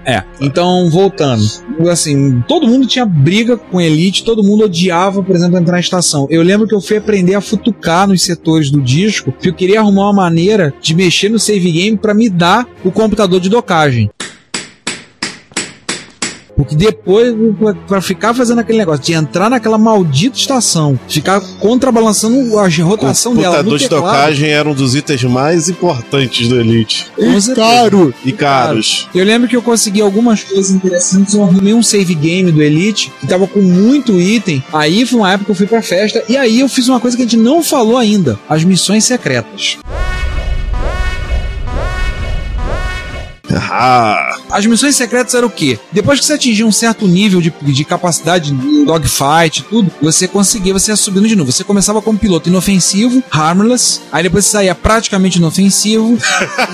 É, 0.06 0.22
então 0.40 0.88
voltando. 0.90 1.42
Assim, 1.90 2.40
todo 2.46 2.68
mundo 2.68 2.86
tinha 2.86 3.04
briga 3.04 3.56
com 3.56 3.80
Elite, 3.80 4.22
todo 4.22 4.44
mundo 4.44 4.64
odiava, 4.64 5.22
por 5.22 5.34
exemplo, 5.34 5.58
entrar 5.58 5.72
na 5.72 5.80
estação. 5.80 6.26
Eu 6.30 6.42
lembro 6.42 6.68
que 6.68 6.74
eu 6.74 6.80
fui 6.80 6.96
aprender 6.98 7.34
a 7.34 7.40
futucar 7.40 8.06
nos 8.06 8.22
setores 8.22 8.70
do 8.70 8.80
disco, 8.80 9.32
porque 9.32 9.48
eu 9.48 9.54
queria 9.54 9.80
arrumar 9.80 10.04
uma 10.04 10.12
maneira 10.12 10.72
de 10.80 10.94
mexer 10.94 11.30
no 11.30 11.38
save 11.38 11.72
game 11.72 11.96
pra 11.96 12.14
me 12.14 12.28
dar 12.30 12.64
o 12.84 12.92
computador 12.92 13.40
de 13.40 13.48
docagem. 13.48 14.08
Porque 16.56 16.74
depois, 16.76 17.34
pra- 17.58 17.74
pra 17.74 18.00
ficar 18.00 18.32
fazendo 18.34 18.60
aquele 18.60 18.78
negócio 18.78 19.02
de 19.02 19.12
entrar 19.12 19.50
naquela 19.50 19.76
maldita 19.78 20.36
estação, 20.36 20.98
ficar 21.08 21.40
contrabalançando 21.58 22.58
a 22.58 22.68
rotação 22.82 23.34
dela. 23.34 23.56
Computador 23.56 23.72
no 23.72 23.78
de 23.78 23.88
teclado, 23.88 24.04
docagem 24.04 24.50
era 24.50 24.68
um 24.68 24.74
dos 24.74 24.94
itens 24.94 25.22
mais 25.24 25.68
importantes 25.68 26.48
do 26.48 26.58
Elite. 26.60 27.06
com 27.16 27.40
certeza. 27.40 27.54
Caro! 27.54 28.14
E 28.24 28.32
caros. 28.32 29.08
Eu 29.14 29.24
lembro 29.24 29.48
que 29.48 29.56
eu 29.56 29.62
consegui 29.62 30.00
algumas 30.00 30.42
coisas 30.44 30.70
interessantes. 30.70 31.34
Eu 31.34 31.42
arrumei 31.42 31.74
um 31.74 31.82
save 31.82 32.14
game 32.14 32.50
do 32.52 32.62
Elite 32.62 33.12
que 33.20 33.26
tava 33.26 33.46
com 33.46 33.60
muito 33.60 34.18
item. 34.20 34.62
Aí 34.72 35.04
foi 35.06 35.18
uma 35.18 35.32
época 35.32 35.46
que 35.46 35.50
eu 35.52 35.56
fui 35.56 35.66
pra 35.66 35.82
festa. 35.82 36.22
E 36.28 36.36
aí 36.36 36.60
eu 36.60 36.68
fiz 36.68 36.88
uma 36.88 37.00
coisa 37.00 37.16
que 37.16 37.22
a 37.22 37.26
gente 37.26 37.36
não 37.36 37.62
falou 37.62 37.96
ainda: 37.98 38.38
as 38.48 38.62
missões 38.64 39.04
secretas. 39.04 39.78
Ah, 43.56 44.36
As 44.50 44.64
missões 44.66 44.96
secretas 44.96 45.34
eram 45.34 45.48
o 45.48 45.50
quê? 45.50 45.78
Depois 45.92 46.20
que 46.20 46.26
você 46.26 46.34
atingia 46.34 46.66
um 46.66 46.72
certo 46.72 47.06
nível 47.06 47.40
de, 47.40 47.50
de 47.62 47.84
capacidade 47.84 48.50
de 48.50 48.84
dogfight 48.84 49.60
e 49.60 49.62
tudo, 49.64 49.90
você 50.00 50.26
conseguia, 50.28 50.72
você 50.72 50.90
ia 50.90 50.96
subindo 50.96 51.28
de 51.28 51.36
novo. 51.36 51.50
Você 51.52 51.64
começava 51.64 52.00
como 52.02 52.18
piloto 52.18 52.48
inofensivo, 52.48 53.22
harmless, 53.30 54.00
aí 54.12 54.22
depois 54.22 54.44
você 54.44 54.52
saía 54.52 54.74
praticamente 54.74 55.38
inofensivo, 55.38 56.18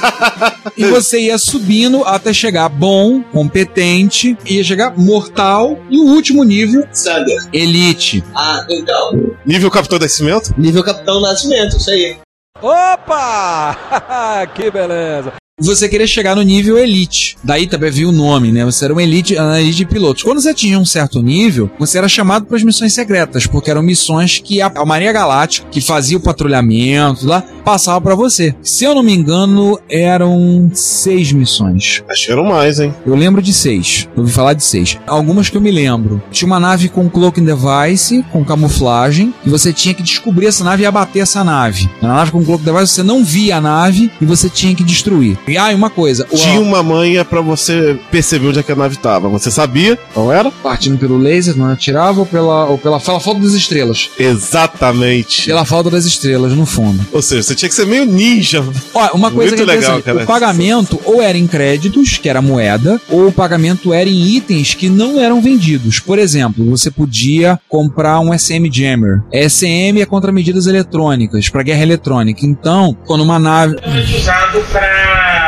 e 0.77 0.85
você 0.87 1.21
ia 1.21 1.39
subindo 1.39 2.05
até 2.05 2.33
chegar 2.33 2.69
bom, 2.69 3.23
competente, 3.23 4.37
ia 4.47 4.63
chegar 4.65 4.97
mortal, 4.97 5.79
e 5.91 5.99
o 5.99 6.05
último 6.05 6.45
nível, 6.45 6.87
Saga. 6.93 7.49
elite. 7.53 8.23
Ah, 8.35 8.65
então. 8.69 9.35
Nível 9.47 9.71
Capitão 9.71 9.99
Nascimento? 9.99 10.55
Nível 10.57 10.83
Capitão 10.83 11.21
Nascimento, 11.21 11.77
isso 11.77 11.91
aí. 11.91 12.17
Opa! 12.63 14.47
que 14.55 14.71
beleza. 14.71 15.33
Você 15.67 15.89
queria 15.89 16.07
chegar 16.07 16.35
no 16.35 16.43
nível 16.43 16.79
elite. 16.79 17.37
Daí 17.43 17.67
também 17.67 17.91
viu 17.91 18.09
o 18.09 18.13
nome, 18.13 18.51
né? 18.51 18.65
Você 18.65 18.85
era 18.85 18.95
um 18.95 19.01
elite, 19.01 19.37
uma 19.37 19.61
elite 19.61 19.79
de 19.79 19.85
pilotos. 19.85 20.23
Quando 20.23 20.41
você 20.41 20.51
atingia 20.51 20.79
um 20.79 20.85
certo 20.85 21.23
nível, 21.23 21.71
você 21.79 21.99
era 21.99 22.09
chamado 22.09 22.47
para 22.47 22.57
as 22.57 22.63
missões 22.63 22.93
secretas, 22.93 23.47
porque 23.47 23.71
eram 23.71 23.83
missões 23.83 24.39
que 24.39 24.61
a 24.61 24.71
a 24.81 24.87
Marinha 24.87 25.13
Galáctica, 25.13 25.69
que 25.71 25.81
fazia 25.81 26.17
o 26.17 26.21
patrulhamento 26.21 27.27
lá, 27.27 27.43
passava 27.65 28.01
para 28.01 28.15
você. 28.15 28.55
Se 28.63 28.85
eu 28.85 28.95
não 28.95 29.03
me 29.03 29.13
engano, 29.13 29.79
eram 29.89 30.71
seis 30.73 31.33
missões. 31.33 32.03
Acho 32.09 32.27
que 32.27 32.33
eram 32.33 32.45
mais, 32.45 32.81
hein? 32.81 32.95
Eu 33.05 33.15
lembro 33.15 33.43
de 33.43 33.53
seis. 33.53 34.09
Eu 34.17 34.23
ouvi 34.23 34.33
falar 34.33 34.55
de 34.55 34.65
seis. 34.65 34.99
Algumas 35.07 35.51
que 35.51 35.57
eu 35.57 35.61
me 35.61 35.71
lembro. 35.71 36.23
Tinha 36.31 36.47
uma 36.47 36.59
nave 36.61 36.89
com 36.89 37.11
cloaking 37.11 37.45
device, 37.45 38.25
com 38.33 38.45
camuflagem, 38.45 39.35
e 39.45 39.51
você 39.51 39.73
tinha 39.73 39.95
que 39.95 40.03
descobrir 40.03 40.47
essa 40.47 40.65
nave 40.65 40.83
e 40.83 40.87
abater 40.87 41.23
essa 41.23 41.45
nave. 41.45 41.91
Na 42.01 42.09
nave 42.09 42.31
com 42.31 42.45
cloaking 42.45 42.65
device, 42.65 42.95
você 42.95 43.03
não 43.03 43.23
via 43.25 43.57
a 43.57 43.61
nave 43.61 44.11
e 44.21 44.25
você 44.25 44.49
tinha 44.49 44.75
que 44.75 44.83
destruir. 44.85 45.39
E 45.51 45.59
ah, 45.59 45.73
e 45.73 45.75
uma 45.75 45.91
coisa. 45.91 46.27
o- 46.31 46.37
Tinha 46.37 46.61
uma 46.61 46.83
manha 46.83 47.25
pra 47.25 47.41
você 47.41 47.99
perceber 48.11 48.49
onde 48.49 48.59
é 48.59 48.63
que 48.63 48.73
a 48.73 48.77
nave 48.77 48.97
tava. 48.97 49.29
Você 49.29 49.51
sabia 49.51 49.99
qual 50.15 50.33
era? 50.33 50.51
Partindo 50.51 50.99
pelo 50.99 51.17
laser, 51.19 51.57
não 51.57 51.67
atirava 51.71 52.21
ou 52.21 52.27
pela, 52.27 52.67
ou 52.67 52.79
pela, 52.79 53.01
pela 53.01 53.21
falta 53.21 53.41
das 53.41 53.53
estrelas? 53.53 54.11
Exatamente. 54.19 55.47
Pela 55.47 55.65
falta 55.65 55.91
das 55.91 56.05
estrelas, 56.05 56.53
no 56.53 56.67
fundo. 56.67 57.05
Ou 57.13 57.23
seja, 57.23 57.43
você 57.43 57.55
tinha 57.55 57.69
que 57.69 57.75
ser 57.75 57.87
meio 57.87 58.05
ninja. 58.07 58.65
Ó, 58.95 59.17
uma 59.17 59.31
coisa 59.31 59.55
Muito 59.57 59.65
que 59.65 59.71
é 59.71 59.75
legal, 59.77 60.03
cara. 60.03 60.23
o 60.23 60.27
pagamento 60.27 61.01
ou 61.05 61.21
era 61.23 61.37
em 61.37 61.47
créditos, 61.47 62.19
que 62.19 62.29
era 62.29 62.43
moeda, 62.43 63.01
ou 63.09 63.29
o 63.29 63.33
pagamento 63.33 63.93
era 63.93 64.09
em 64.09 64.37
itens 64.37 64.75
que 64.75 64.89
não 64.89 65.21
eram 65.21 65.41
vendidos. 65.41 65.99
Por 66.01 66.19
exemplo, 66.19 66.65
você 66.71 66.91
podia 66.91 67.59
comprar 67.69 68.21
um 68.21 68.37
SM 68.37 68.71
Jammer. 68.73 69.23
SM 69.33 70.01
é 70.01 70.07
contra 70.07 70.33
medidas 70.33 70.67
eletrônicas, 70.67 71.49
para 71.49 71.63
guerra 71.63 71.83
eletrônica. 71.83 72.45
Então, 72.45 72.97
quando 73.07 73.23
uma 73.23 73.39
nave 73.39 73.77
usado 74.17 74.61
pra 74.71 75.40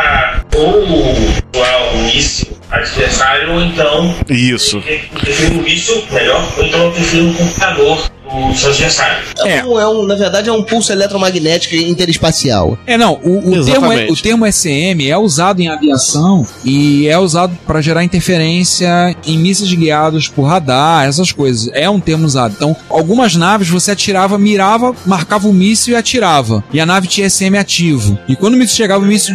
ou 0.55 1.15
voar 1.53 1.95
um 1.95 2.05
míssil 2.05 2.49
adversário, 2.71 3.53
ou 3.53 3.63
então 3.63 4.15
Isso. 4.29 4.81
defender 4.81 5.59
um 5.59 5.63
míssil 5.63 6.03
melhor, 6.11 6.53
ou 6.57 6.65
então 6.65 6.91
defender 6.91 7.23
um 7.23 7.35
computador 7.35 8.11
do 8.33 8.55
seu 8.57 8.71
adversário. 8.71 9.23
É. 9.45 9.65
Um, 9.65 9.79
é 9.79 9.87
um, 9.87 10.07
na 10.07 10.15
verdade, 10.15 10.49
é 10.49 10.53
um 10.53 10.63
pulso 10.63 10.93
eletromagnético 10.93 11.75
interespacial. 11.75 12.79
É, 12.87 12.97
não, 12.97 13.15
o, 13.23 13.39
o, 13.39 13.43
termo, 13.43 13.57
Exatamente. 13.57 14.13
o 14.13 14.17
termo 14.17 14.51
SM 14.51 15.09
é 15.09 15.19
usado 15.19 15.61
em 15.61 15.69
aviação 15.69 16.47
e 16.65 17.07
é 17.09 17.19
usado 17.19 17.57
para 17.67 17.81
gerar 17.81 18.03
interferência 18.05 19.15
em 19.27 19.39
mísseis 19.39 19.73
guiados 19.73 20.29
por 20.29 20.45
radar, 20.45 21.07
essas 21.07 21.31
coisas. 21.31 21.71
É 21.75 21.89
um 21.91 22.01
termo 22.01 22.25
usado. 22.25 22.55
Então, 22.57 22.75
algumas 22.89 23.37
naves 23.37 23.69
você 23.69 23.91
atirava, 23.91 24.39
mirava, 24.39 24.95
marcava 25.05 25.49
o 25.49 25.53
míssil 25.53 25.93
e 25.93 25.97
atirava. 25.97 26.65
E 26.73 26.81
a 26.81 26.87
nave 26.87 27.07
tinha 27.07 27.29
SM 27.29 27.57
ativo. 27.59 28.19
E 28.27 28.35
quando 28.35 28.55
o 28.55 28.57
míssil 28.57 28.77
chegava, 28.77 29.05
o 29.05 29.07
míssil. 29.07 29.35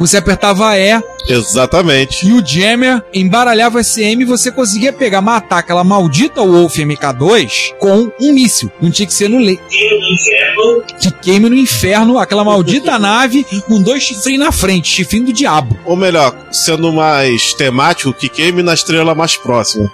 Você 0.00 0.16
apertava 0.16 0.78
E 0.78 0.98
Exatamente. 1.28 2.26
e 2.26 2.32
o 2.32 2.44
Jammer 2.44 3.04
embaralhava 3.12 3.78
o 3.78 3.84
SM 3.84 4.22
e 4.22 4.24
você 4.24 4.50
conseguia 4.50 4.94
pegar, 4.94 5.20
matar 5.20 5.58
aquela 5.58 5.84
maldita 5.84 6.40
Wolf 6.40 6.74
MK2 6.74 7.74
com 7.78 8.10
um 8.18 8.32
míssil. 8.32 8.72
Não 8.80 8.90
tinha 8.90 9.06
que 9.06 9.12
ser 9.12 9.28
no 9.28 9.38
le 9.38 9.60
no 9.60 10.14
inferno, 10.14 10.84
que 10.98 11.10
queime 11.10 11.50
no 11.50 11.54
inferno 11.54 12.18
aquela 12.18 12.42
maldita 12.42 12.98
nave 12.98 13.44
com 13.68 13.82
dois 13.82 14.02
chifrinhos 14.02 14.46
na 14.46 14.50
frente, 14.50 14.88
chifrinho 14.88 15.26
do 15.26 15.34
diabo. 15.34 15.78
Ou 15.84 15.94
melhor, 15.94 16.34
sendo 16.50 16.90
mais 16.90 17.52
temático, 17.52 18.14
que 18.14 18.30
queime 18.30 18.62
na 18.62 18.72
estrela 18.72 19.14
mais 19.14 19.36
próxima. 19.36 19.92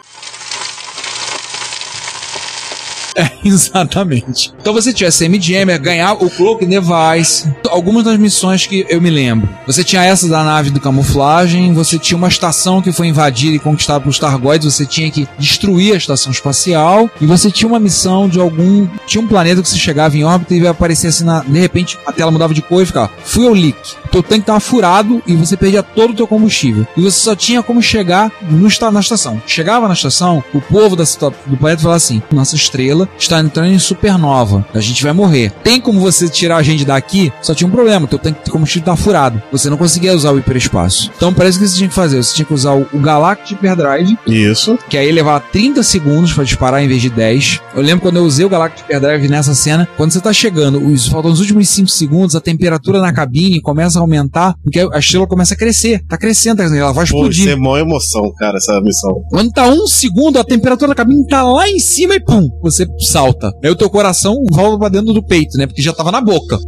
É, 3.26 3.30
exatamente. 3.42 4.52
Então 4.60 4.74
você 4.74 4.92
tinha 4.92 5.10
Jammer, 5.10 5.78
ganhar 5.78 6.12
o 6.12 6.28
Cloak 6.28 6.66
Device, 6.66 7.50
algumas 7.70 8.04
das 8.04 8.18
missões 8.18 8.66
que 8.66 8.84
eu 8.90 9.00
me 9.00 9.08
lembro. 9.08 9.48
Você 9.66 9.82
tinha 9.82 10.04
essa 10.04 10.28
da 10.28 10.44
nave 10.44 10.68
do 10.68 10.78
camuflagem, 10.78 11.72
você 11.72 11.98
tinha 11.98 12.18
uma 12.18 12.28
estação 12.28 12.82
que 12.82 12.92
foi 12.92 13.06
invadida 13.06 13.56
e 13.56 13.58
conquistada 13.58 14.00
pelos 14.00 14.18
Targoids, 14.18 14.70
você 14.74 14.84
tinha 14.84 15.10
que 15.10 15.26
destruir 15.38 15.94
a 15.94 15.96
estação 15.96 16.30
espacial, 16.30 17.10
e 17.18 17.24
você 17.24 17.50
tinha 17.50 17.68
uma 17.68 17.80
missão 17.80 18.28
de 18.28 18.38
algum. 18.38 18.86
Tinha 19.06 19.22
um 19.22 19.26
planeta 19.26 19.62
que 19.62 19.68
você 19.68 19.78
chegava 19.78 20.14
em 20.16 20.24
órbita 20.24 20.54
e 20.54 20.60
ia 20.60 20.70
aparecer 20.70 21.06
assim, 21.06 21.24
na, 21.24 21.40
de 21.40 21.58
repente 21.58 21.98
a 22.06 22.12
tela 22.12 22.30
mudava 22.30 22.52
de 22.52 22.60
cor 22.60 22.82
e 22.82 22.86
ficava 22.86 23.10
Fuel 23.24 23.54
Leak. 23.54 23.96
Teu 24.16 24.22
tanque 24.22 24.46
tava 24.46 24.60
furado 24.60 25.22
e 25.26 25.36
você 25.36 25.58
perdia 25.58 25.82
todo 25.82 26.12
o 26.12 26.14
teu 26.14 26.26
combustível. 26.26 26.86
E 26.96 27.02
você 27.02 27.18
só 27.18 27.36
tinha 27.36 27.62
como 27.62 27.82
chegar 27.82 28.32
no, 28.48 28.66
na 28.90 29.00
estação. 29.00 29.42
Chegava 29.46 29.86
na 29.86 29.92
estação, 29.92 30.42
o 30.54 30.60
povo 30.62 30.96
da, 30.96 31.04
do 31.44 31.56
planeta 31.58 31.82
falava 31.82 31.98
assim: 31.98 32.22
nossa 32.32 32.56
estrela 32.56 33.06
está 33.18 33.40
entrando 33.40 33.74
em 33.74 33.78
supernova. 33.78 34.66
A 34.72 34.80
gente 34.80 35.04
vai 35.04 35.12
morrer. 35.12 35.52
Tem 35.62 35.78
como 35.78 36.00
você 36.00 36.30
tirar 36.30 36.56
a 36.56 36.62
gente 36.62 36.82
daqui? 36.82 37.30
Só 37.42 37.54
tinha 37.54 37.68
um 37.68 37.70
problema: 37.70 38.06
teu 38.06 38.18
tanque 38.18 38.42
de 38.42 38.50
combustível 38.50 38.86
tá 38.86 38.96
furado. 38.96 39.42
Você 39.52 39.68
não 39.68 39.76
conseguia 39.76 40.14
usar 40.14 40.32
o 40.32 40.38
hiperespaço. 40.38 41.12
Então 41.14 41.34
parece 41.34 41.58
que 41.58 41.68
você 41.68 41.76
tinha 41.76 41.88
que 41.90 41.94
fazer. 41.94 42.16
Você 42.16 42.36
tinha 42.36 42.46
que 42.46 42.54
usar 42.54 42.72
o, 42.72 42.88
o 42.94 42.98
Galactic 42.98 43.58
Hyperdrive, 43.58 44.18
Isso. 44.26 44.78
que 44.88 44.96
aí 44.96 45.12
levava 45.12 45.40
30 45.40 45.82
segundos 45.82 46.32
pra 46.32 46.42
disparar 46.42 46.82
em 46.82 46.88
vez 46.88 47.02
de 47.02 47.10
10. 47.10 47.60
Eu 47.76 47.82
lembro 47.82 48.00
quando 48.00 48.16
eu 48.16 48.24
usei 48.24 48.42
o 48.42 48.48
Galactic 48.48 48.86
Hyperdrive 48.86 49.28
nessa 49.28 49.54
cena, 49.54 49.86
quando 49.98 50.10
você 50.10 50.18
tá 50.18 50.32
chegando, 50.32 50.78
os, 50.78 51.06
faltam 51.08 51.30
os 51.30 51.40
últimos 51.40 51.68
5 51.68 51.88
segundos, 51.88 52.34
a 52.34 52.40
temperatura 52.40 53.02
na 53.02 53.12
cabine 53.12 53.60
começa 53.60 53.98
a 53.98 54.02
aumentar, 54.02 54.54
porque 54.62 54.80
a 54.80 54.98
estrela 54.98 55.26
começa 55.26 55.52
a 55.52 55.56
crescer. 55.58 56.02
Tá 56.08 56.16
crescendo, 56.16 56.56
tá- 56.56 56.64
ela 56.74 56.92
vai 56.92 57.04
Pô, 57.06 57.16
explodir. 57.18 57.40
isso 57.40 57.50
é 57.50 57.54
mó 57.56 57.76
emoção, 57.76 58.32
cara, 58.38 58.56
essa 58.56 58.80
missão. 58.80 59.22
Quando 59.28 59.52
tá 59.52 59.68
um 59.68 59.86
segundo, 59.86 60.38
a 60.38 60.44
temperatura 60.44 60.88
da 60.88 60.94
cabine 60.94 61.26
tá 61.26 61.42
lá 61.42 61.68
em 61.68 61.78
cima 61.78 62.14
e 62.14 62.20
pum, 62.20 62.48
você 62.62 62.86
salta. 62.98 63.52
Aí 63.62 63.70
o 63.70 63.76
teu 63.76 63.90
coração 63.90 64.34
volta 64.50 64.78
pra 64.78 64.88
dentro 64.88 65.12
do 65.12 65.22
peito, 65.22 65.58
né? 65.58 65.66
Porque 65.66 65.82
já 65.82 65.92
tava 65.92 66.10
na 66.10 66.22
boca. 66.22 66.58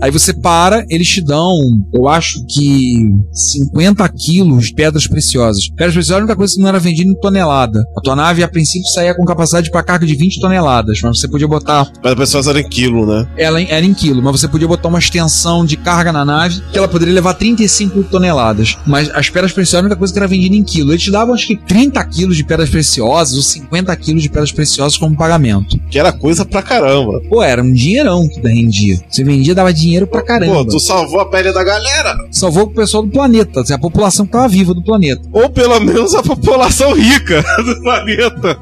Aí 0.00 0.10
você 0.10 0.32
para, 0.32 0.84
eles 0.88 1.08
te 1.08 1.20
dão, 1.22 1.50
eu 1.92 2.08
acho 2.08 2.44
que 2.46 3.10
50 3.32 4.08
quilos 4.10 4.66
de 4.66 4.74
pedras 4.74 5.06
preciosas. 5.06 5.68
Pedras 5.70 5.94
preciosas 5.94 6.10
é 6.10 6.14
a 6.14 6.18
única 6.24 6.36
coisa 6.36 6.54
que 6.54 6.60
não 6.60 6.68
era 6.68 6.78
vendida 6.78 7.10
em 7.10 7.14
tonelada. 7.20 7.80
A 7.96 8.00
tua 8.00 8.16
nave, 8.16 8.42
a 8.42 8.48
princípio, 8.48 8.88
saía 8.90 9.14
com 9.14 9.24
capacidade 9.24 9.70
para 9.70 9.82
carga 9.82 10.06
de 10.06 10.14
20 10.14 10.40
toneladas, 10.40 11.00
mas 11.02 11.18
você 11.18 11.28
podia 11.28 11.48
botar 11.48 11.90
Mas 12.02 12.12
as 12.12 12.18
pessoas 12.18 12.46
eram 12.46 12.60
em 12.60 12.68
quilo, 12.68 13.06
né? 13.06 13.26
ela 13.36 13.60
era 13.60 13.84
em 13.84 13.94
quilo, 13.94 14.22
mas 14.22 14.40
você 14.40 14.48
podia 14.48 14.68
botar 14.68 14.88
uma 14.88 14.98
extensão 14.98 15.64
de 15.64 15.76
carga 15.76 16.12
na 16.12 16.24
nave 16.24 16.60
que 16.72 16.78
ela 16.78 16.88
poderia 16.88 17.14
levar 17.14 17.34
35 17.34 18.02
toneladas. 18.04 18.76
Mas 18.86 19.10
as 19.14 19.28
pedras 19.28 19.52
preciosas 19.52 19.74
era 19.74 19.82
a 19.82 19.86
única 19.86 19.96
coisa 19.96 20.12
que 20.12 20.18
era 20.18 20.28
vendida 20.28 20.54
em 20.54 20.62
quilo. 20.62 20.92
Eles 20.92 21.02
te 21.02 21.10
davam 21.10 21.34
acho 21.34 21.46
que 21.46 21.56
30 21.56 22.04
quilos 22.06 22.36
de 22.36 22.44
pedras 22.44 22.70
preciosas 22.70 23.34
ou 23.36 23.42
50 23.42 23.94
quilos 23.96 24.22
de 24.22 24.28
pedras 24.28 24.52
preciosas 24.52 24.96
como 24.96 25.16
pagamento. 25.16 25.78
Que 25.90 25.98
era 25.98 26.12
coisa 26.12 26.44
pra 26.44 26.62
caramba. 26.62 27.20
Pô, 27.28 27.42
era 27.42 27.62
um 27.62 27.72
dinheirão 27.72 28.28
que 28.28 28.40
rendia. 28.40 28.98
Você 29.08 29.22
vendia, 29.24 29.54
dava 29.54 29.72
dinheiro 29.78 30.06
pra 30.06 30.22
caramba. 30.22 30.52
Pô, 30.52 30.64
tu 30.64 30.80
salvou 30.80 31.20
a 31.20 31.26
pele 31.26 31.52
da 31.52 31.62
galera. 31.64 32.16
Salvou 32.30 32.64
o 32.64 32.70
pessoal 32.70 33.02
do 33.02 33.10
planeta, 33.10 33.60
assim, 33.60 33.72
a 33.74 33.78
população 33.78 34.26
que 34.26 34.32
tava 34.32 34.48
viva 34.48 34.74
do 34.74 34.82
planeta. 34.82 35.22
Ou 35.32 35.48
pelo 35.50 35.78
menos 35.80 36.14
a 36.14 36.22
população 36.22 36.92
rica 36.94 37.42
do 37.64 37.82
planeta. 37.82 38.58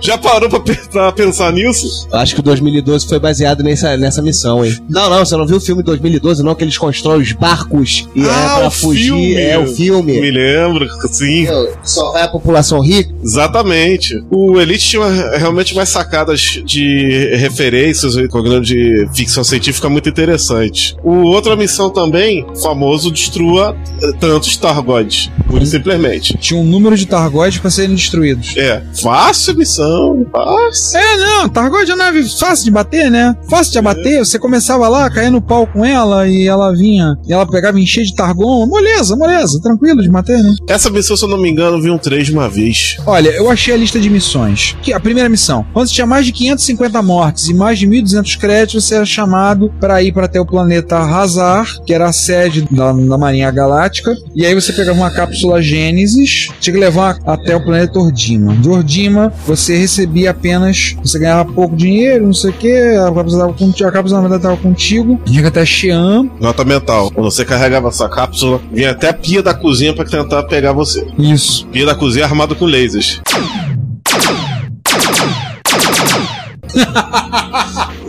Já 0.00 0.16
parou 0.18 0.48
pra, 0.48 0.60
pra 0.90 1.12
pensar 1.12 1.52
nisso? 1.52 2.08
Acho 2.12 2.34
que 2.34 2.40
o 2.40 2.42
2012 2.42 3.06
foi 3.06 3.18
baseado 3.18 3.62
nessa, 3.62 3.96
nessa 3.96 4.22
missão, 4.22 4.64
hein? 4.64 4.76
Não, 4.88 5.10
não, 5.10 5.24
você 5.24 5.36
não 5.36 5.46
viu 5.46 5.58
o 5.58 5.60
filme 5.60 5.82
2012, 5.82 6.42
não? 6.42 6.54
Que 6.54 6.64
eles 6.64 6.78
constroem 6.78 7.20
os 7.22 7.32
barcos 7.32 8.08
e 8.14 8.22
Ah, 8.22 8.54
é 8.56 8.58
pra 8.60 8.68
o 8.68 8.70
fugir. 8.70 9.04
filme. 9.04 9.34
É 9.34 9.58
o 9.58 9.66
filme. 9.66 10.20
Me 10.20 10.30
lembro, 10.30 10.86
sim. 11.10 11.46
Só 11.82 12.12
vai 12.12 12.22
a 12.22 12.28
população 12.28 12.80
rica. 12.80 13.12
Exatamente. 13.22 14.22
O 14.30 14.58
Elite 14.60 14.88
tinha 14.90 15.36
realmente 15.36 15.72
umas 15.74 15.88
sacadas 15.88 16.60
de 16.64 17.34
referências, 17.36 18.16
um 18.16 18.26
programa 18.28 18.60
de 18.60 19.08
ficção 19.14 19.44
científica 19.44 19.88
muito 19.88 20.08
interessante. 20.08 20.96
O 21.04 21.22
outra 21.24 21.54
missão 21.56 21.90
também, 21.90 22.46
famoso, 22.62 23.10
destrua 23.10 23.76
eh, 24.02 24.12
tantos 24.18 24.56
Targoids, 24.56 25.30
pura 25.46 25.62
e 25.62 25.66
simplesmente. 25.66 26.36
Tinha 26.38 26.58
um 26.58 26.64
número 26.64 26.96
de 26.96 27.06
Targoides 27.06 27.58
pra 27.58 27.70
serem 27.70 27.94
destruídos. 27.94 28.54
É, 28.56 28.82
fácil 29.02 29.54
missão. 29.56 29.89
Não, 29.90 30.24
nossa. 30.32 30.98
É, 30.98 31.16
não, 31.16 31.48
Targoid 31.48 31.90
é 31.90 31.94
uma 31.94 32.04
nave 32.04 32.22
fácil 32.38 32.64
de 32.64 32.70
bater, 32.70 33.10
né? 33.10 33.34
Fácil 33.48 33.72
de 33.72 33.78
abater. 33.78 34.20
Você 34.20 34.38
começava 34.38 34.88
lá, 34.88 35.10
caía 35.10 35.30
no 35.30 35.42
pau 35.42 35.66
com 35.66 35.84
ela 35.84 36.28
e 36.28 36.46
ela 36.46 36.72
vinha. 36.72 37.16
E 37.26 37.32
ela 37.32 37.44
pegava 37.44 37.78
e 37.78 37.82
enchia 37.82 38.04
de 38.04 38.14
Targon. 38.14 38.66
Moleza, 38.66 39.16
moleza. 39.16 39.60
Tranquilo 39.60 40.00
de 40.00 40.08
bater, 40.08 40.40
né? 40.40 40.54
Essa 40.68 40.90
missão, 40.90 41.16
se 41.16 41.24
eu 41.24 41.28
não 41.28 41.38
me 41.38 41.50
engano, 41.50 41.76
eu 41.76 41.82
vi 41.82 41.90
um 41.90 41.98
3 41.98 42.26
de 42.26 42.32
uma 42.32 42.48
vez. 42.48 42.98
Olha, 43.04 43.30
eu 43.30 43.50
achei 43.50 43.74
a 43.74 43.76
lista 43.76 43.98
de 43.98 44.08
missões. 44.08 44.76
Que 44.80 44.92
a 44.92 45.00
primeira 45.00 45.28
missão, 45.28 45.66
quando 45.72 45.88
você 45.88 45.94
tinha 45.94 46.06
mais 46.06 46.24
de 46.24 46.32
550 46.32 47.02
mortes 47.02 47.48
e 47.48 47.54
mais 47.54 47.78
de 47.78 47.88
1.200 47.88 48.38
créditos, 48.38 48.84
você 48.84 48.94
era 48.94 49.04
chamado 49.04 49.72
para 49.80 50.00
ir 50.02 50.12
para 50.12 50.26
até 50.26 50.40
o 50.40 50.46
planeta 50.46 50.98
Hazar, 50.98 51.66
que 51.84 51.92
era 51.92 52.08
a 52.08 52.12
sede 52.12 52.66
da, 52.70 52.92
da 52.92 53.18
Marinha 53.18 53.50
Galáctica. 53.50 54.14
E 54.36 54.46
aí 54.46 54.54
você 54.54 54.72
pegava 54.72 54.96
uma 54.96 55.10
cápsula 55.10 55.60
Gênesis, 55.60 56.48
tinha 56.60 56.74
que 56.74 56.80
levar 56.80 57.18
até 57.26 57.56
o 57.56 57.64
planeta 57.64 57.98
Ordima. 57.98 58.54
De 58.54 58.68
Ordima, 58.68 59.32
você 59.44 59.79
recebia 59.80 60.30
apenas, 60.30 60.96
você 61.02 61.18
ganhava 61.18 61.50
pouco 61.52 61.76
dinheiro, 61.76 62.26
não 62.26 62.32
sei 62.32 62.50
o 62.50 62.52
que, 62.52 62.72
a 62.72 63.12
cápsula, 63.12 63.44
tava 63.44 63.52
contigo, 63.54 63.88
a 63.88 63.92
cápsula 63.92 64.20
na 64.20 64.28
verdade 64.28 64.42
estava 64.48 64.56
contigo. 64.62 65.20
Ir 65.26 65.44
até 65.44 65.64
Xi'an. 65.64 66.30
Nota 66.40 66.64
mental. 66.64 67.10
Quando 67.10 67.30
você 67.30 67.44
carregava 67.44 67.88
essa 67.88 68.08
cápsula, 68.08 68.60
vinha 68.72 68.90
até 68.90 69.08
a 69.08 69.14
pia 69.14 69.42
da 69.42 69.54
cozinha 69.54 69.94
pra 69.94 70.04
tentar 70.04 70.42
pegar 70.44 70.72
você. 70.72 71.06
Isso. 71.18 71.66
Pia 71.68 71.86
da 71.86 71.94
cozinha 71.94 72.24
armado 72.24 72.54
com 72.54 72.66
lasers. 72.66 73.20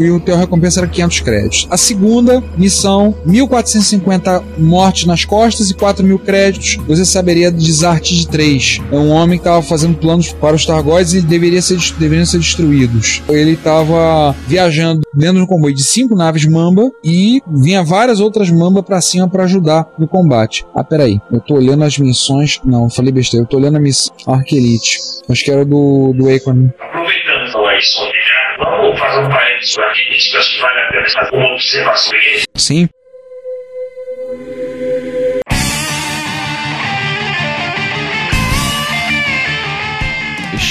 E 0.01 0.09
o 0.09 0.19
teu 0.19 0.35
recompensa 0.35 0.79
era 0.79 0.87
500 0.87 1.19
créditos. 1.21 1.67
A 1.69 1.77
segunda 1.77 2.43
missão, 2.57 3.15
1450 3.25 4.43
mortes 4.57 5.05
nas 5.05 5.25
costas 5.25 5.69
e 5.69 5.75
4 5.75 6.03
mil 6.03 6.17
créditos. 6.17 6.77
Você 6.87 7.05
saberia 7.05 7.51
de 7.51 7.71
Zart 7.71 8.09
de 8.09 8.27
3. 8.27 8.81
É 8.91 8.95
um 8.95 9.09
homem 9.09 9.37
que 9.37 9.41
estava 9.41 9.61
fazendo 9.61 9.97
planos 9.97 10.33
para 10.33 10.55
os 10.55 10.65
Targoides 10.65 11.13
e 11.13 11.21
deveria 11.21 11.61
ser, 11.61 11.77
deveriam 11.97 12.25
ser 12.25 12.39
destruídos. 12.39 13.21
Ele 13.29 13.51
estava 13.51 14.35
viajando 14.47 15.01
dentro 15.13 15.35
de 15.35 15.41
um 15.41 15.47
comboio 15.47 15.75
de 15.75 15.83
5 15.83 16.15
naves 16.15 16.45
Mamba 16.45 16.89
e 17.03 17.41
vinha 17.47 17.83
várias 17.83 18.19
outras 18.19 18.49
Mamba 18.49 18.81
para 18.81 19.01
cima 19.01 19.29
para 19.29 19.43
ajudar 19.43 19.87
no 19.99 20.07
combate. 20.07 20.65
Ah, 20.75 20.83
peraí, 20.83 21.19
eu 21.31 21.39
tô 21.39 21.55
olhando 21.55 21.83
as 21.83 21.97
missões. 21.97 22.59
Não, 22.65 22.89
falei 22.89 23.11
besteira, 23.11 23.43
eu 23.43 23.47
tô 23.47 23.57
olhando 23.57 23.77
a 23.77 23.79
missão 23.79 24.13
Arquelite. 24.27 24.99
Acho 25.29 25.43
que 25.43 25.51
era 25.51 25.63
do, 25.63 26.13
do 26.13 26.29
Acorn. 26.29 26.71
Aproveitando 26.79 27.51
falar 27.51 27.77
isso, 27.77 27.99
vamos 28.91 28.99
fazer 28.99 29.25
um 29.25 29.29
parênteses 29.29 29.79
aqui, 29.79 30.03
que 30.03 30.37
acho 30.37 30.55
que 30.55 30.61
vale 30.61 30.79
a 30.79 30.89
pena 30.89 31.09
fazer 31.09 31.35
uma 31.35 31.53
observação 31.53 32.17
aqui. 32.17 32.43
Sim. 32.55 32.89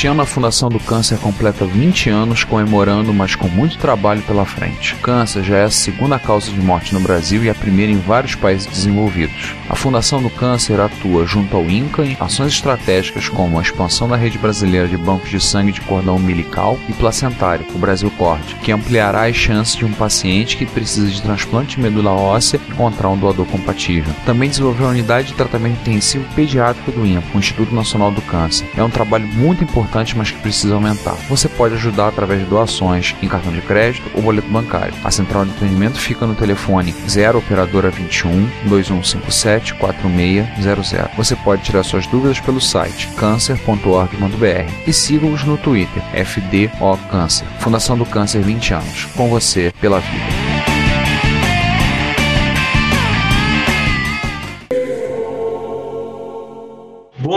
Este 0.00 0.06
ano 0.06 0.22
a 0.22 0.26
Fundação 0.26 0.70
do 0.70 0.80
Câncer 0.80 1.18
completa 1.18 1.66
20 1.66 2.08
anos 2.08 2.42
comemorando, 2.42 3.12
mas 3.12 3.34
com 3.34 3.48
muito 3.48 3.76
trabalho 3.76 4.22
pela 4.22 4.46
frente. 4.46 4.94
O 4.94 4.98
câncer 5.00 5.44
já 5.44 5.58
é 5.58 5.64
a 5.64 5.70
segunda 5.70 6.18
causa 6.18 6.50
de 6.50 6.58
morte 6.58 6.94
no 6.94 7.00
Brasil 7.00 7.44
e 7.44 7.50
a 7.50 7.54
primeira 7.54 7.92
em 7.92 7.98
vários 7.98 8.34
países 8.34 8.64
desenvolvidos. 8.64 9.54
A 9.68 9.76
Fundação 9.76 10.22
do 10.22 10.30
Câncer 10.30 10.80
atua 10.80 11.26
junto 11.26 11.54
ao 11.54 11.68
INCA 11.68 12.02
em 12.06 12.16
ações 12.18 12.54
estratégicas 12.54 13.28
como 13.28 13.58
a 13.58 13.62
expansão 13.62 14.08
da 14.08 14.16
rede 14.16 14.38
brasileira 14.38 14.88
de 14.88 14.96
bancos 14.96 15.28
de 15.28 15.38
sangue 15.38 15.70
de 15.70 15.82
cordão 15.82 16.16
umbilical 16.16 16.78
e 16.88 16.94
placentário, 16.94 17.66
o 17.74 17.78
Brasil 17.78 18.10
Cord, 18.16 18.54
que 18.62 18.72
ampliará 18.72 19.26
as 19.26 19.36
chances 19.36 19.76
de 19.76 19.84
um 19.84 19.92
paciente 19.92 20.56
que 20.56 20.64
precisa 20.64 21.10
de 21.10 21.20
transplante 21.20 21.76
de 21.76 21.82
medula 21.82 22.12
óssea 22.12 22.58
encontrar 22.70 23.10
um 23.10 23.18
doador 23.18 23.44
compatível. 23.44 24.14
Também 24.24 24.48
desenvolveu 24.48 24.86
a 24.86 24.90
unidade 24.92 25.28
de 25.28 25.34
tratamento 25.34 25.78
intensivo 25.82 26.24
pediátrico 26.34 26.90
do 26.90 27.04
INCA, 27.04 27.26
o 27.34 27.38
Instituto 27.38 27.74
Nacional 27.74 28.10
do 28.10 28.22
Câncer. 28.22 28.66
É 28.74 28.82
um 28.82 28.88
trabalho 28.88 29.26
muito 29.26 29.62
importante, 29.62 29.89
mas 30.16 30.30
que 30.30 30.38
precisa 30.40 30.74
aumentar. 30.74 31.14
Você 31.28 31.48
pode 31.48 31.74
ajudar 31.74 32.08
através 32.08 32.40
de 32.40 32.46
doações 32.46 33.14
em 33.22 33.28
cartão 33.28 33.52
de 33.52 33.60
crédito 33.60 34.10
ou 34.14 34.22
boleto 34.22 34.48
bancário. 34.48 34.94
A 35.04 35.10
central 35.10 35.44
de 35.44 35.50
atendimento 35.52 35.98
fica 35.98 36.26
no 36.26 36.34
telefone 36.34 36.94
0 37.08 37.38
operadora 37.38 37.90
21 37.90 38.48
2157 38.66 39.74
4600. 39.74 41.16
Você 41.16 41.36
pode 41.36 41.62
tirar 41.62 41.82
suas 41.82 42.06
dúvidas 42.06 42.40
pelo 42.40 42.60
site 42.60 43.08
cancer.org.br 43.16 44.72
e 44.86 44.92
siga-os 44.92 45.44
no 45.44 45.56
Twitter 45.56 46.02
FDO 46.24 46.98
Câncer. 47.10 47.46
Fundação 47.58 47.96
do 47.96 48.06
Câncer 48.06 48.42
20 48.42 48.74
anos. 48.74 49.04
Com 49.16 49.28
você 49.28 49.72
pela 49.80 50.00
vida. 50.00 50.39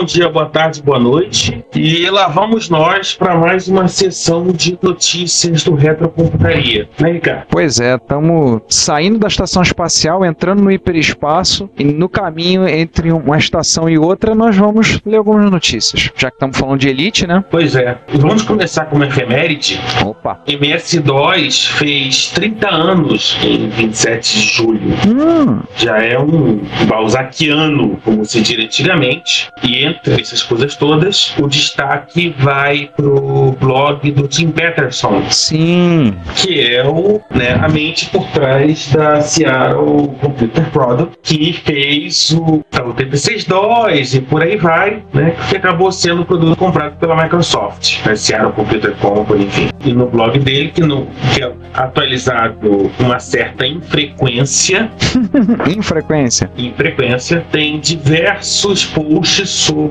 Bom 0.03 0.07
dia, 0.07 0.27
boa 0.27 0.49
tarde, 0.49 0.81
boa 0.81 0.99
noite. 0.99 1.63
E 1.73 2.09
lá 2.09 2.27
vamos 2.27 2.69
nós 2.69 3.15
para 3.15 3.37
mais 3.37 3.69
uma 3.69 3.87
sessão 3.87 4.47
de 4.47 4.77
notícias 4.81 5.63
do 5.63 5.75
Retrocomputaria. 5.75 6.89
Né, 6.99 7.13
Ricardo? 7.13 7.45
Pois 7.49 7.79
é, 7.79 7.95
estamos 7.95 8.61
saindo 8.67 9.17
da 9.17 9.29
estação 9.29 9.61
espacial, 9.61 10.25
entrando 10.25 10.61
no 10.61 10.69
hiperespaço 10.69 11.69
e 11.79 11.85
no 11.85 12.09
caminho 12.09 12.67
entre 12.67 13.13
uma 13.13 13.37
estação 13.37 13.89
e 13.89 13.97
outra 13.97 14.35
nós 14.35 14.57
vamos 14.57 14.99
ler 15.05 15.15
algumas 15.15 15.49
notícias. 15.49 16.11
Já 16.17 16.29
que 16.29 16.35
estamos 16.35 16.57
falando 16.57 16.81
de 16.81 16.89
Elite, 16.89 17.25
né? 17.25 17.41
Pois 17.49 17.73
é. 17.73 17.97
Vamos 18.15 18.41
começar 18.41 18.87
com 18.87 18.97
uma 18.97 19.07
efeméride. 19.07 19.79
Opa. 20.05 20.41
MS-DOS 20.45 21.67
fez 21.67 22.29
30 22.31 22.69
anos 22.69 23.37
em 23.41 23.69
27 23.69 24.37
de 24.37 24.47
julho. 24.47 24.93
Hum. 25.07 25.61
Já 25.77 26.03
é 26.03 26.19
um 26.19 26.59
balzaquiano, 26.89 27.97
como 28.03 28.25
se 28.25 28.41
diria 28.41 28.65
antigamente. 28.65 29.49
E 29.63 29.92
entre 29.95 30.21
essas 30.21 30.41
coisas 30.43 30.75
todas, 30.75 31.33
o 31.39 31.47
destaque 31.47 32.33
vai 32.37 32.89
pro 32.95 33.55
blog 33.59 34.11
do 34.11 34.27
Tim 34.27 34.49
Peterson. 34.51 35.23
Sim. 35.29 36.15
Que 36.35 36.75
é 36.75 36.85
o, 36.87 37.21
né, 37.33 37.53
a 37.61 37.67
mente 37.69 38.07
por 38.07 38.25
trás 38.27 38.89
da 38.91 39.21
Seattle 39.21 40.09
Computer 40.21 40.69
Product, 40.71 41.17
que 41.21 41.53
fez 41.53 42.31
o, 42.31 42.55
o 42.59 42.93
TP6-DOS 42.93 44.15
e 44.15 44.21
por 44.21 44.41
aí 44.43 44.57
vai, 44.57 45.03
né? 45.13 45.35
Que 45.49 45.57
acabou 45.57 45.91
sendo 45.91 46.21
o 46.21 46.25
produto 46.25 46.55
comprado 46.57 46.97
pela 46.97 47.21
Microsoft. 47.21 47.99
A 48.07 48.15
Seattle 48.15 48.51
Computer 48.53 48.93
Company, 48.97 49.45
enfim. 49.45 49.69
E 49.85 49.93
no 49.93 50.07
blog 50.07 50.37
dele, 50.39 50.69
que, 50.69 50.81
no, 50.81 51.07
que 51.33 51.43
é 51.43 51.51
atualizado 51.73 52.55
com 52.97 53.03
uma 53.03 53.19
certa 53.19 53.65
infrequência, 53.65 54.89
Infrequência. 55.75 56.49
infrequência, 56.57 57.45
tem 57.51 57.79
diversos 57.79 58.85
posts 58.85 59.49
sobre 59.49 59.82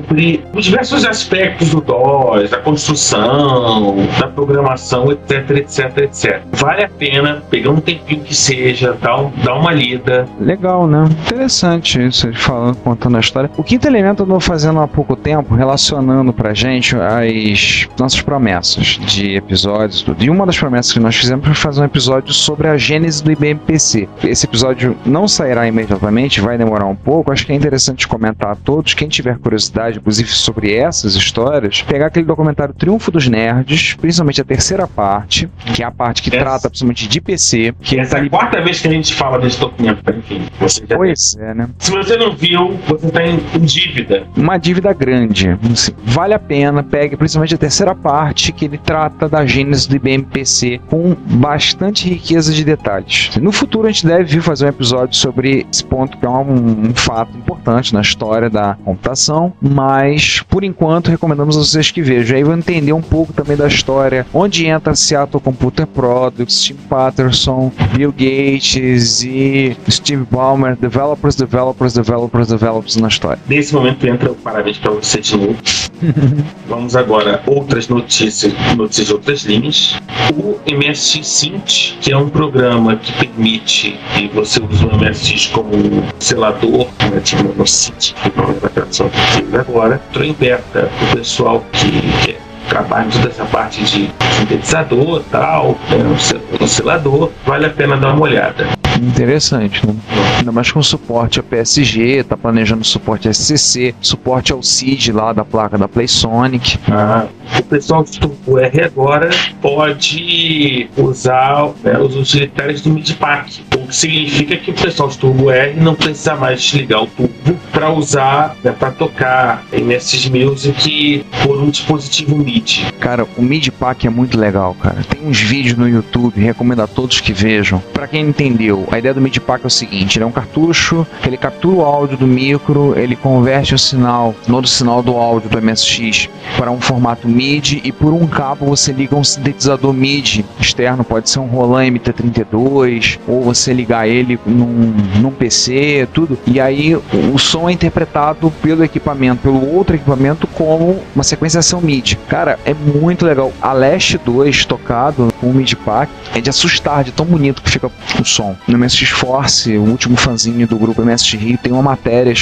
os 0.55 0.65
diversos 0.65 1.05
aspectos 1.05 1.71
do 1.71 1.81
DOS, 1.81 2.51
da 2.51 2.59
construção, 2.59 3.97
da 4.19 4.29
programação, 4.29 5.11
etc, 5.13 5.51
etc, 5.51 5.99
etc. 5.99 6.43
Vale 6.53 6.85
a 6.85 6.89
pena 6.89 7.43
pegar 7.51 7.71
um 7.71 7.81
tempinho 7.81 8.23
que 8.23 8.35
seja, 8.35 8.93
dar, 9.01 9.21
um- 9.21 9.31
dar 9.45 9.55
uma 9.55 9.73
lida. 9.73 10.27
Legal, 10.41 10.87
né? 10.87 11.05
Interessante 11.27 12.05
isso, 12.05 12.27
ele 12.27 12.37
falando, 12.37 12.77
contando 12.77 13.17
a 13.17 13.21
história. 13.21 13.51
O 13.57 13.63
quinto 13.63 13.87
elemento 13.87 14.21
eu 14.23 14.27
andou 14.27 14.41
fazendo 14.41 14.81
há 14.81 14.89
pouco 14.89 15.17
tempo, 15.17 15.55
relacionando 15.55 16.33
pra 16.33 16.55
gente 16.55 16.95
as 16.97 17.89
nossas 17.99 18.21
promessas 18.21 18.99
de 19.07 19.35
episódios 19.37 20.03
tudo. 20.03 20.23
E 20.23 20.31
uma 20.31 20.47
das 20.47 20.59
promessas 20.59 20.93
que 20.93 21.01
nós 21.01 21.15
fizemos 21.17 21.45
foi 21.45 21.55
fazer 21.55 21.81
um 21.81 21.85
episódio 21.85 22.33
sobre 22.33 22.69
a 22.69 22.77
gênese 22.77 23.23
do 23.23 23.31
IBM 23.33 23.59
PC. 23.67 24.09
Esse 24.25 24.47
episódio 24.47 24.97
não 25.05 25.27
sairá 25.29 25.67
imediatamente, 25.67 26.41
vai 26.41 26.57
demorar 26.59 26.87
um 26.87 26.95
pouco. 26.97 27.33
Acho 27.33 27.47
que 27.47 27.53
é 27.53 27.55
interessante 27.55 28.07
comentar 28.09 28.51
a 28.53 28.57
todos. 28.57 28.95
Quem 28.95 29.09
tiver 29.09 29.39
curiosidade, 29.39 29.72
inclusive, 29.97 30.29
sobre 30.31 30.75
essas 30.75 31.15
histórias, 31.15 31.83
pegar 31.83 32.07
aquele 32.07 32.27
documentário 32.27 32.75
Triunfo 32.75 33.11
dos 33.11 33.29
Nerds, 33.29 33.95
principalmente 33.95 34.41
a 34.41 34.45
terceira 34.45 34.87
parte, 34.87 35.49
que 35.75 35.83
é 35.83 35.87
a 35.87 35.91
parte 35.91 36.23
que 36.23 36.31
Essa- 36.35 36.45
trata 36.45 36.69
principalmente 36.71 37.09
de 37.09 37.21
PC. 37.21 37.75
Que 37.81 37.99
essa 37.99 38.19
é 38.19 38.23
a 38.23 38.31
quarta 38.31 38.61
vez 38.63 38.81
que 38.81 38.89
a 38.89 38.91
gente 38.91 39.15
fala 39.15 39.39
desse 39.39 39.59
documento, 39.59 40.03
enfim. 40.11 40.43
Você 40.61 40.85
já 40.89 40.97
Pois 40.97 41.37
é, 41.39 41.55
né? 41.55 41.69
Se 41.79 41.91
você 41.91 42.17
não 42.17 42.33
viu, 42.35 42.79
você 42.87 43.07
está 43.07 43.23
em, 43.25 43.39
em 43.55 43.61
dívida. 43.65 44.27
uma 44.37 44.59
dívida 44.59 44.93
grande. 44.93 45.49
Assim, 45.73 45.93
Vale 46.05 46.35
a 46.35 46.39
pena, 46.39 46.83
pegue 46.83 47.17
principalmente 47.17 47.55
a 47.55 47.59
terceira 47.59 47.95
parte, 47.95 48.53
que 48.53 48.65
ele 48.65 48.79
trata 48.79 49.29
da 49.29 49.45
gênese 49.47 49.89
do 49.89 49.97
IBM 49.97 50.25
PC 50.25 50.81
com 50.89 51.15
bastante 51.15 52.09
riqueza 52.09 52.53
de 52.53 52.65
detalhes. 52.65 53.31
No 53.41 53.53
futuro 53.53 53.87
a 53.89 53.91
gente 53.91 54.07
deve 54.07 54.25
vir 54.25 54.43
fazer 54.43 54.67
um 54.67 54.69
episódio 54.69 55.17
sobre 55.17 55.67
esse 55.71 55.85
ponto, 55.85 56.17
que 56.19 56.27
é 56.27 56.29
um, 56.29 56.89
um 56.91 56.95
fato 56.95 57.37
importante 57.37 57.93
na 57.95 58.01
história 58.01 58.49
da 58.51 58.77
computação, 58.85 59.53
mas 59.63 60.43
por 60.49 60.65
enquanto 60.65 61.11
recomendamos 61.11 61.57
a 61.57 61.61
vocês 61.61 61.91
que 61.91 62.03
vejam. 62.03 62.37
Aí 62.37 62.43
vão 62.43 62.59
entender 62.59 62.93
um 62.93 63.01
pouco 63.01 63.33
também 63.33 63.57
da 63.57 63.67
história, 63.67 64.27
onde 64.35 64.67
entra 64.67 64.95
Seattle 64.95 65.41
Computer 65.41 65.87
Products, 65.87 66.63
Tim 66.63 66.75
Patterson, 66.75 67.71
Bill 67.95 68.13
Gates 68.13 69.23
e 69.23 69.77
Steve 69.89 70.27
Ballmer, 70.31 70.77
developers, 70.77 71.37
developers, 71.37 71.95
developers, 71.95 72.49
developers 72.49 72.97
na 72.97 73.09
história. 73.09 73.39
Nesse 73.49 73.75
momento 73.75 74.07
entra 74.07 74.33
o 74.33 74.35
parabéns 74.35 74.79
para 74.79 74.91
você 74.91 75.21
de 75.21 75.37
novo. 75.37 75.57
Vamos 76.69 76.97
agora 76.97 77.43
outras 77.47 77.89
notícias, 77.89 78.53
notícias 78.77 79.07
de 79.07 79.13
outras 79.13 79.43
linhas. 79.43 80.01
O 80.35 80.59
MSX 80.71 81.27
Synth, 81.27 81.99
que 82.01 82.13
é 82.13 82.17
um 82.17 82.29
programa 82.29 82.97
que 82.97 83.13
permite 83.13 83.99
que 84.15 84.29
você 84.29 84.61
use 84.63 84.85
o 84.85 84.97
MSX 84.97 85.47
como 85.47 85.73
selador, 86.19 86.89
né, 87.11 87.21
tipo 87.23 87.45
no 87.57 87.67
Synth, 87.67 88.15
que 88.15 88.33
não 88.37 88.49
é 88.51 88.67
a 88.67 88.69
tradução 88.69 89.09
que 89.09 89.19
eu 89.19 89.45
fiz 89.45 89.52
agora, 89.59 90.01
entrou 90.09 90.25
em 90.25 90.33
beta 90.33 90.91
o 91.03 91.17
pessoal 91.17 91.65
que 91.73 92.01
quer 92.25 92.43
trabalha 92.69 93.11
toda 93.11 93.29
essa 93.29 93.45
parte 93.45 93.85
de 93.85 94.11
sintetizador 94.39 95.23
tal, 95.31 95.77
é, 95.91 96.63
oscilador, 96.65 97.31
vale 97.45 97.67
a 97.67 97.71
pena 97.71 97.97
dar 97.99 98.15
uma 98.15 98.23
olhada. 98.23 98.67
Interessante, 99.01 99.87
né? 99.87 99.95
Ainda 100.39 100.53
mais 100.53 100.71
com 100.71 100.83
suporte 100.83 101.41
a 101.41 101.43
PSG, 101.43 102.25
tá 102.25 102.37
planejando 102.37 102.85
suporte 102.85 103.29
a 103.29 103.33
SCC, 103.33 103.95
suporte 104.01 104.53
ao 104.53 104.63
CID 104.63 105.13
lá 105.13 105.33
da 105.33 105.45
placa 105.45 105.77
da 105.77 105.89
PlaySonic. 105.89 106.79
Ah, 106.91 107.27
o 107.59 107.63
pessoal 107.65 108.05
do 108.05 108.11
Turbo 108.11 108.59
R 108.59 108.85
agora 108.85 109.31
pode 109.61 110.89
usar 110.97 111.71
né, 111.83 111.99
os 111.99 112.17
utilitários 112.17 112.81
do 112.81 112.95
que 112.95 113.72
significa 113.93 114.57
que 114.57 114.71
o 114.71 114.75
pessoal 114.75 115.09
do 115.09 115.17
Turbo 115.17 115.51
R 115.51 115.79
não 115.79 115.95
precisa 115.95 116.35
mais 116.35 116.61
desligar 116.61 117.03
o 117.03 117.07
turbo 117.07 117.57
para 117.71 117.91
usar, 117.93 118.57
né, 118.63 118.73
para 118.73 118.91
tocar 118.91 119.65
MS 119.73 120.31
Music 120.31 121.25
por 121.45 121.61
um 121.61 121.71
dispositivo 121.71 122.37
MIDI. 122.37 122.87
Cara, 122.99 123.27
o 123.37 123.43
MIDI 123.43 123.71
Pack 123.71 124.07
é 124.07 124.11
muito 124.11 124.39
legal, 124.39 124.75
cara. 124.75 125.03
Tem 125.09 125.27
uns 125.27 125.41
vídeos 125.41 125.77
no 125.77 125.89
YouTube, 125.89 126.41
recomendo 126.41 126.83
a 126.83 126.87
todos 126.87 127.21
que 127.21 127.33
vejam. 127.33 127.83
Pra 127.93 128.07
quem 128.07 128.23
entendeu, 128.23 128.87
a 128.91 128.99
ideia 128.99 129.15
do 129.15 129.21
MIDI 129.21 129.41
Pack 129.41 129.65
é 129.65 129.67
o 129.67 129.71
seguinte: 129.71 130.19
ele 130.19 130.25
é 130.25 130.27
um 130.27 130.33
cartucho 130.33 131.07
que 131.23 131.29
ele 131.29 131.37
captura 131.37 131.77
o 131.77 131.85
áudio 131.85 132.17
do 132.17 132.27
micro, 132.27 132.99
ele 132.99 133.17
converte 133.17 133.75
o 133.75 133.79
sinal, 133.79 134.35
no 134.47 134.67
sinal 134.67 135.03
do 135.03 135.17
áudio 135.17 135.51
do 135.51 135.61
MSX 135.61 136.29
para 136.57 136.71
um 136.71 136.81
formato 136.81 137.29
MIDI 137.29 137.81
e 137.85 137.93
por 137.93 138.13
um 138.13 138.27
cabo 138.27 138.67
você 138.67 138.93
liga 138.93 139.17
um 139.17 139.25
sintetizador 139.25 139.93
MIDI 139.93 140.45
externo, 140.61 141.05
pode 141.05 141.29
ser 141.29 141.41
um 141.41 141.47
Roland 141.47 141.93
MT32 141.93 143.19
ou 143.27 143.43
você 143.43 143.73
ligar 143.83 144.09
ele 144.09 144.39
num, 144.47 144.95
num 145.21 145.31
PC, 145.31 146.09
tudo. 146.13 146.39
E 146.47 146.61
aí 146.61 146.95
o 146.97 147.39
som 147.39 147.69
é 147.69 147.73
interpretado 147.73 148.51
pelo 148.63 148.85
equipamento, 148.85 149.43
pelo 149.43 149.75
outro 149.75 149.97
equipamento 149.97 150.47
como 150.47 151.03
uma 151.15 151.25
sequenciação 151.25 151.81
MIDI. 151.81 152.17
Cara, 152.29 152.59
é 152.65 152.73
muito 152.73 153.27
legal. 153.27 153.53
A 153.61 153.73
Last 153.73 154.19
2 154.19 154.65
tocado 154.65 155.33
com 155.41 155.51
o 155.51 155.55
MIDI 155.55 155.77
Pack 155.77 156.13
é 156.35 156.41
de 156.41 156.49
assustar, 156.49 157.03
de 157.05 157.13
tão 157.13 157.27
bonito 157.27 157.63
que 157.63 157.71
fica 157.71 157.91
o 158.21 158.25
som. 158.25 158.57
No 158.67 158.79
MSX 158.79 159.09
Force, 159.09 159.77
o 159.77 159.83
último 159.83 160.17
fanzinho 160.17 160.67
do 160.67 160.77
grupo 160.77 161.03
MSX 161.03 161.35
Rio, 161.35 161.59
tem 161.59 161.73
uma 161.73 161.83
matéria 161.83 162.33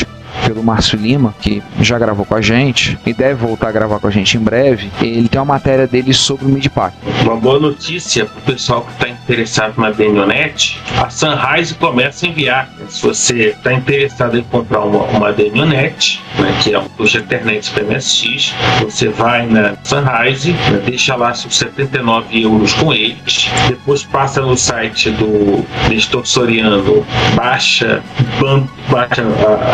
pelo 0.46 0.62
Márcio 0.62 0.98
Lima, 0.98 1.34
que 1.40 1.62
já 1.80 1.98
gravou 1.98 2.24
com 2.24 2.34
a 2.34 2.40
gente 2.40 2.98
e 3.06 3.12
deve 3.12 3.34
voltar 3.34 3.68
a 3.68 3.72
gravar 3.72 3.98
com 4.00 4.06
a 4.06 4.10
gente 4.10 4.36
em 4.36 4.40
breve. 4.40 4.90
Ele 5.00 5.28
tem 5.28 5.40
uma 5.40 5.54
matéria 5.54 5.86
dele 5.86 6.12
sobre 6.12 6.44
o 6.46 6.48
MIDI 6.48 6.68
Pack. 6.68 6.94
Uma 7.22 7.36
boa 7.36 7.58
notícia 7.58 8.24
para 8.26 8.38
o 8.38 8.42
pessoal 8.42 8.82
que 8.82 8.92
está 8.92 9.08
interessado 9.08 9.74
na 9.78 9.90
Denionet, 9.90 10.78
a 10.98 11.08
Sunrise 11.10 11.74
começa 11.74 12.26
a 12.26 12.28
enviar. 12.28 12.68
Se 12.88 13.02
você 13.02 13.50
está 13.50 13.72
interessado 13.72 14.36
em 14.38 14.42
comprar 14.42 14.80
uma, 14.80 15.04
uma 15.04 15.32
Denionet, 15.32 16.20
né, 16.38 16.54
que 16.62 16.72
é 16.74 16.78
um 16.78 16.88
puxa 16.88 17.18
internet 17.18 17.70
para 17.70 17.84
MSX, 17.84 18.54
você 18.82 19.08
vai 19.08 19.46
na 19.46 19.74
Sunrise, 19.84 20.52
né, 20.52 20.82
deixa 20.84 21.14
lá 21.16 21.32
seus 21.34 21.56
79 21.56 22.42
euros 22.42 22.72
com 22.74 22.92
eles, 22.92 23.50
depois 23.68 24.02
passa 24.02 24.40
no 24.40 24.56
site 24.56 25.10
do 25.10 25.64
Nestor 25.88 26.26
Soriano, 26.26 27.04
baixa, 27.34 28.02
bam- 28.40 28.66
baixa 28.90 29.22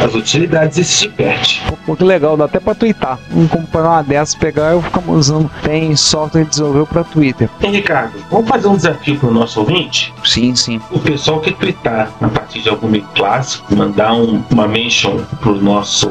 as 0.05 0.15
utilidades 0.15 0.56
e 0.65 0.85
se 0.85 1.09
diverte. 1.09 1.63
Pô, 1.85 1.95
que 1.97 2.05
legal, 2.05 2.37
dá 2.37 2.45
até 2.47 2.59
pra 2.59 2.75
twittar. 2.75 3.19
Vamos 3.31 3.51
comprar 3.51 3.83
uma 3.85 4.03
dessas, 4.03 4.35
pegar 4.35 4.77
e 4.77 4.83
ficar 4.83 5.03
usando. 5.09 5.51
Tem 5.63 5.95
software 5.97 6.45
que 6.45 6.51
desenvolveu 6.51 6.87
pra 6.87 7.05
Twitter. 7.05 7.49
Ricardo, 7.61 8.13
vamos 8.31 8.49
fazer 8.49 8.69
um 8.69 8.77
desafio 8.77 9.19
para 9.19 9.29
o 9.29 9.33
nosso 9.33 9.61
ouvinte? 9.61 10.13
Sim, 10.25 10.55
sim. 10.55 10.81
O 10.91 10.99
pessoal 10.99 11.41
que 11.41 11.53
twittar 11.53 12.11
a 12.21 12.29
partir 12.29 12.61
de 12.63 12.69
algum 12.69 12.89
meio 12.89 13.05
clássico, 13.15 13.75
mandar 13.77 14.15
um- 14.15 14.43
uma 14.51 14.67
mention 14.67 15.19
pro 15.41 15.55
nosso 15.61 16.09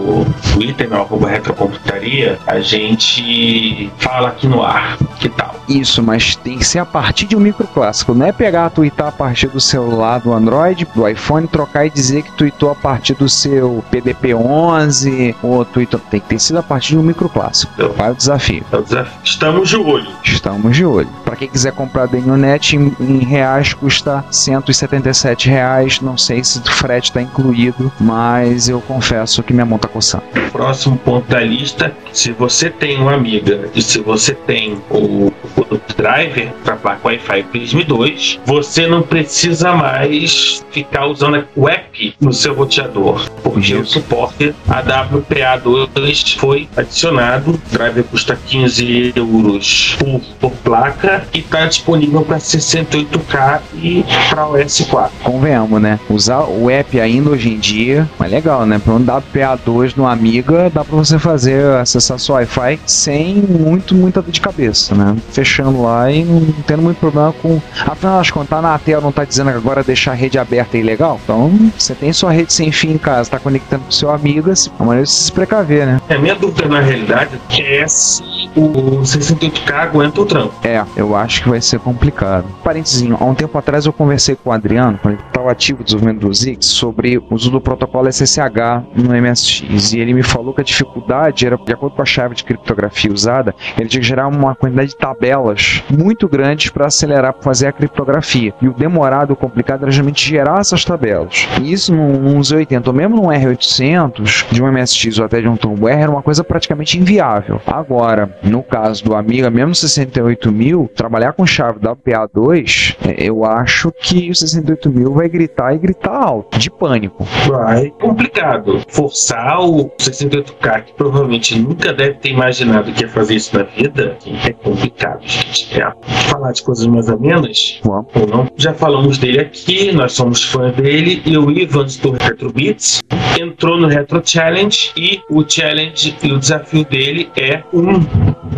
Twitter, 0.53 0.89
no 0.89 0.97
arroba 0.97 1.27
retrocomputaria, 1.29 2.39
a 2.45 2.59
gente 2.59 3.91
fala 3.97 4.29
aqui 4.29 4.47
no 4.47 4.61
ar. 4.63 4.97
Que 5.19 5.29
tal? 5.29 5.55
Isso, 5.67 6.03
mas 6.03 6.35
tem 6.35 6.59
que 6.59 6.65
ser 6.65 6.79
a 6.79 6.85
partir 6.85 7.25
de 7.25 7.35
um 7.35 7.39
microclássico. 7.39 8.13
Não 8.13 8.25
é 8.27 8.31
pegar, 8.31 8.69
tweetar 8.69 9.07
a 9.07 9.11
partir 9.11 9.47
do 9.47 9.59
celular 9.59 10.19
do 10.19 10.31
Android, 10.31 10.87
do 10.93 11.07
iPhone, 11.07 11.47
trocar 11.47 11.85
e 11.85 11.89
dizer 11.89 12.21
que 12.23 12.31
tweetou 12.33 12.69
a 12.69 12.75
partir 12.75 13.15
do 13.15 13.27
seu 13.27 13.83
PDP-11 14.25 15.35
ou 15.41 15.63
tweetou. 15.63 15.99
Tem 16.09 16.19
que 16.19 16.27
ter 16.27 16.39
sido 16.39 16.57
a 16.59 16.63
partir 16.63 16.89
de 16.89 16.97
um 16.97 17.03
microclássico. 17.03 17.73
Vai 17.95 18.11
o 18.11 18.15
desafio. 18.15 18.63
É 18.71 18.77
o 18.77 18.83
desafio. 18.83 19.13
Estamos 19.23 19.69
de 19.69 19.77
olho. 19.77 20.07
Estamos 20.23 20.75
de 20.75 20.85
olho. 20.85 21.09
Para 21.23 21.35
quem 21.35 21.47
quiser 21.47 21.71
comprar 21.73 22.07
Denionet 22.07 22.75
em, 22.75 22.95
em 22.99 23.19
reais 23.19 23.73
custa 23.73 24.23
177 24.31 25.49
reais. 25.49 26.01
Não 26.01 26.17
sei 26.17 26.43
se 26.43 26.59
o 26.59 26.71
frete 26.71 27.09
está 27.09 27.21
incluído, 27.21 27.91
mas 27.99 28.67
eu 28.67 28.81
confesso 28.81 29.43
que 29.43 29.53
minha 29.53 29.65
mão 29.65 29.77
tá 29.77 29.87
coçando. 29.87 30.23
Próximo 30.51 30.97
ponto 30.97 31.27
da 31.29 31.41
lista: 31.41 31.95
se 32.15 32.31
você 32.31 32.69
tem 32.69 32.97
uma 32.97 33.13
amiga 33.13 33.69
e 33.75 33.81
se 33.81 33.99
você 33.99 34.33
tem 34.33 34.77
o, 34.89 35.27
o 35.27 35.81
driver 35.97 36.51
para 36.63 36.75
placa 36.77 37.07
Wi-Fi 37.07 37.43
Prism 37.43 37.81
2, 37.81 38.39
você 38.45 38.87
não 38.87 39.01
precisa 39.01 39.73
mais 39.73 40.65
ficar 40.71 41.07
usando 41.07 41.45
o 41.55 41.67
app 41.67 42.15
no 42.19 42.31
seu 42.31 42.53
roteador, 42.53 43.29
porque 43.43 43.75
o 43.75 43.85
suporte 43.85 44.55
AWPA2 44.69 46.37
foi 46.37 46.69
adicionado. 46.75 47.51
O 47.51 47.59
driver 47.71 48.03
custa 48.05 48.37
15 48.47 49.13
euros 49.15 49.97
por, 49.99 50.21
por 50.39 50.51
placa 50.57 51.27
e 51.33 51.39
está 51.39 51.65
disponível 51.65 52.21
para 52.21 52.37
68K 52.37 53.61
e 53.75 54.05
para 54.29 54.47
OS 54.47 54.81
4. 54.89 55.11
Convenhamos, 55.23 55.81
né? 55.81 55.99
Usar 56.09 56.43
o 56.43 56.69
app 56.69 56.99
ainda 56.99 57.31
hoje 57.31 57.49
em 57.49 57.59
dia 57.59 58.09
é 58.19 58.27
legal, 58.27 58.65
né? 58.65 58.79
Para 58.79 58.93
um 58.93 59.05
WPA2 59.05 59.95
no 59.95 60.05
Amiga, 60.07 60.69
dá 60.69 60.83
para 60.83 60.95
você 60.95 61.19
fazer 61.19 61.65
acessar 62.05 62.19
seu 62.19 62.35
Wi-Fi 62.35 62.79
sem 62.85 63.35
muito, 63.35 63.95
muita 63.95 64.21
dor 64.21 64.31
de 64.31 64.41
cabeça, 64.41 64.93
né? 64.95 65.15
Fechando 65.31 65.81
lá 65.81 66.11
e 66.11 66.23
não 66.23 66.41
tendo 66.67 66.81
muito 66.81 66.97
problema 66.97 67.33
com. 67.33 67.61
Afinal 67.85 68.17
das 68.17 68.31
contas, 68.31 68.49
tá 68.49 68.61
na 68.61 68.77
tela, 68.77 69.01
não 69.01 69.11
tá 69.11 69.23
dizendo 69.23 69.51
que 69.51 69.57
agora 69.57 69.83
deixar 69.83 70.11
a 70.11 70.15
rede 70.15 70.37
aberta 70.37 70.77
é 70.77 70.79
ilegal? 70.81 71.19
Então, 71.23 71.51
você 71.77 71.95
tem 71.95 72.13
sua 72.13 72.31
rede 72.31 72.53
sem 72.53 72.71
fim 72.71 72.91
em 72.91 72.97
casa, 72.97 73.31
tá 73.31 73.39
conectando 73.39 73.85
com 73.85 73.91
seu 73.91 74.11
amigo, 74.11 74.51
assim, 74.51 74.69
é 74.69 74.73
uma 74.81 74.87
maneira 74.87 75.05
de 75.05 75.11
se 75.11 75.31
precaver, 75.31 75.85
né? 75.85 76.01
A 76.09 76.17
minha 76.17 76.35
dúvida 76.35 76.67
na 76.67 76.79
realidade 76.79 77.39
é 77.59 77.87
se 77.87 78.23
o 78.55 79.01
68K 79.01 79.73
aguenta 79.73 80.21
o 80.21 80.25
tranco. 80.25 80.53
É, 80.63 80.83
eu 80.95 81.15
acho 81.15 81.43
que 81.43 81.49
vai 81.49 81.61
ser 81.61 81.79
complicado. 81.79 82.45
Parentezinho, 82.63 83.17
há 83.19 83.25
um 83.25 83.35
tempo 83.35 83.57
atrás 83.57 83.85
eu 83.85 83.93
conversei 83.93 84.35
com 84.35 84.49
o 84.49 84.53
Adriano, 84.53 84.99
quando 85.01 85.15
ele 85.15 85.23
estava 85.27 85.51
ativo 85.51 85.79
no 85.79 85.85
desenvolvimento 85.85 86.21
do 86.21 86.33
Zix, 86.33 86.65
sobre 86.65 87.17
o 87.17 87.25
uso 87.31 87.49
do 87.49 87.59
protocolo 87.59 88.11
SSH 88.11 88.83
no 88.95 89.09
MSX. 89.13 89.93
E 89.93 89.99
ele 89.99 90.13
me 90.13 90.23
falou 90.23 90.53
que 90.53 90.61
a 90.61 90.63
dificuldade 90.63 91.45
era, 91.45 91.57
de 91.57 91.73
acordo 91.73 91.94
com 91.95 92.01
a 92.01 92.05
chave 92.05 92.35
de 92.35 92.43
criptografia 92.43 93.11
usada, 93.11 93.55
ele 93.77 93.89
tinha 93.89 94.01
que 94.01 94.07
gerar 94.07 94.27
uma 94.27 94.55
quantidade 94.55 94.89
de 94.89 94.97
tabelas 94.97 95.83
muito 95.89 96.27
grandes 96.27 96.69
para 96.69 96.87
acelerar, 96.87 97.33
para 97.33 97.43
fazer 97.43 97.67
a 97.67 97.71
criptografia. 97.71 98.53
E 98.61 98.67
o 98.67 98.73
demorado, 98.73 99.31
o 99.31 99.35
complicado 99.35 99.83
era 99.83 99.91
justamente 99.91 100.27
gerar 100.27 100.59
essas 100.59 100.83
tabelas. 100.83 101.47
E 101.61 101.71
isso 101.71 101.93
num, 101.93 102.19
num 102.19 102.39
Z80, 102.39 102.87
ou 102.87 102.93
mesmo 102.93 103.15
num 103.15 103.27
R800, 103.29 104.45
de 104.51 104.61
um 104.61 104.71
MSX 104.71 105.19
ou 105.19 105.25
até 105.25 105.41
de 105.41 105.47
um 105.47 105.55
Turbo 105.55 105.87
R, 105.87 106.01
era 106.01 106.11
uma 106.11 106.21
coisa 106.21 106.43
praticamente 106.43 106.99
inviável. 106.99 107.61
Agora, 107.65 108.37
no 108.43 108.61
caso 108.61 109.03
do 109.03 109.15
Amiga, 109.15 109.49
mesmo 109.49 109.73
68000, 109.73 110.89
trabalhar 110.95 111.33
com 111.33 111.45
chave 111.45 111.79
WPA2, 111.79 112.95
é, 113.05 113.29
eu 113.29 113.45
acho 113.45 113.91
que 113.91 114.29
o 114.29 114.35
68000 114.35 115.13
vai 115.13 115.29
gritar 115.29 115.73
e 115.73 115.77
gritar 115.77 116.15
alto, 116.15 116.57
de 116.57 116.69
pânico. 116.69 117.25
Vai 117.47 117.89
complicado. 117.99 118.81
Forçar 118.87 119.59
o 119.61 119.89
68K, 119.99 120.83
que 120.83 120.93
provavelmente 120.93 121.57
nunca 121.57 121.84
deve 121.93 122.15
ter 122.15 122.29
imaginado 122.29 122.91
que 122.91 123.03
ia 123.03 123.09
fazer 123.09 123.35
isso 123.35 123.55
na 123.57 123.63
vida, 123.63 124.17
é 124.45 124.53
complicado, 124.53 125.21
gente. 125.25 125.79
É. 125.79 125.91
Falar 126.29 126.51
de 126.51 126.63
coisas 126.63 126.85
mais 126.87 127.07
Vamos. 127.07 127.81
ou 128.15 128.27
não, 128.27 128.49
já 128.57 128.73
falamos 128.73 129.17
dele 129.17 129.39
aqui, 129.39 129.91
nós 129.91 130.13
somos 130.13 130.43
fãs 130.43 130.75
dele, 130.75 131.21
e 131.25 131.37
o 131.37 131.49
Ivans 131.51 131.97
do 131.97 132.11
Retro 132.11 132.51
Beats 132.51 133.01
entrou 133.39 133.77
no 133.77 133.87
Retro 133.87 134.21
Challenge 134.23 134.91
e 134.95 135.21
o 135.29 135.43
challenge 135.47 136.15
e 136.23 136.31
o 136.31 136.39
desafio 136.39 136.85
dele 136.85 137.29
é 137.37 137.63
um 137.73 137.99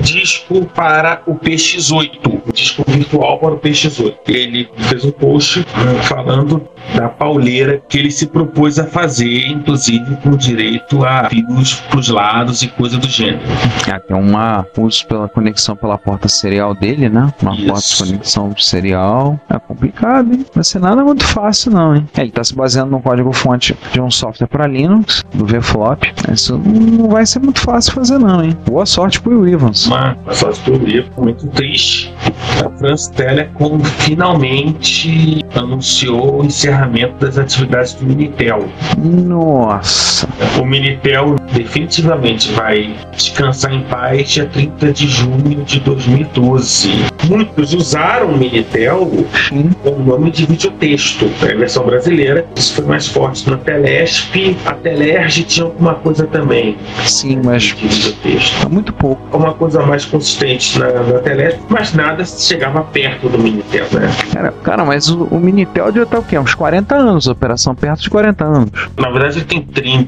disco 0.02 0.66
para 0.66 1.22
o 1.26 1.36
PX8, 1.36 2.42
um 2.48 2.52
disco 2.52 2.84
virtual 2.88 3.40
para 3.40 3.54
o 3.54 3.60
PX8. 3.60 4.16
Ele 4.28 4.70
fez 4.78 5.06
um 5.06 5.12
post 5.12 5.60
eh, 5.60 6.04
falando 6.04 6.68
da 6.96 7.10
pauleira 7.10 7.82
que 7.88 7.98
ele 7.98 8.12
se 8.12 8.28
propôs 8.28 8.80
a 8.80 8.86
fazer, 8.86 9.48
inclusive 9.48 10.16
com 10.18 10.32
direito 10.32 11.04
a 11.04 11.30
fios 11.30 11.76
para 11.76 12.00
os 12.00 12.10
lados 12.10 12.62
e 12.62 12.68
coisa 12.68 12.98
do 12.98 13.08
gênero. 13.18 13.40
Ah, 13.92 14.00
tem 14.00 14.16
uma 14.16 14.66
uso 14.78 15.06
pela 15.08 15.28
conexão 15.28 15.76
pela 15.76 15.98
porta 15.98 16.28
serial 16.28 16.76
dele, 16.76 17.10
né? 17.10 17.34
Uma 17.42 17.56
Isso. 17.56 17.68
porta 17.68 17.88
de 17.88 18.12
conexão 18.12 18.56
serial. 18.58 19.40
É 19.50 19.60
complicado, 19.60 20.34
hein? 20.34 20.46
Vai 20.54 20.64
ser 20.64 20.80
nada 20.80 21.04
muito 21.04 21.26
fácil, 21.26 21.72
não, 21.72 21.96
hein? 21.96 22.08
É, 22.16 22.22
ele 22.22 22.32
tá 22.32 22.44
se 22.44 22.56
baseando 22.56 22.92
no 22.92 23.02
código-fonte 23.02 23.76
de 23.92 24.02
um 24.02 24.12
software 24.12 24.48
para 24.48 24.68
Linux, 24.68 25.24
do 25.34 25.46
VFlop. 25.46 26.04
Isso 26.32 26.58
não 26.58 27.10
vai 27.10 27.26
ser 27.26 27.40
muito 27.40 27.62
fácil 27.62 27.94
fazer, 27.94 28.20
não, 28.20 28.44
hein? 28.44 28.56
Boa 28.66 28.86
sorte 28.86 29.20
pro 29.20 29.42
Will 29.42 29.54
Evans. 29.54 29.88
Uma, 29.88 30.16
uma 30.24 30.34
só 30.34 30.52
teoria 30.52 31.06
muito 31.18 31.48
triste. 31.48 32.14
A 32.66 32.70
France 32.78 33.12
Telecom 33.12 33.80
finalmente 33.80 35.44
anunciou 35.56 36.42
o 36.42 36.46
encerramento 36.46 37.26
das 37.26 37.38
atividades 37.38 37.94
do 37.94 38.06
Minitel. 38.06 38.68
Nossa. 38.98 40.28
O 40.60 40.66
Minitel 40.66 41.36
definitivamente 41.54 42.52
vai 42.54 42.96
descansar 43.12 43.74
em 43.74 43.82
paz 43.84 44.30
dia 44.30 44.46
30 44.46 44.94
de 44.94 45.08
junho 45.08 45.64
de 45.64 45.80
2012. 45.80 47.06
Muitos 47.28 47.74
usaram 47.74 48.28
o 48.28 48.38
Minitel 48.38 49.10
com 49.84 49.90
o 49.90 50.04
nome 50.04 50.32
de 50.32 50.46
videotexto, 50.46 51.30
é 51.42 51.52
a 51.52 51.56
versão 51.56 51.86
brasileira. 51.86 52.46
Isso 52.56 52.76
foi 52.76 52.86
mais 52.86 53.08
forte 53.08 53.50
na 53.50 53.58
Telesp. 53.58 54.56
A 54.66 54.74
Telerge 54.74 55.44
tinha 55.44 55.66
alguma 55.66 55.96
coisa 55.96 56.26
também. 56.28 56.78
Sim, 57.06 57.42
mas 57.44 57.64
de 57.64 57.76
videotexto. 57.76 58.70
muito 58.70 58.94
pouco. 58.94 59.38
Uma 59.38 59.54
coisa 59.54 59.86
mais 59.86 60.06
consistente 60.06 60.80
na, 60.80 60.88
na 60.88 61.20
Telesp, 61.20 61.60
mas 61.70 61.94
nada 61.94 62.24
chegava 62.26 62.82
perto 62.84 63.30
do 63.30 63.38
Minitel, 63.38 63.86
né? 63.92 64.10
Cara, 64.32 64.52
cara 64.64 64.86
mas 64.86 65.10
o, 65.10 65.24
o 65.26 65.40
Minitel 65.40 65.92
já 65.94 66.06
tá 66.06 66.20
o 66.20 66.24
quê? 66.24 66.38
Uns 66.38 66.56
40 66.56 66.96
anos, 66.96 67.28
operação 67.28 67.76
perto 67.76 68.02
de 68.02 68.10
40 68.10 68.46
anos. 68.46 68.72
Na 68.98 69.10
verdade, 69.10 69.40
ele 69.40 69.46
tem 69.46 69.62
30. 69.62 70.08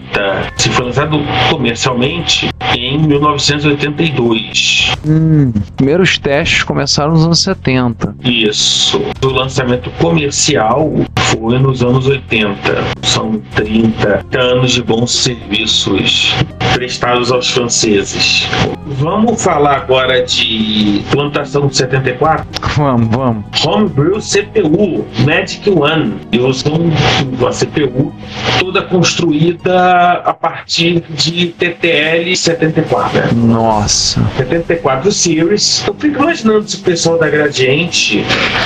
Se 0.56 0.70
foi 0.70 0.86
lançado 0.86 1.20
comercialmente 1.50 2.50
em 2.76 2.98
1982. 3.00 4.94
Hum, 5.06 5.52
primeiros 5.76 6.18
testes 6.18 6.64
começaram 6.64 7.12
nos 7.12 7.26
anos 7.26 7.42
70. 7.42 8.16
Isso. 8.24 9.02
O 9.24 9.28
lançamento 9.28 9.90
comercial 9.92 10.92
foi 11.18 11.60
nos 11.60 11.84
anos 11.84 12.08
80. 12.08 12.58
São 13.02 13.42
30 13.56 14.26
anos 14.38 14.72
de 14.72 14.84
bons 14.84 15.12
serviços 15.12 16.34
prestados 16.74 17.32
aos 17.32 17.50
franceses. 17.50 18.48
Vamos 18.86 19.42
falar 19.44 19.78
agora 19.78 20.24
de 20.24 21.04
plantação 21.12 21.68
de 21.68 21.78
74? 21.78 22.46
Vamos, 22.76 23.08
vamos. 23.16 23.66
Homebrew 23.66 24.20
CPU, 24.20 25.06
Magic 25.26 25.70
One. 25.70 26.16
E 26.32 26.40
usam 26.40 26.92
uma 27.38 27.52
CPU 27.52 28.14
toda 28.60 28.82
construída 28.84 30.14
a 30.26 30.34
partir 30.34 31.04
de 31.10 31.48
TTL 31.48 32.36
74. 32.36 33.20
né? 33.20 33.30
Nossa. 33.34 34.22
74 34.38 35.12
Series. 35.12 35.84
Eu 35.88 35.94
fico 35.94 36.22
imaginando 36.22 36.68
se 36.70 36.78
o 36.78 36.80
pessoal 36.80 37.18
da 37.18 37.30
Gradiente 37.30 38.26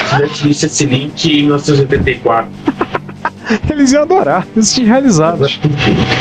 tivesse 0.10 0.47
visto 0.47 0.66
esse 0.66 0.86
link 0.86 1.26
em 1.26 1.43
1984. 1.43 2.49
Eles 3.70 3.91
iam 3.91 4.04
adorar. 4.04 4.48
Eles 4.56 4.74
tinham 4.74 4.89
realizados. 4.89 5.60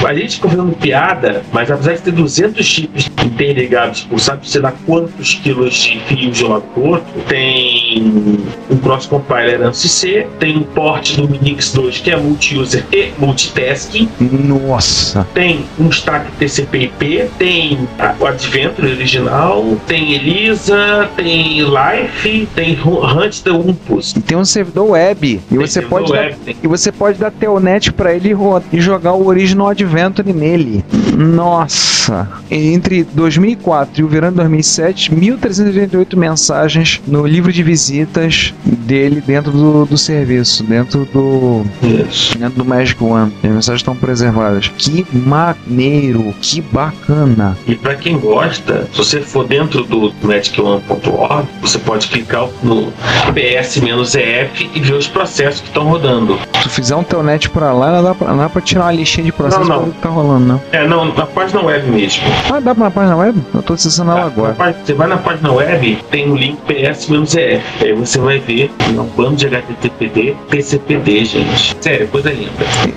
A 0.06 0.14
gente 0.14 0.36
ficou 0.36 0.50
fazendo 0.50 0.76
piada, 0.76 1.42
mas 1.52 1.70
apesar 1.70 1.94
de 1.94 2.02
ter 2.02 2.12
200 2.12 2.64
chips 2.64 3.10
interligados 3.24 4.02
por 4.02 4.18
sabe-se 4.18 4.58
lá 4.58 4.72
quantos 4.86 5.34
quilos 5.34 5.74
de 5.74 6.00
fio 6.00 6.30
de 6.30 6.44
um 6.44 6.48
lado 6.48 6.64
outro, 6.76 7.22
tem 7.28 7.91
um 8.00 8.76
cross 8.78 9.06
compiler 9.06 9.60
ANSI 9.62 9.88
C, 9.88 10.26
tem 10.38 10.56
um 10.56 10.62
port 10.62 11.16
do 11.16 11.28
Minix 11.28 11.72
2 11.72 11.98
que 11.98 12.10
é 12.10 12.16
multi-user 12.16 12.84
e 12.92 13.10
multitasking, 13.18 14.08
Nossa. 14.20 15.26
tem 15.34 15.64
um 15.78 15.88
stack 15.88 16.30
TCP/IP, 16.38 17.28
tem 17.38 17.78
o 18.20 18.26
Adventure 18.26 18.90
original, 18.92 19.76
tem 19.86 20.12
Elisa, 20.14 21.08
tem 21.16 21.60
Life, 21.62 22.48
tem 22.54 22.74
Hu- 22.74 23.04
Hunt 23.04 23.40
the 23.42 23.50
Umpus. 23.52 24.12
E 24.16 24.20
tem 24.20 24.36
um 24.38 24.44
servidor 24.44 24.90
web. 24.90 25.40
E 25.50 25.56
você 25.58 25.72
servidor 25.74 25.98
pode 26.00 26.12
web, 26.12 26.30
dar, 26.30 26.36
tem- 26.44 26.56
e 26.62 26.66
você 26.66 26.92
pode 26.92 27.18
dar 27.18 27.30
telnet 27.30 27.92
pra 27.92 28.14
ele 28.14 28.30
e 28.30 28.42
e 28.72 28.80
jogar 28.80 29.12
o 29.12 29.26
Original 29.26 29.68
Adventure 29.68 30.32
nele. 30.32 30.84
Nossa. 31.16 32.28
Entre 32.50 33.04
2004 33.04 34.00
e 34.00 34.04
o 34.04 34.08
verão 34.08 34.30
de 34.30 34.36
2007, 34.36 35.14
1388 35.14 36.16
mensagens 36.16 37.00
no 37.06 37.26
livro 37.26 37.52
de 37.52 37.62
visitas 37.86 38.54
dele 38.64 39.20
dentro 39.26 39.50
do, 39.50 39.84
do 39.86 39.98
serviço, 39.98 40.62
dentro 40.62 41.04
do 41.12 41.64
Isso. 41.82 42.38
dentro 42.38 42.58
do 42.62 42.64
Magic 42.64 43.02
One. 43.02 43.32
As 43.42 43.50
mensagens 43.50 43.80
estão 43.80 43.96
preservadas. 43.96 44.68
Que 44.78 45.04
maneiro, 45.12 46.32
que 46.40 46.60
bacana. 46.60 47.56
E 47.66 47.74
para 47.74 47.94
quem 47.96 48.18
gosta, 48.18 48.88
se 48.92 48.98
você 48.98 49.20
for 49.20 49.46
dentro 49.46 49.82
do 49.84 50.12
magicone.org, 50.22 51.48
você 51.60 51.78
pode 51.78 52.06
clicar 52.08 52.46
no 52.62 52.92
PS-EF 53.34 54.70
e 54.74 54.80
ver 54.80 54.94
os 54.94 55.08
processos 55.08 55.60
que 55.60 55.68
estão 55.68 55.84
rodando. 55.88 56.38
Se 56.54 56.62
tu 56.62 56.70
fizer 56.70 56.94
um 56.96 57.02
telnet 57.02 57.50
pra 57.50 57.72
lá, 57.72 57.90
não 57.92 58.04
dá 58.04 58.14
pra, 58.14 58.28
não 58.28 58.38
dá 58.38 58.48
pra 58.48 58.60
tirar 58.62 58.84
uma 58.84 58.92
listinha 58.92 59.24
de 59.24 59.32
processo 59.32 59.64
Não, 59.64 59.82
não. 59.82 59.90
que 59.90 59.98
tá 59.98 60.08
rolando, 60.08 60.46
não. 60.46 60.60
É, 60.70 60.86
não, 60.86 61.04
na 61.06 61.26
página 61.26 61.62
web 61.62 61.90
mesmo. 61.90 62.22
Ah, 62.52 62.60
dá 62.60 62.74
pra 62.74 62.84
na 62.84 62.90
página 62.90 63.16
web? 63.16 63.40
Eu 63.54 63.62
tô 63.62 63.72
acessando 63.74 64.12
ela 64.12 64.20
Na 64.20 64.26
agora. 64.26 64.54
pá- 64.54 64.72
Você 64.72 64.94
vai 64.94 65.08
na 65.08 65.16
página 65.16 65.52
web, 65.52 65.98
tem 66.10 66.30
o 66.30 66.36
link 66.36 66.58
PS-EF. 66.66 67.62
Aí 67.80 67.92
você 67.92 68.18
vai 68.18 68.38
ver 68.38 68.70
um 68.90 69.04
plano 69.08 69.36
de 69.36 69.46
HTTPD, 69.46 70.36
TCPD, 70.50 71.24
gente. 71.24 71.76
Sério, 71.80 72.06
coisa 72.08 72.30
linda. 72.30 72.50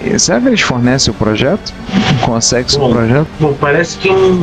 E- 0.04 0.20
Será 0.20 0.40
que 0.42 0.48
eles 0.48 0.62
fornecem 0.62 1.12
o 1.12 1.16
projeto? 1.16 1.74
Consegue 2.22 2.76
o 2.76 2.80
Bom. 2.80 2.94
projeto? 2.94 3.28
Bom, 3.40 3.54
parece 3.60 3.98
que 3.98 4.10
um, 4.10 4.42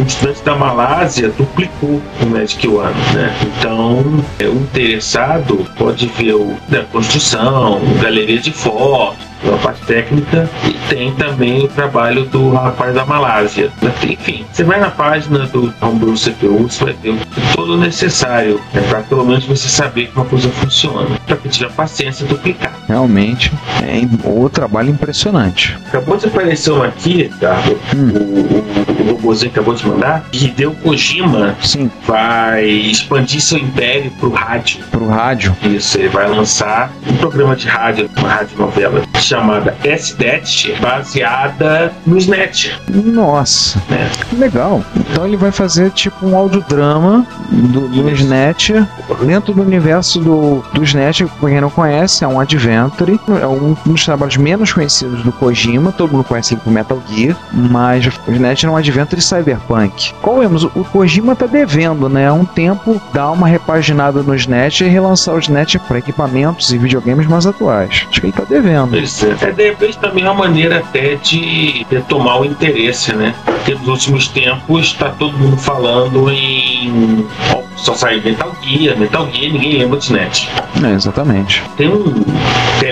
um 0.00 0.06
estudante 0.06 0.42
da 0.42 0.54
Malásia 0.54 1.28
duplicou 1.36 2.00
o 2.22 2.26
Magic 2.26 2.66
One, 2.68 2.94
né? 3.14 3.34
Então, 3.58 4.04
é, 4.38 4.44
o 4.46 4.54
interessado 4.54 5.66
pode 5.76 6.06
ver 6.06 6.34
o, 6.34 6.54
da 6.68 6.82
construção, 6.84 7.80
galeria 8.02 8.38
de 8.38 8.52
fotos, 8.52 9.18
a 9.48 9.56
parte 9.58 9.80
técnica 9.86 10.48
e 10.64 10.72
tem 10.88 11.12
também 11.14 11.64
o 11.64 11.68
trabalho 11.68 12.24
do 12.26 12.50
rapaz 12.50 12.94
da 12.94 13.04
Malásia. 13.04 13.70
Enfim, 14.02 14.44
você 14.52 14.64
vai 14.64 14.80
na 14.80 14.90
página 14.90 15.46
do 15.46 15.72
Homebrew 15.80 16.14
CPU, 16.14 16.68
você 16.68 16.84
vai 16.84 16.94
ter 16.94 17.14
todo 17.54 17.74
o 17.74 17.76
necessário 17.78 18.60
né, 18.72 18.82
para 18.88 19.00
pelo 19.00 19.24
menos 19.24 19.44
você 19.44 19.68
saber 19.68 20.10
como 20.12 20.26
a 20.26 20.28
coisa 20.28 20.48
funciona. 20.50 21.16
Para 21.26 21.36
quem 21.36 21.50
tiver 21.50 21.70
paciência, 21.72 22.26
duplicar. 22.26 22.72
Realmente, 22.88 23.52
é 23.82 24.00
o 24.28 24.48
trabalho 24.48 24.90
impressionante. 24.90 25.78
Acabou 25.88 26.16
de 26.16 26.26
aparecer 26.26 26.72
uma 26.72 26.86
aqui, 26.86 27.30
tá? 27.40 27.56
O, 27.94 27.96
o, 27.96 29.02
o 29.02 29.12
robôzinho 29.12 29.50
acabou 29.50 29.74
de 29.74 29.86
mandar. 29.86 30.24
Hideo 30.32 30.72
Kojima 30.82 31.56
Sim, 31.62 31.90
vai 32.06 32.64
expandir 32.64 33.40
seu 33.40 33.58
império 33.58 34.10
pro 34.12 34.30
rádio. 34.30 34.80
pro 34.90 35.08
rádio. 35.08 35.56
Isso, 35.62 35.98
ele 35.98 36.08
vai 36.08 36.28
lançar 36.28 36.90
um 37.08 37.16
programa 37.16 37.54
de 37.54 37.68
rádio, 37.68 38.10
uma 38.16 38.28
rádio 38.28 38.58
novela 38.58 39.02
chamada 39.22 39.76
SDET, 39.84 40.74
baseada 40.80 41.92
no 42.06 42.16
SNET. 42.16 42.80
Nossa, 42.88 43.80
Né? 43.88 44.10
que 44.28 44.36
legal. 44.36 44.82
Então 44.96 45.26
ele 45.26 45.36
vai 45.36 45.50
fazer 45.52 45.90
tipo 45.90 46.26
um 46.26 46.36
audiodrama 46.36 47.26
do, 47.50 47.88
do. 47.88 48.10
SNET 48.10 48.72
dentro 49.24 49.52
do 49.54 49.62
universo 49.62 50.20
do, 50.20 50.64
do 50.72 50.82
SNET, 50.82 51.24
pra 51.40 51.48
quem 51.50 51.60
não 51.60 51.70
conhece, 51.70 52.24
é 52.24 52.28
um 52.28 52.40
Adventure, 52.40 53.18
é 53.40 53.46
um 53.46 53.76
dos 53.86 54.04
trabalhos 54.04 54.36
menos 54.36 54.72
conhecidos 54.72 55.22
do 55.22 55.32
Kojima, 55.32 55.92
todo 55.92 56.12
mundo 56.12 56.24
conhece 56.24 56.54
ele 56.54 56.60
por 56.62 56.72
Metal 56.72 57.00
Gear, 57.08 57.36
mas 57.52 58.06
o 58.26 58.32
SNET 58.32 58.66
é 58.66 58.70
um 58.70 58.76
Adventure 58.76 59.20
cyberpunk. 59.20 60.12
Qual 60.22 60.42
é? 60.42 60.46
O 60.46 60.84
Kojima 60.84 61.36
tá 61.36 61.46
devendo, 61.46 62.08
né? 62.08 62.28
Há 62.28 62.32
um 62.32 62.44
tempo 62.44 63.00
dar 63.12 63.30
uma 63.30 63.46
repaginada 63.46 64.22
no 64.22 64.34
SNET 64.34 64.84
e 64.84 64.88
relançar 64.88 65.34
o 65.34 65.38
SNET 65.38 65.78
para 65.80 65.98
equipamentos 65.98 66.72
e 66.72 66.78
videogames 66.78 67.26
mais 67.26 67.46
atuais. 67.46 68.06
Acho 68.08 68.20
que 68.20 68.26
ele 68.26 68.32
tá 68.32 68.44
devendo. 68.48 68.96
Isso. 69.10 69.26
É, 69.26 69.50
de 69.50 69.64
repente 69.64 69.98
também 69.98 70.24
é 70.24 70.30
uma 70.30 70.46
maneira 70.46 70.78
até 70.78 71.16
de 71.16 71.84
retomar 71.90 72.40
o 72.40 72.44
interesse, 72.44 73.12
né? 73.12 73.34
Porque 73.44 73.74
nos 73.74 73.88
últimos 73.88 74.28
tempos 74.28 74.86
está 74.86 75.10
todo 75.10 75.36
mundo 75.36 75.56
falando 75.56 76.30
em. 76.30 77.26
só 77.76 77.94
saiu 77.94 78.22
Metal 78.22 78.54
Gear, 78.62 78.96
Metal 78.96 79.28
Gear, 79.32 79.52
ninguém 79.52 79.78
lembra 79.78 79.98
de 79.98 80.04
SNET. 80.04 80.48
É, 80.84 80.94
exatamente. 80.94 81.62
Tem 81.76 81.88
um 81.88 82.24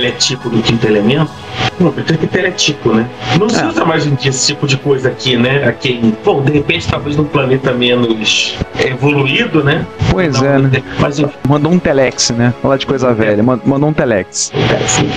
teletipo 0.09 0.49
do 0.49 0.63
quinto 0.63 0.87
elemento. 0.87 1.31
Não, 1.79 1.93
tem 1.93 2.17
que 2.17 2.27
teletipo, 2.27 2.93
né? 2.93 3.09
Não 3.39 3.49
se 3.49 3.61
É. 3.61 3.67
usa 3.67 3.85
mais 3.85 4.03
hoje 4.03 4.13
em 4.13 4.17
dia 4.17 4.31
esse 4.31 4.47
tipo 4.49 4.67
de 4.67 4.77
coisa 4.77 5.09
aqui, 5.09 5.37
né? 5.37 5.65
Aqui 5.69 6.13
bom, 6.25 6.43
de 6.43 6.53
repente, 6.53 6.89
talvez 6.89 7.17
num 7.17 7.25
planeta 7.25 7.73
menos 7.73 8.57
evoluído, 8.85 9.63
né? 9.63 9.87
Pois 10.11 10.41
Não, 10.41 10.49
é, 10.49 10.59
né? 10.59 10.83
Mas 10.99 11.19
enfim, 11.19 11.33
Mandou 11.49 11.73
um 11.73 11.79
telex, 11.79 12.31
né? 12.31 12.53
Falar 12.61 12.77
de 12.79 12.87
coisa 12.87 13.13
velha. 13.15 13.43
Man- 13.43 13.61
Mandou 13.65 13.89
um 13.91 13.93
telex. 13.93 14.51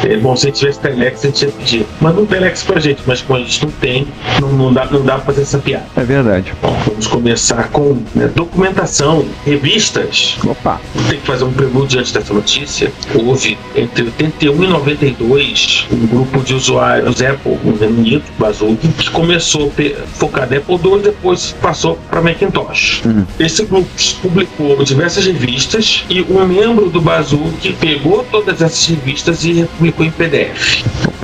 é 0.07 0.17
bom, 0.17 0.35
se 0.35 0.45
a 0.45 0.49
gente 0.49 0.59
tivesse 0.59 0.79
telex, 0.79 1.23
a 1.23 1.27
gente 1.27 1.45
ia 1.45 1.51
pedir. 1.51 1.85
Manda 1.99 2.21
um 2.21 2.25
telex 2.25 2.63
pra 2.63 2.79
gente, 2.79 3.01
mas 3.05 3.21
como 3.21 3.39
a 3.39 3.41
gente 3.43 3.63
não 3.65 3.71
tem, 3.71 4.07
não, 4.39 4.49
não 4.49 4.73
dá, 4.73 4.85
não 4.85 5.01
dá 5.03 5.15
pra 5.15 5.25
fazer 5.25 5.41
essa 5.41 5.57
piada. 5.57 5.85
É 5.97 6.03
verdade. 6.03 6.53
Bom, 6.61 6.75
vamos 6.87 7.07
começar 7.07 7.69
com 7.69 7.97
né, 8.15 8.29
documentação, 8.35 9.25
revistas. 9.45 10.37
Opa. 10.45 10.79
Tem 11.09 11.19
que 11.19 11.25
fazer 11.25 11.43
um 11.43 11.51
prelúdio 11.51 11.99
antes 11.99 12.11
dessa 12.11 12.33
notícia. 12.33 12.91
Houve 13.15 13.57
entre 13.75 14.03
81 14.05 14.63
e 14.63 14.67
92 14.81 15.87
um 15.91 16.07
grupo 16.07 16.39
de 16.39 16.53
usuários 16.53 17.21
Apple 17.21 17.57
no 17.63 17.75
Reino 17.77 17.99
Unido, 17.99 18.23
Bazooka, 18.39 18.87
que 18.97 19.09
começou 19.11 19.67
a 19.67 19.69
ter- 19.69 19.97
focado 20.15 20.53
em 20.53 20.57
Apple 20.57 20.79
II 20.83 20.95
e 20.95 21.01
depois 21.03 21.55
passou 21.61 21.97
para 22.09 22.21
Macintosh. 22.21 23.01
Hum. 23.05 23.25
Esse 23.39 23.63
grupo 23.65 23.87
publicou 24.21 24.83
diversas 24.83 25.25
revistas 25.25 26.03
e 26.09 26.21
um 26.21 26.45
membro 26.45 26.89
do 26.89 27.01
Bazooka 27.01 27.69
pegou 27.79 28.25
todas 28.31 28.61
essas 28.61 28.85
revistas 28.87 29.43
e 29.43 29.53
republicou 29.53 30.05
em 30.05 30.11
PDF. 30.11 30.83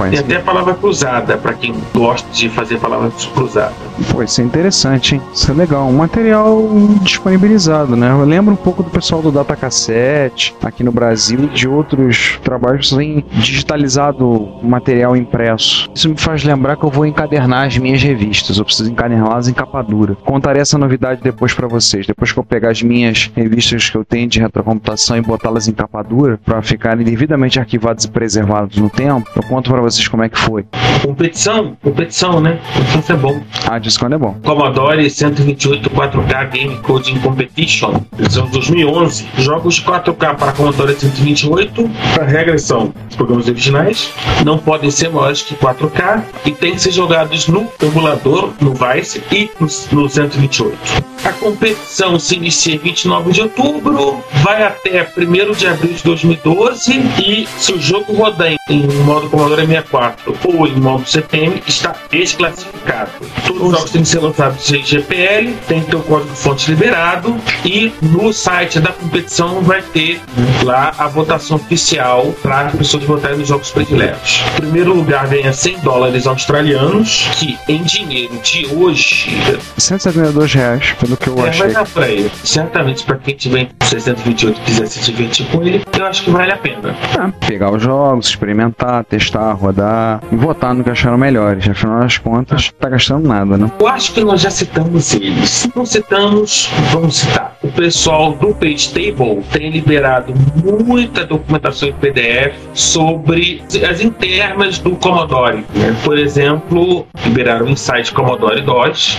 Tem 0.10 0.20
até 0.20 0.36
a 0.38 0.42
palavra 0.42 0.74
cruzada, 0.76 1.38
pra 1.38 1.54
quem 1.54 1.74
gosta 1.94 2.28
de 2.32 2.50
fazer 2.50 2.78
palavra 2.78 3.12
cruzada. 3.34 3.74
Pô, 4.12 4.24
isso 4.24 4.42
é 4.42 4.44
interessante, 4.44 5.16
hein? 5.16 5.22
Isso 5.34 5.52
é 5.52 5.54
legal. 5.54 5.88
Um 5.88 5.98
material 5.98 6.62
disponibilizado, 7.02 7.96
né? 7.96 8.12
Eu 8.12 8.24
lembro 8.26 8.54
um 8.54 8.58
pouco 8.58 8.84
do 8.84 8.90
pessoal 8.90 9.22
do 9.22 9.32
Datacassette 9.32 10.56
aqui 10.64 10.84
no 10.84 10.92
Brasil 10.92 11.44
e 11.44 11.48
de 11.48 11.68
outros 11.68 12.40
trabalhos 12.44 12.90
que 12.90 12.96
têm 12.96 13.26
digitalizado 13.34 14.50
material 14.64 15.16
impresso. 15.16 15.90
Isso 15.94 16.10
me 16.10 16.18
faz 16.18 16.44
lembrar 16.44 16.76
que 16.78 16.84
eu 16.84 16.90
vou 16.90 17.06
encadernar 17.06 17.68
as 17.68 17.78
minhas 17.78 18.02
revistas. 18.02 18.58
Eu 18.58 18.66
preciso 18.66 18.92
encaderná-las 18.92 19.48
em 19.48 19.54
capa 19.54 19.82
dura. 19.82 20.16
Contarei 20.16 20.62
essa 20.62 20.78
novidade 20.78 21.22
depois 21.22 21.54
pra 21.54 21.68
vocês. 21.68 22.06
Depois 22.06 22.32
que 22.32 22.40
eu 22.40 22.44
pegar 22.44 22.70
as 22.70 22.82
minhas 22.82 23.32
revistas 23.36 23.90
que 23.90 23.98
eu 23.98 24.06
tenho 24.06 24.28
de 24.28 24.40
retrocomputação 24.40 25.18
e 25.18 25.22
botá-las 25.22 25.68
em 25.68 25.74
capa 25.74 26.04
dura 26.04 26.40
para 26.44 26.62
ficarem 26.62 27.04
devidamente 27.04 27.60
arquivadas 27.60 28.06
e 28.06 28.12
preservadas 28.12 28.78
no 28.78 28.90
tempo, 28.90 29.30
eu 29.36 29.44
conto 29.44 29.72
pra 29.72 29.82
vocês 29.82 30.08
como 30.08 30.24
é 30.24 30.30
que 30.30 30.40
foi. 30.40 30.66
Competição, 31.02 31.78
competição, 31.82 32.40
né? 32.40 32.60
Competição 32.74 33.16
é 33.16 33.20
bom. 33.20 33.42
Ah, 33.68 33.80
quando 33.96 34.14
é 34.14 34.18
bom. 34.18 34.36
Commodore 34.44 35.10
128 35.10 35.90
4K 35.90 36.50
Game 36.50 36.78
Coding 36.78 37.20
Competition, 37.20 38.02
edição 38.20 38.48
2011. 38.48 39.28
Jogos 39.38 39.76
de 39.76 39.84
4K 39.84 40.36
para 40.36 40.52
Commodore 40.52 40.96
128. 40.96 41.90
A 42.20 42.24
regra 42.24 42.58
são: 42.58 42.94
os 43.10 43.16
programas 43.16 43.48
originais 43.48 44.12
não 44.44 44.58
podem 44.58 44.90
ser 44.90 45.10
maiores 45.10 45.44
que 45.44 45.56
4K 45.56 46.24
e 46.46 46.52
têm 46.52 46.74
que 46.74 46.82
ser 46.82 46.92
jogados 46.92 47.48
no 47.48 47.68
emulador, 47.82 48.52
no 48.60 48.74
Vice 48.74 49.24
e 49.32 49.50
no, 49.60 49.68
no 49.92 50.10
128. 50.10 50.78
A 51.24 51.34
competição 51.34 52.18
se 52.20 52.36
inicia 52.36 52.76
em 52.76 52.78
29 52.78 53.32
de 53.32 53.42
outubro, 53.42 54.24
vai 54.44 54.64
até 54.64 55.06
1 55.18 55.52
de 55.54 55.68
abril 55.68 55.94
de 55.94 56.04
2012 56.04 56.94
e 57.22 57.48
se 57.58 57.74
o 57.74 57.82
jogo 57.82 58.14
rodar 58.14 58.56
em, 58.70 58.88
modo 59.04 59.30
Commodore 59.30 59.66
64 59.66 60.38
ou 60.46 60.68
em 60.68 60.80
modo 60.80 61.08
CPM, 61.08 61.62
está 61.68 61.96
desclassificado. 62.10 63.12
Todos 63.46 63.74
os 63.74 63.77
jogos 63.78 63.92
têm 63.92 64.02
que 64.02 64.08
ser 64.08 64.20
lançados 64.20 64.72
em 64.72 64.84
GPL, 64.84 65.54
tem 65.68 65.82
que 65.82 65.92
ter 65.92 65.96
o 65.96 66.02
código-fonte 66.02 66.72
liberado 66.72 67.38
e 67.64 67.92
no 68.02 68.34
site 68.34 68.80
da 68.80 68.92
competição 68.92 69.62
vai 69.62 69.82
ter 69.82 70.20
lá 70.64 70.94
a 70.98 71.08
votação 71.08 71.58
oficial 71.58 72.34
para 72.42 72.68
as 72.68 72.76
pessoas 72.76 73.04
votarem 73.04 73.38
nos 73.38 73.48
jogos 73.48 73.72
prediletos. 73.72 74.44
O 74.54 74.62
primeiro 74.62 74.94
lugar 74.94 75.28
ganha 75.28 75.54
100 75.54 75.80
dólares 75.80 76.28
australianos, 76.28 77.30
que 77.36 77.58
em 77.68 77.84
dinheiro 77.84 78.38
de 78.44 78.68
hoje 78.74 79.38
172 79.78 80.54
reais, 80.54 80.94
pelo 81.00 81.18
que 81.18 81.28
eu 81.28 81.46
é, 81.46 81.50
achei. 81.50 81.62
vai 81.64 81.72
dar 81.72 81.86
pra 81.86 82.08
ele. 82.08 82.32
Certamente, 82.44 83.04
pra 83.04 83.18
quem 83.18 83.36
tiver 83.36 83.60
em 83.62 83.70
628 83.84 84.60
e 84.60 84.64
quiser 84.64 84.88
se 84.88 85.00
divertir 85.02 85.46
com 85.48 85.62
ele, 85.64 85.84
eu 85.98 86.06
acho 86.06 86.24
que 86.24 86.32
vale 86.32 86.52
a 86.52 86.58
pena. 86.58 86.96
Ah, 87.18 87.32
pegar 87.48 87.72
os 87.72 87.82
jogos, 87.82 88.28
experimentar, 88.28 89.04
testar, 89.06 89.52
rodar 89.54 90.22
e 90.32 90.36
votar 90.36 90.74
no 90.74 90.84
que 90.84 90.90
acharam 90.90 91.18
melhores. 91.18 91.68
Afinal 91.68 92.00
das 92.00 92.18
contas, 92.18 92.72
tá 92.80 92.90
gastando 92.90 93.28
nada, 93.28 93.58
né? 93.58 93.67
Eu 93.80 93.88
acho 93.88 94.14
que 94.14 94.24
nós 94.24 94.42
já 94.42 94.50
citamos 94.50 95.14
eles. 95.14 95.50
Se 95.50 95.72
não 95.76 95.86
citamos, 95.86 96.70
vamos 96.92 97.18
citar. 97.18 97.58
O 97.64 97.72
pessoal 97.72 98.34
do 98.34 98.54
Page 98.54 98.90
Table 98.90 99.44
tem 99.52 99.70
liberado 99.70 100.34
muita 100.64 101.26
documentação 101.26 101.90
em 101.90 101.94
PDF 101.94 102.56
sobre 102.74 103.64
as 103.90 104.02
internas 104.02 104.80
do 104.80 104.92
Commodore. 104.96 105.64
né? 105.76 105.96
Por 106.04 106.18
exemplo, 106.18 107.08
liberaram 107.26 107.66
o 107.66 107.70
Insight 107.70 108.12
Commodore 108.14 108.62
DOS, 108.62 109.18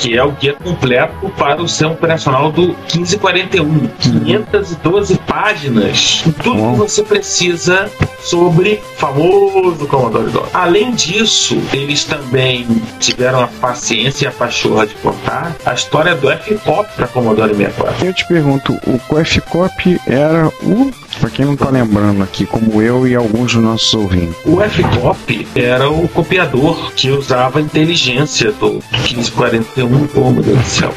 que 0.00 0.16
é 0.16 0.24
o 0.24 0.32
guia 0.32 0.54
completo 0.54 1.28
para 1.30 1.62
o 1.62 1.68
sistema 1.68 1.92
operacional 1.92 2.50
do 2.50 2.68
1541. 2.94 3.88
512 3.98 5.18
páginas, 5.26 6.22
com 6.24 6.32
tudo 6.32 6.72
que 6.72 6.78
você 6.78 7.02
precisa 7.02 7.90
sobre 8.20 8.74
o 8.74 8.98
famoso 8.98 9.86
Commodore 9.86 10.30
DOS. 10.30 10.48
Além 10.52 10.92
disso, 10.92 11.60
eles 11.72 12.04
também 12.04 12.66
tiveram 12.98 13.40
a 13.40 13.46
paciência 13.46 14.24
e 14.24 14.28
a 14.28 14.32
pachorra 14.32 14.86
de 14.86 14.94
contar 14.96 15.54
a 15.64 15.74
história 15.74 16.14
do 16.14 16.30
F-Pop 16.30 16.88
para 16.96 17.06
Commodore 17.08 17.54
64. 17.54 18.06
Eu 18.06 18.12
te 18.12 18.26
pergunto, 18.26 18.78
o 19.08 19.18
F-Cop 19.18 20.00
era 20.06 20.48
o. 20.62 21.03
Pra 21.24 21.30
quem 21.30 21.46
não 21.46 21.56
tá 21.56 21.70
lembrando 21.70 22.22
aqui, 22.22 22.44
como 22.44 22.82
eu 22.82 23.08
e 23.08 23.14
alguns 23.14 23.54
dos 23.54 23.62
nossos 23.62 23.94
ouvintes. 23.94 24.36
O 24.44 24.60
F-Cop 24.60 25.48
era 25.54 25.88
o 25.88 26.06
copiador 26.06 26.92
que 26.92 27.10
usava 27.10 27.60
a 27.60 27.62
inteligência 27.62 28.52
do 28.52 28.72
1541. 28.92 30.08
Oh, 30.16 30.30
meu 30.30 30.42
Deus 30.42 30.58
do 30.58 30.64
céu. 30.64 30.92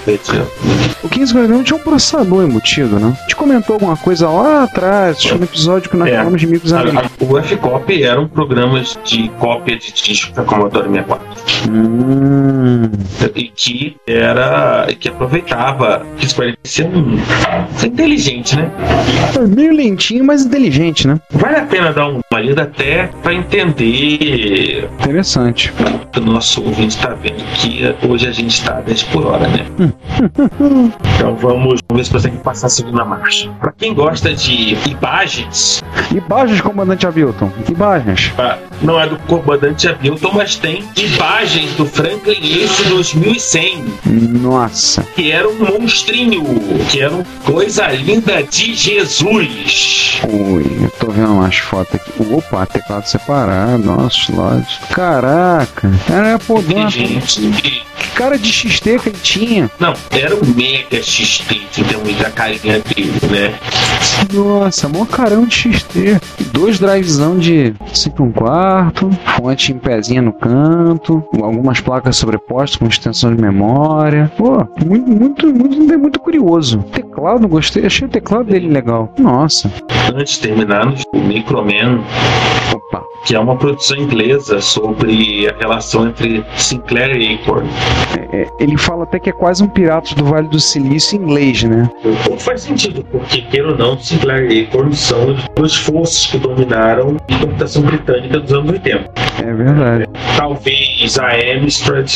O 1.02 1.08
1541 1.08 1.64
tinha 1.64 1.80
um 1.80 1.82
processador 1.82 2.44
embutido, 2.44 3.00
né? 3.00 3.14
A 3.18 3.22
gente 3.22 3.38
comentou 3.38 3.76
alguma 3.76 3.96
coisa 3.96 4.28
lá 4.30 4.64
atrás, 4.64 5.16
acho 5.16 5.30
que 5.30 5.38
no 5.38 5.44
episódio 5.46 5.90
que 5.90 5.96
nós 5.96 6.10
É. 6.10 6.18
falamos 6.18 6.42
de 6.42 6.48
micros 6.48 6.74
amigos. 6.74 7.00
a- 7.06 7.24
O 7.24 7.38
F-Cop 7.38 8.04
eram 8.04 8.28
programas 8.28 9.00
de 9.06 9.30
cópia 9.40 9.78
de 9.78 9.94
disco 9.94 10.34
da 10.34 10.44
Commodore 10.44 10.90
64. 10.90 11.26
Hum. 11.70 12.90
E 13.34 13.44
que 13.56 13.96
era. 14.06 14.88
que 15.00 15.08
aproveitava. 15.08 16.06
Que 16.18 16.26
isso 16.26 16.36
parecia 16.36 16.86
um. 16.86 17.18
Foi 17.76 17.88
inteligente, 17.88 18.56
né? 18.58 18.70
É 19.36 19.40
meio 19.48 19.74
lentinho, 19.74 20.17
mas 20.22 20.46
inteligente, 20.46 21.08
né? 21.08 21.20
Vale 21.32 21.56
a 21.58 21.66
pena 21.66 21.92
dar 21.94 22.08
uma 22.08 22.40
lida 22.40 22.64
até 22.64 23.08
para 23.22 23.34
entender. 23.34 24.90
Interessante. 25.00 25.74
O 26.16 26.20
nosso 26.20 26.64
ouvinte 26.64 26.96
está 26.98 27.10
vendo 27.10 27.44
que 27.56 27.82
hoje 28.08 28.28
a 28.28 28.32
gente 28.32 28.50
está 28.54 28.78
a 28.78 28.82
10 28.82 29.04
por 29.04 29.26
hora, 29.28 29.48
né? 29.48 29.66
Então 31.18 31.36
vamos, 31.36 31.80
vamos 31.90 31.98
ver 31.98 32.06
se 32.06 32.12
consegue 32.12 32.38
passar 32.38 32.68
a 32.68 32.70
segunda 32.70 33.04
marcha. 33.06 33.50
Para 33.60 33.72
quem 33.72 33.94
gosta 33.94 34.34
de 34.34 34.78
imagens, 34.90 35.82
Imagens, 36.12 36.62
comandante 36.62 37.06
Hamilton. 37.06 37.52
Imagens. 37.70 38.32
ah, 38.38 38.58
não 38.82 39.00
é 39.00 39.08
do 39.08 39.18
comandante 39.20 39.88
Hamilton, 39.88 40.32
mas 40.34 40.56
tem 40.56 40.84
imagens 40.96 41.74
do 41.74 41.86
Franklin 41.86 42.40
Ace 42.64 42.84
2100, 42.86 43.84
Nossa. 44.42 45.02
que 45.16 45.32
era 45.32 45.48
um 45.50 45.58
monstrinho, 45.80 46.44
que 46.90 47.02
era 47.02 47.14
uma 47.14 47.26
coisa 47.44 47.88
linda 47.88 48.42
de 48.44 48.74
Jesus. 48.76 50.07
Ui, 50.30 50.66
eu 50.84 50.92
tô 51.00 51.12
vendo 51.12 51.34
umas 51.34 51.58
fotos 51.58 51.96
aqui. 51.96 52.12
Opa, 52.34 52.66
teclado 52.66 53.06
separado. 53.08 53.84
Nossa, 53.84 54.18
slots. 54.18 54.80
Caraca. 54.92 55.92
Era 56.12 56.38
pô, 56.40 56.62
dona- 56.62 56.88
que 56.92 57.84
cara 58.16 58.38
de 58.38 58.52
XT 58.52 59.00
que 59.00 59.10
ele 59.10 59.18
tinha. 59.22 59.72
não, 59.80 59.94
era 60.12 60.36
um 60.36 60.40
Mega 60.56 61.02
XT, 61.04 61.56
que 61.72 61.84
tem 61.84 61.98
muita 62.00 62.30
carinha 62.32 62.80
dele, 62.80 63.14
né? 63.30 63.54
Nossa, 64.34 64.90
mó 64.90 65.06
carão 65.06 65.46
de 65.46 65.54
XT. 65.56 66.20
Dois 66.52 66.80
drivezão 66.80 67.38
de 67.38 67.74
5 67.94 68.24
um 68.24 68.32
quarto, 68.32 69.10
fonte 69.38 69.72
em 69.72 69.78
pezinha 69.78 70.22
no 70.22 70.34
canto, 70.34 71.24
algumas 71.42 71.80
placas 71.80 72.18
sobrepostas 72.18 72.78
com 72.78 72.88
extensão 72.88 73.36
de 73.36 73.42
memória. 73.42 74.32
Pô, 74.38 74.66
muito, 74.84 75.08
muito, 75.10 75.48
muito, 75.54 76.00
muito 76.00 76.20
curioso. 76.20 76.80
Teclado, 76.92 77.48
gostei, 77.48 77.86
achei 77.86 78.08
o 78.08 78.12
teclado 78.12 78.46
dele 78.46 78.68
legal. 78.68 79.14
Nossa. 79.20 79.72
Antes 80.16 80.36
de 80.36 80.48
terminarmos, 80.48 81.04
o 81.14 81.20
Microman, 81.20 82.02
Opa. 82.74 83.04
que 83.26 83.36
é 83.36 83.40
uma 83.40 83.56
produção 83.56 83.98
inglesa 83.98 84.62
sobre 84.62 85.48
a 85.50 85.58
relação 85.60 86.08
entre 86.08 86.44
Sinclair 86.56 87.16
e 87.16 87.36
Acorn. 87.36 87.70
É, 88.32 88.48
ele 88.60 88.78
fala 88.78 89.04
até 89.04 89.20
que 89.20 89.30
é 89.30 89.34
quase 89.34 89.64
um 89.64 89.68
Piratas 89.68 90.14
do 90.14 90.26
Vale 90.26 90.48
do 90.48 90.60
Silício 90.60 91.18
em 91.18 91.24
inglês, 91.24 91.64
né? 91.64 91.90
Não 92.30 92.38
faz 92.40 92.62
sentido, 92.62 93.04
porque, 93.12 93.42
queira 93.44 93.72
ou 93.72 93.78
não, 93.78 94.00
Sinclair 94.00 94.52
e 94.52 94.62
Acorn 94.62 94.96
são 94.96 95.32
as 95.32 95.46
duas 95.56 95.76
forças 95.76 96.26
que 96.26 96.38
dominaram 96.38 97.18
a 97.30 97.40
computação 97.40 97.82
britânica 97.84 98.40
dos 98.40 98.52
anos 98.54 98.72
80. 98.72 99.12
É 99.40 99.54
verdade. 99.54 100.10
Talvez 100.36 101.20
a 101.20 101.30
Amstrad 101.56 102.10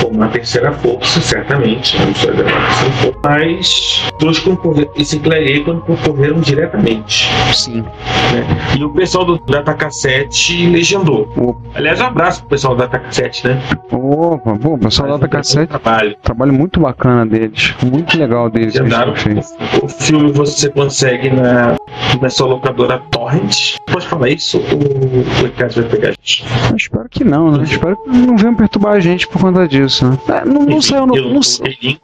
como 0.00 0.14
uma 0.14 0.28
terceira 0.28 0.72
força, 0.72 1.20
certamente, 1.20 1.96
terceira 1.96 2.44
força, 2.48 3.18
mas 3.24 4.04
dois 4.18 4.38
concorreram, 4.38 4.90
e 4.96 5.04
Sinclair 5.04 5.48
e 5.48 5.60
Acorn 5.60 5.80
concorreram 5.82 6.40
diretamente. 6.44 7.28
Sim. 7.52 7.82
né? 7.82 8.74
E 8.78 8.84
o 8.84 8.90
pessoal 8.90 9.24
do 9.24 9.38
Datacassette 9.38 10.66
legendou. 10.66 11.60
Aliás, 11.74 12.00
um 12.00 12.04
abraço 12.04 12.40
pro 12.40 12.50
pessoal 12.50 12.74
do 12.74 12.80
Datacassette, 12.80 13.46
né? 13.46 13.60
Opa, 13.90 14.56
pô, 14.56 14.74
o 14.74 14.78
pessoal 14.78 15.08
da 15.08 15.18
Faz 15.18 15.22
um 15.24 15.28
Cassete. 15.28 15.66
trabalho. 15.68 16.16
Trabalho 16.22 16.52
muito 16.52 16.80
bacana 16.80 17.26
deles. 17.26 17.74
Muito 17.82 18.18
legal 18.18 18.50
deles. 18.50 18.74
Legendaram. 18.74 19.14
feito. 19.16 19.44
O 19.82 19.88
filme 19.88 20.32
você 20.32 20.68
consegue 20.70 21.30
na, 21.30 21.76
na 22.20 22.30
sua 22.30 22.46
locadora 22.46 22.98
Torrent. 23.10 23.76
Pode 23.86 24.06
falar 24.06 24.28
isso? 24.30 24.58
Ou 24.58 25.20
o 25.20 25.44
Ricardo 25.44 25.74
vai 25.74 25.84
pegar 25.84 26.08
a 26.08 26.12
gente? 26.12 26.44
Eu 26.70 26.76
espero 26.76 27.08
que 27.08 27.24
não, 27.24 27.52
né? 27.52 27.64
Espero 27.64 27.96
que 27.96 28.10
não 28.10 28.36
venham 28.36 28.54
perturbar 28.54 28.94
a 28.94 29.00
gente 29.00 29.26
por 29.28 29.40
conta 29.40 29.66
disso, 29.66 30.08
né? 30.08 30.18
É, 30.28 30.44
não, 30.44 30.62
não 30.62 30.82
saiu 30.82 31.06
no, 31.06 31.16
Eu 31.16 31.30
não 31.30 31.40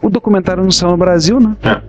o 0.02 0.10
documentário 0.10 0.62
não 0.62 0.70
saiu 0.70 0.92
no 0.92 0.96
Brasil, 0.96 1.40
né? 1.40 1.56
Ah, 1.62 1.80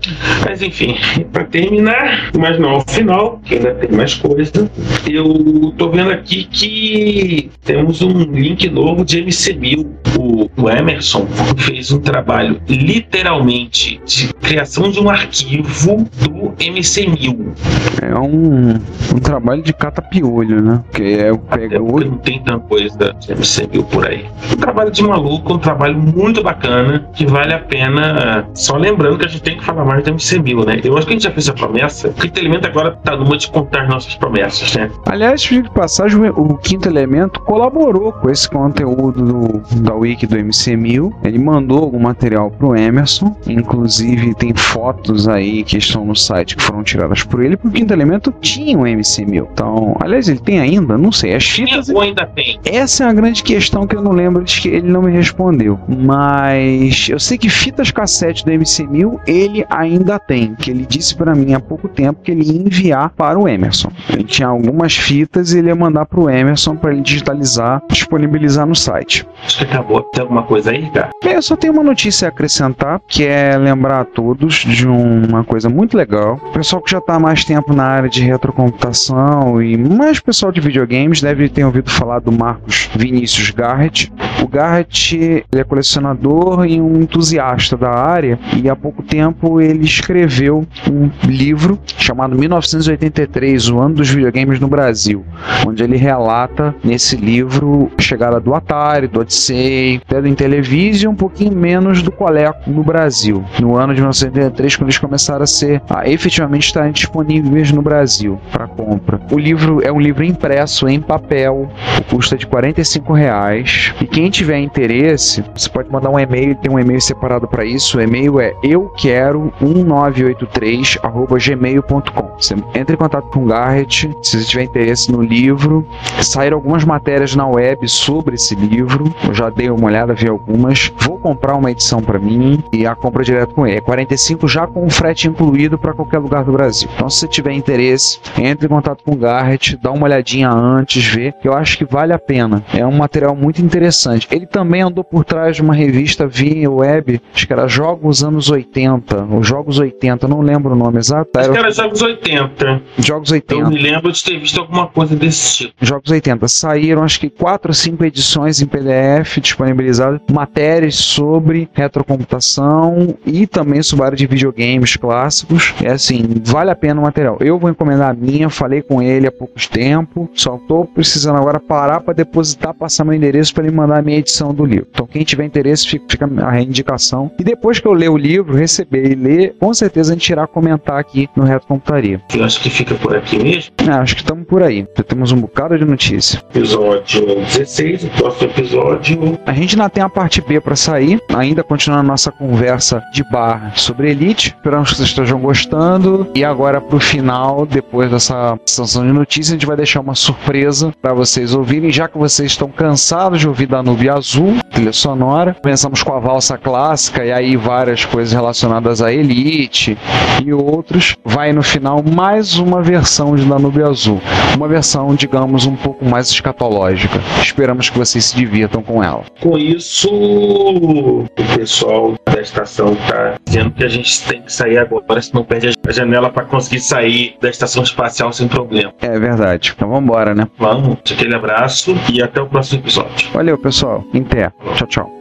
Mas 0.45 0.61
enfim, 0.61 0.97
para 1.31 1.43
terminar, 1.45 2.31
mas 2.41 2.59
não 2.59 2.71
ao 2.71 2.81
final, 2.81 3.39
que 3.45 3.55
ainda 3.55 3.75
tem 3.75 3.91
mais 3.95 4.15
coisa, 4.15 4.69
eu 5.07 5.73
tô 5.77 5.91
vendo 5.91 6.11
aqui 6.11 6.43
que 6.45 7.51
temos 7.63 8.01
um 8.01 8.11
link 8.23 8.67
novo 8.67 9.05
de 9.05 9.23
MC1000. 9.23 9.85
O, 10.17 10.49
o 10.61 10.69
Emerson 10.69 11.25
fez 11.57 11.91
um 11.91 11.99
trabalho 11.99 12.59
literalmente 12.67 14.01
de 14.05 14.33
criação 14.33 14.89
de 14.89 14.99
um 14.99 15.09
arquivo 15.09 16.05
do 16.19 16.51
MC1000. 16.57 17.53
É 18.01 18.11
É 18.11 18.19
um, 18.19 18.73
um 19.15 19.19
trabalho 19.19 19.61
de 19.61 19.71
catapiolho, 19.71 20.61
né? 20.61 20.83
Que 20.91 21.13
é 21.13 21.31
pega 21.37 21.79
Porque 21.79 22.09
não 22.09 22.17
tem 22.17 22.39
tanta 22.43 22.59
coisa 22.59 23.15
de 23.19 23.33
MCU 23.33 23.83
por 23.85 24.05
aí. 24.05 24.25
Um 24.51 24.57
trabalho 24.57 24.91
de 24.91 25.03
maluco, 25.03 25.53
um 25.53 25.57
trabalho 25.57 25.97
muito 25.97 26.43
bacana, 26.43 27.07
que 27.13 27.25
vale 27.25 27.53
a 27.53 27.59
pena. 27.59 28.49
Só 28.53 28.75
lembrando 28.75 29.17
que 29.17 29.25
a 29.25 29.29
gente 29.29 29.43
tem 29.43 29.57
que 29.57 29.63
falar 29.63 29.85
mais 29.85 30.03
do 30.03 30.11
MCU, 30.11 30.65
né? 30.65 30.81
Eu 30.83 30.97
acho 30.97 31.07
que 31.07 31.13
a 31.13 31.15
gente 31.15 31.23
já 31.23 31.31
fez 31.31 31.47
a 31.47 31.53
promessa. 31.53 32.09
O 32.09 32.13
Quinto 32.31 32.39
Elemento 32.39 32.67
agora 32.67 32.91
tá 33.03 33.15
numa 33.17 33.37
de 33.37 33.49
contar 33.51 33.87
nossas 33.87 34.15
promessas, 34.15 34.73
né? 34.75 34.89
Aliás, 35.05 35.41
de 35.41 35.61
passagem, 35.71 36.29
o 36.29 36.57
Quinto 36.57 36.87
Elemento 36.87 37.41
colaborou 37.41 38.13
com 38.13 38.29
esse 38.29 38.49
conteúdo 38.49 39.21
do, 39.21 39.81
da 39.81 39.93
Wiki 39.93 40.25
do 40.25 40.37
MC1000. 40.37 41.13
Ele 41.25 41.37
mandou 41.37 41.79
algum 41.79 41.99
material 41.99 42.49
pro 42.49 42.75
Emerson, 42.75 43.35
inclusive 43.45 44.33
tem 44.35 44.53
fotos 44.55 45.27
aí 45.27 45.63
que 45.63 45.77
estão 45.77 46.05
no 46.05 46.15
site 46.15 46.55
que 46.55 46.63
foram 46.63 46.83
tiradas 46.83 47.23
por 47.23 47.43
ele, 47.43 47.57
porque 47.57 47.77
o 47.77 47.79
Quinto 47.81 47.93
Elemento 47.93 48.33
tinha 48.39 48.77
um 48.77 48.83
MC1000. 48.83 49.47
Então, 49.51 49.97
aliás, 49.99 50.29
ele 50.29 50.39
tem 50.39 50.59
ainda? 50.59 50.97
Não 50.97 51.11
sei. 51.11 51.35
As 51.35 51.45
fitas. 51.45 51.89
Ou 51.89 52.01
ainda 52.01 52.25
tem? 52.25 52.59
Essa 52.63 53.03
é 53.03 53.07
a 53.07 53.13
grande 53.13 53.43
questão 53.43 53.85
que 53.85 53.95
eu 53.95 54.01
não 54.01 54.13
lembro 54.13 54.43
de 54.43 54.61
que 54.61 54.69
ele 54.69 54.89
não 54.89 55.01
me 55.01 55.11
respondeu. 55.11 55.77
Mas 55.87 57.09
eu 57.09 57.19
sei 57.19 57.37
que 57.37 57.49
fitas 57.49 57.91
cassete 57.91 58.45
do 58.45 58.51
MC1000 58.51 59.19
ele 59.27 59.65
ainda 59.69 60.17
tem, 60.17 60.55
que 60.55 60.71
ele 60.71 60.85
disse 60.85 61.15
para 61.15 61.35
mim 61.35 61.53
há 61.53 61.59
pouco 61.59 61.89
tempo 61.89 62.20
que 62.21 62.31
ele 62.31 62.43
ia 62.43 62.61
enviar 62.61 63.09
para 63.09 63.37
o 63.37 63.47
Emerson. 63.47 63.91
Ele 64.09 64.23
tinha 64.23 64.47
algumas 64.47 64.95
fitas 64.95 65.53
e 65.53 65.59
ele 65.59 65.67
ia 65.67 65.75
mandar 65.75 66.05
para 66.05 66.19
o 66.19 66.29
Emerson 66.29 66.75
para 66.75 66.93
ele 66.93 67.01
digitalizar, 67.01 67.81
disponibilizar 67.89 68.65
no 68.65 68.75
site. 68.75 69.25
Que 69.47 69.63
acabou. 69.63 70.03
Tem 70.03 70.21
alguma 70.21 70.43
coisa 70.43 70.71
aí, 70.71 70.89
cara? 70.91 71.09
Bem, 71.23 71.33
eu 71.33 71.41
só 71.41 71.55
tenho 71.55 71.73
uma 71.73 71.83
notícia 71.83 72.27
a 72.27 72.29
acrescentar, 72.29 73.01
que 73.07 73.25
é 73.25 73.57
lembrar 73.57 74.01
a 74.01 74.05
todos 74.05 74.55
de 74.55 74.87
uma 74.87 75.43
coisa 75.43 75.69
muito 75.69 75.97
legal. 75.97 76.39
O 76.49 76.51
pessoal 76.51 76.81
que 76.81 76.91
já 76.91 76.99
está 76.99 77.15
há 77.15 77.19
mais 77.19 77.43
tempo 77.43 77.73
na 77.73 77.83
área 77.83 78.09
de 78.09 78.21
retrocomputação 78.21 79.61
e 79.61 79.77
mais 79.77 80.19
pessoal 80.19 80.51
de 80.51 80.61
videogames 80.61 81.21
deve 81.21 81.49
ter 81.49 81.63
ouvido 81.63 81.89
falar 81.89 82.19
do 82.19 82.31
Marcos 82.31 82.89
Vinícius 82.95 83.51
Garrett. 83.51 84.11
O 84.41 84.47
Garrett 84.47 85.15
ele 85.15 85.45
é 85.51 85.63
colecionador 85.63 86.65
e 86.65 86.79
um 86.81 87.01
entusiasta 87.01 87.77
da 87.77 87.89
área 87.89 88.39
e 88.55 88.69
há 88.69 88.75
pouco 88.75 89.03
tempo 89.03 89.61
ele 89.61 89.85
escreveu 89.85 90.65
um 90.89 91.09
livro 91.27 91.79
chamado 91.97 92.10
1983, 92.13 93.69
o 93.69 93.79
ano 93.79 93.95
dos 93.95 94.09
videogames 94.09 94.59
no 94.59 94.67
Brasil, 94.67 95.25
onde 95.65 95.83
ele 95.83 95.97
relata 95.97 96.75
nesse 96.83 97.15
livro 97.15 97.91
a 97.97 98.01
chegada 98.01 98.39
do 98.39 98.53
Atari, 98.53 99.07
do 99.07 99.19
Odyssey, 99.21 100.01
até 100.05 100.21
do 100.21 100.27
Intellivision, 100.27 101.13
um 101.13 101.15
pouquinho 101.15 101.53
menos 101.53 102.01
do 102.01 102.11
Coleco 102.11 102.69
no 102.69 102.83
Brasil, 102.83 103.43
no 103.59 103.75
ano 103.75 103.93
de 103.93 104.01
1983, 104.01 104.75
quando 104.75 104.87
eles 104.87 104.97
começaram 104.97 105.43
a 105.43 105.47
ser 105.47 105.81
a 105.89 106.07
efetivamente 106.09 106.65
estarem 106.65 106.91
disponíveis 106.91 107.71
no 107.71 107.81
Brasil 107.81 108.39
para 108.51 108.67
compra. 108.67 109.19
O 109.31 109.37
livro 109.37 109.81
é 109.83 109.91
um 109.91 109.99
livro 109.99 110.23
impresso 110.23 110.87
em 110.87 110.99
papel, 110.99 111.69
custa 112.09 112.37
de 112.37 112.45
45 112.47 113.13
reais. 113.13 113.93
E 114.01 114.05
quem 114.05 114.29
tiver 114.29 114.59
interesse, 114.59 115.43
você 115.53 115.69
pode 115.69 115.91
mandar 115.91 116.09
um 116.09 116.19
e-mail, 116.19 116.55
tem 116.55 116.71
um 116.71 116.79
e-mail 116.79 117.01
separado 117.01 117.47
para 117.47 117.65
isso. 117.65 117.97
O 117.97 118.01
e-mail 118.01 118.39
é 118.39 118.53
eu 118.63 118.89
quero 118.97 119.53
1983 119.61 120.97
gmail.com. 121.39 122.00
Você 122.37 122.55
entra 122.73 122.95
em 122.95 122.97
contato 122.97 123.27
com 123.27 123.43
o 123.43 123.47
Garrett, 123.47 124.09
se 124.23 124.39
você 124.39 124.45
tiver 124.45 124.63
interesse 124.63 125.11
no 125.11 125.21
livro. 125.21 125.85
Saíram 126.21 126.57
algumas 126.57 126.83
matérias 126.83 127.35
na 127.35 127.47
web 127.47 127.87
sobre 127.87 128.35
esse 128.35 128.55
livro. 128.55 129.13
Eu 129.27 129.33
já 129.33 129.49
dei 129.49 129.69
uma 129.69 129.85
olhada, 129.85 130.13
vi 130.13 130.27
algumas. 130.27 130.91
Vou 131.01 131.19
comprar 131.19 131.55
uma 131.55 131.71
edição 131.71 132.01
para 132.01 132.17
mim 132.17 132.63
e 132.73 132.85
a 132.85 132.95
compra 132.95 133.23
direto 133.23 133.53
com 133.53 133.67
ele. 133.67 133.77
É 133.77 133.81
45 133.81 134.47
já 134.47 134.65
com 134.65 134.85
o 134.85 134.89
frete 134.89 135.27
incluído 135.27 135.77
para 135.77 135.93
qualquer 135.93 136.19
lugar 136.19 136.43
do 136.43 136.51
Brasil. 136.51 136.89
Então, 136.95 137.09
se 137.09 137.19
você 137.19 137.27
tiver 137.27 137.53
interesse, 137.53 138.19
entre 138.37 138.65
em 138.65 138.69
contato 138.69 139.03
com 139.03 139.11
o 139.11 139.17
Garrett, 139.17 139.77
dá 139.81 139.91
uma 139.91 140.05
olhadinha 140.05 140.49
antes, 140.49 141.05
vê, 141.05 141.31
que 141.31 141.47
eu 141.47 141.53
acho 141.53 141.77
que 141.77 141.85
vale 141.85 142.13
a 142.13 142.19
pena. 142.19 142.63
É 142.73 142.85
um 142.85 142.91
material 142.91 143.35
muito 143.35 143.61
interessante. 143.61 144.27
Ele 144.31 144.45
também 144.45 144.81
andou 144.81 145.03
por 145.03 145.23
trás 145.23 145.55
de 145.55 145.61
uma 145.61 145.73
revista 145.73 146.27
via 146.27 146.69
web, 146.69 147.21
acho 147.33 147.47
que 147.47 147.53
era 147.53 147.67
Jogos 147.67 148.23
Anos 148.23 148.49
80, 148.49 149.23
os 149.25 149.47
Jogos 149.47 149.79
80, 149.79 150.27
não 150.27 150.41
lembro 150.41 150.73
o 150.73 150.75
nome 150.75 150.97
exato. 150.97 151.29
Era 151.35 151.53
Jogos 151.91 152.01
80. 152.01 152.81
Jogos 152.99 153.31
80. 153.31 153.61
Eu 153.61 153.69
me 153.69 153.77
lembro 153.77 154.11
de 154.11 154.23
ter 154.23 154.39
visto 154.39 154.59
alguma 154.59 154.87
coisa 154.87 155.15
desse 155.15 155.57
tipo. 155.57 155.73
Jogos 155.81 156.09
80. 156.09 156.47
Saíram 156.47 157.03
acho 157.03 157.19
que 157.19 157.29
quatro 157.29 157.69
ou 157.69 157.73
cinco 157.73 158.05
edições 158.05 158.61
em 158.61 158.65
PDF 158.65 159.39
disponibilizadas, 159.41 160.21
matérias 160.31 160.95
sobre 160.95 161.69
retrocomputação 161.73 163.17
e 163.25 163.45
também 163.45 163.83
sobre 163.83 164.03
a 164.03 164.05
área 164.07 164.17
de 164.17 164.25
videogames 164.25 164.95
clássicos. 164.95 165.73
É 165.83 165.91
assim, 165.91 166.23
vale 166.45 166.71
a 166.71 166.75
pena 166.75 167.01
o 167.01 167.03
material. 167.03 167.37
Eu 167.41 167.59
vou 167.59 167.69
encomendar 167.69 168.09
a 168.09 168.13
minha, 168.13 168.49
falei 168.49 168.81
com 168.81 169.01
ele 169.01 169.27
há 169.27 169.31
pouco 169.31 169.59
tempo, 169.69 170.29
só 170.33 170.57
tô 170.67 170.85
precisando 170.85 171.37
agora 171.37 171.59
parar 171.59 171.99
para 171.99 172.13
depositar, 172.13 172.73
passar 172.73 173.03
meu 173.03 173.13
endereço 173.13 173.53
para 173.53 173.65
ele 173.65 173.75
mandar 173.75 173.99
a 173.99 174.01
minha 174.01 174.17
edição 174.17 174.53
do 174.53 174.65
livro. 174.65 174.87
Então 174.91 175.05
quem 175.05 175.23
tiver 175.23 175.43
interesse, 175.43 175.87
fica, 175.87 176.05
fica 176.09 176.29
a 176.47 176.61
indicação. 176.61 177.31
E 177.37 177.43
depois 177.43 177.79
que 177.79 177.87
eu 177.87 177.93
ler 177.93 178.09
o 178.09 178.17
livro, 178.17 178.55
receber 178.55 179.11
e 179.11 179.15
ler, 179.15 179.55
com 179.59 179.73
certeza 179.73 180.13
a 180.13 180.15
gente 180.15 180.29
irá 180.29 180.47
comentar 180.47 180.97
aqui 180.97 181.29
no 181.35 181.43
Reto 181.43 181.67
Computaria. 181.71 182.21
Eu 182.35 182.43
acho 182.43 182.59
que 182.59 182.69
fica 182.69 182.95
por 182.95 183.15
aqui 183.15 183.41
mesmo. 183.41 183.71
É, 183.77 183.91
acho 183.91 184.13
que 184.13 184.21
estamos 184.21 184.45
por 184.45 184.61
aí. 184.61 184.85
Já 184.97 185.03
temos 185.05 185.31
um 185.31 185.39
bocado 185.39 185.79
de 185.79 185.85
notícia. 185.85 186.43
Episódio 186.49 187.25
16, 187.45 188.03
o 188.03 188.09
próximo 188.09 188.51
episódio. 188.51 189.39
A 189.45 189.53
gente 189.53 189.75
ainda 189.75 189.89
tem 189.89 190.03
a 190.03 190.09
parte 190.09 190.41
B 190.41 190.59
para 190.59 190.75
sair, 190.75 191.21
ainda 191.33 191.63
continuando 191.63 192.01
a 192.01 192.11
nossa 192.11 192.29
conversa 192.29 193.01
de 193.13 193.23
bar 193.31 193.71
sobre 193.77 194.11
Elite. 194.11 194.53
Esperamos 194.53 194.89
que 194.89 194.97
vocês 194.97 195.07
estejam 195.07 195.39
gostando. 195.39 196.27
E 196.35 196.43
agora 196.43 196.81
pro 196.81 196.99
final, 196.99 197.65
depois 197.65 198.11
dessa 198.11 198.59
sessão 198.65 199.07
de 199.07 199.13
notícias, 199.13 199.51
a 199.51 199.53
gente 199.53 199.65
vai 199.65 199.77
deixar 199.77 200.01
uma 200.01 200.13
surpresa 200.13 200.93
para 201.01 201.13
vocês 201.13 201.55
ouvirem, 201.55 201.89
já 201.89 202.09
que 202.09 202.17
vocês 202.17 202.51
estão 202.51 202.67
cansados 202.67 203.39
de 203.39 203.47
ouvir 203.47 203.67
da 203.67 203.81
Nube 203.81 204.09
Azul, 204.09 204.57
trilha 204.71 204.91
sonora. 204.91 205.55
Começamos 205.61 206.03
com 206.03 206.13
a 206.13 206.19
valsa 206.19 206.57
clássica 206.57 207.23
e 207.23 207.31
aí 207.31 207.55
várias 207.55 208.03
coisas 208.03 208.33
relacionadas 208.33 209.01
a 209.01 209.13
Elite 209.13 209.97
e 210.43 210.51
outros. 210.51 211.15
Vai 211.23 211.53
no 211.53 211.60
final 211.63 212.03
mais 212.03 212.57
uma 212.57 212.81
versão 212.81 213.35
de 213.35 213.45
Danube 213.45 213.83
Azul, 213.83 214.21
uma 214.55 214.67
versão, 214.67 215.13
digamos, 215.15 215.65
um 215.65 215.75
pouco 215.75 216.05
mais 216.05 216.29
escatológica. 216.29 217.19
Esperamos 217.41 217.89
que 217.89 217.97
vocês 217.97 218.25
se 218.25 218.35
divirtam 218.35 218.81
com 218.81 219.03
ela. 219.03 219.23
Com 219.39 219.57
isso, 219.57 220.09
o 220.11 221.25
pessoal 221.57 222.15
da 222.25 222.41
estação 222.41 222.95
tá 223.07 223.35
dizendo 223.45 223.71
que 223.71 223.83
a 223.83 223.89
gente 223.89 224.23
tem 224.23 224.41
que 224.41 224.51
sair 224.51 224.77
agora, 224.77 225.21
senão 225.21 225.43
perde 225.43 225.71
a 225.87 225.91
janela 225.91 226.29
para 226.29 226.45
conseguir 226.45 226.79
sair 226.79 227.35
da 227.41 227.49
estação 227.49 227.83
espacial 227.83 228.31
sem 228.31 228.47
problema. 228.47 228.93
É 229.01 229.19
verdade. 229.19 229.73
Então 229.75 229.89
vamos 229.89 230.03
embora, 230.03 230.33
né? 230.33 230.47
Vamos, 230.57 230.97
aquele 231.11 231.35
abraço 231.35 231.95
e 232.11 232.21
até 232.21 232.41
o 232.41 232.47
próximo 232.47 232.81
episódio. 232.81 233.29
Valeu, 233.33 233.57
pessoal. 233.57 234.03
Até. 234.13 234.51
Tchau, 234.75 234.87
tchau. 234.87 235.20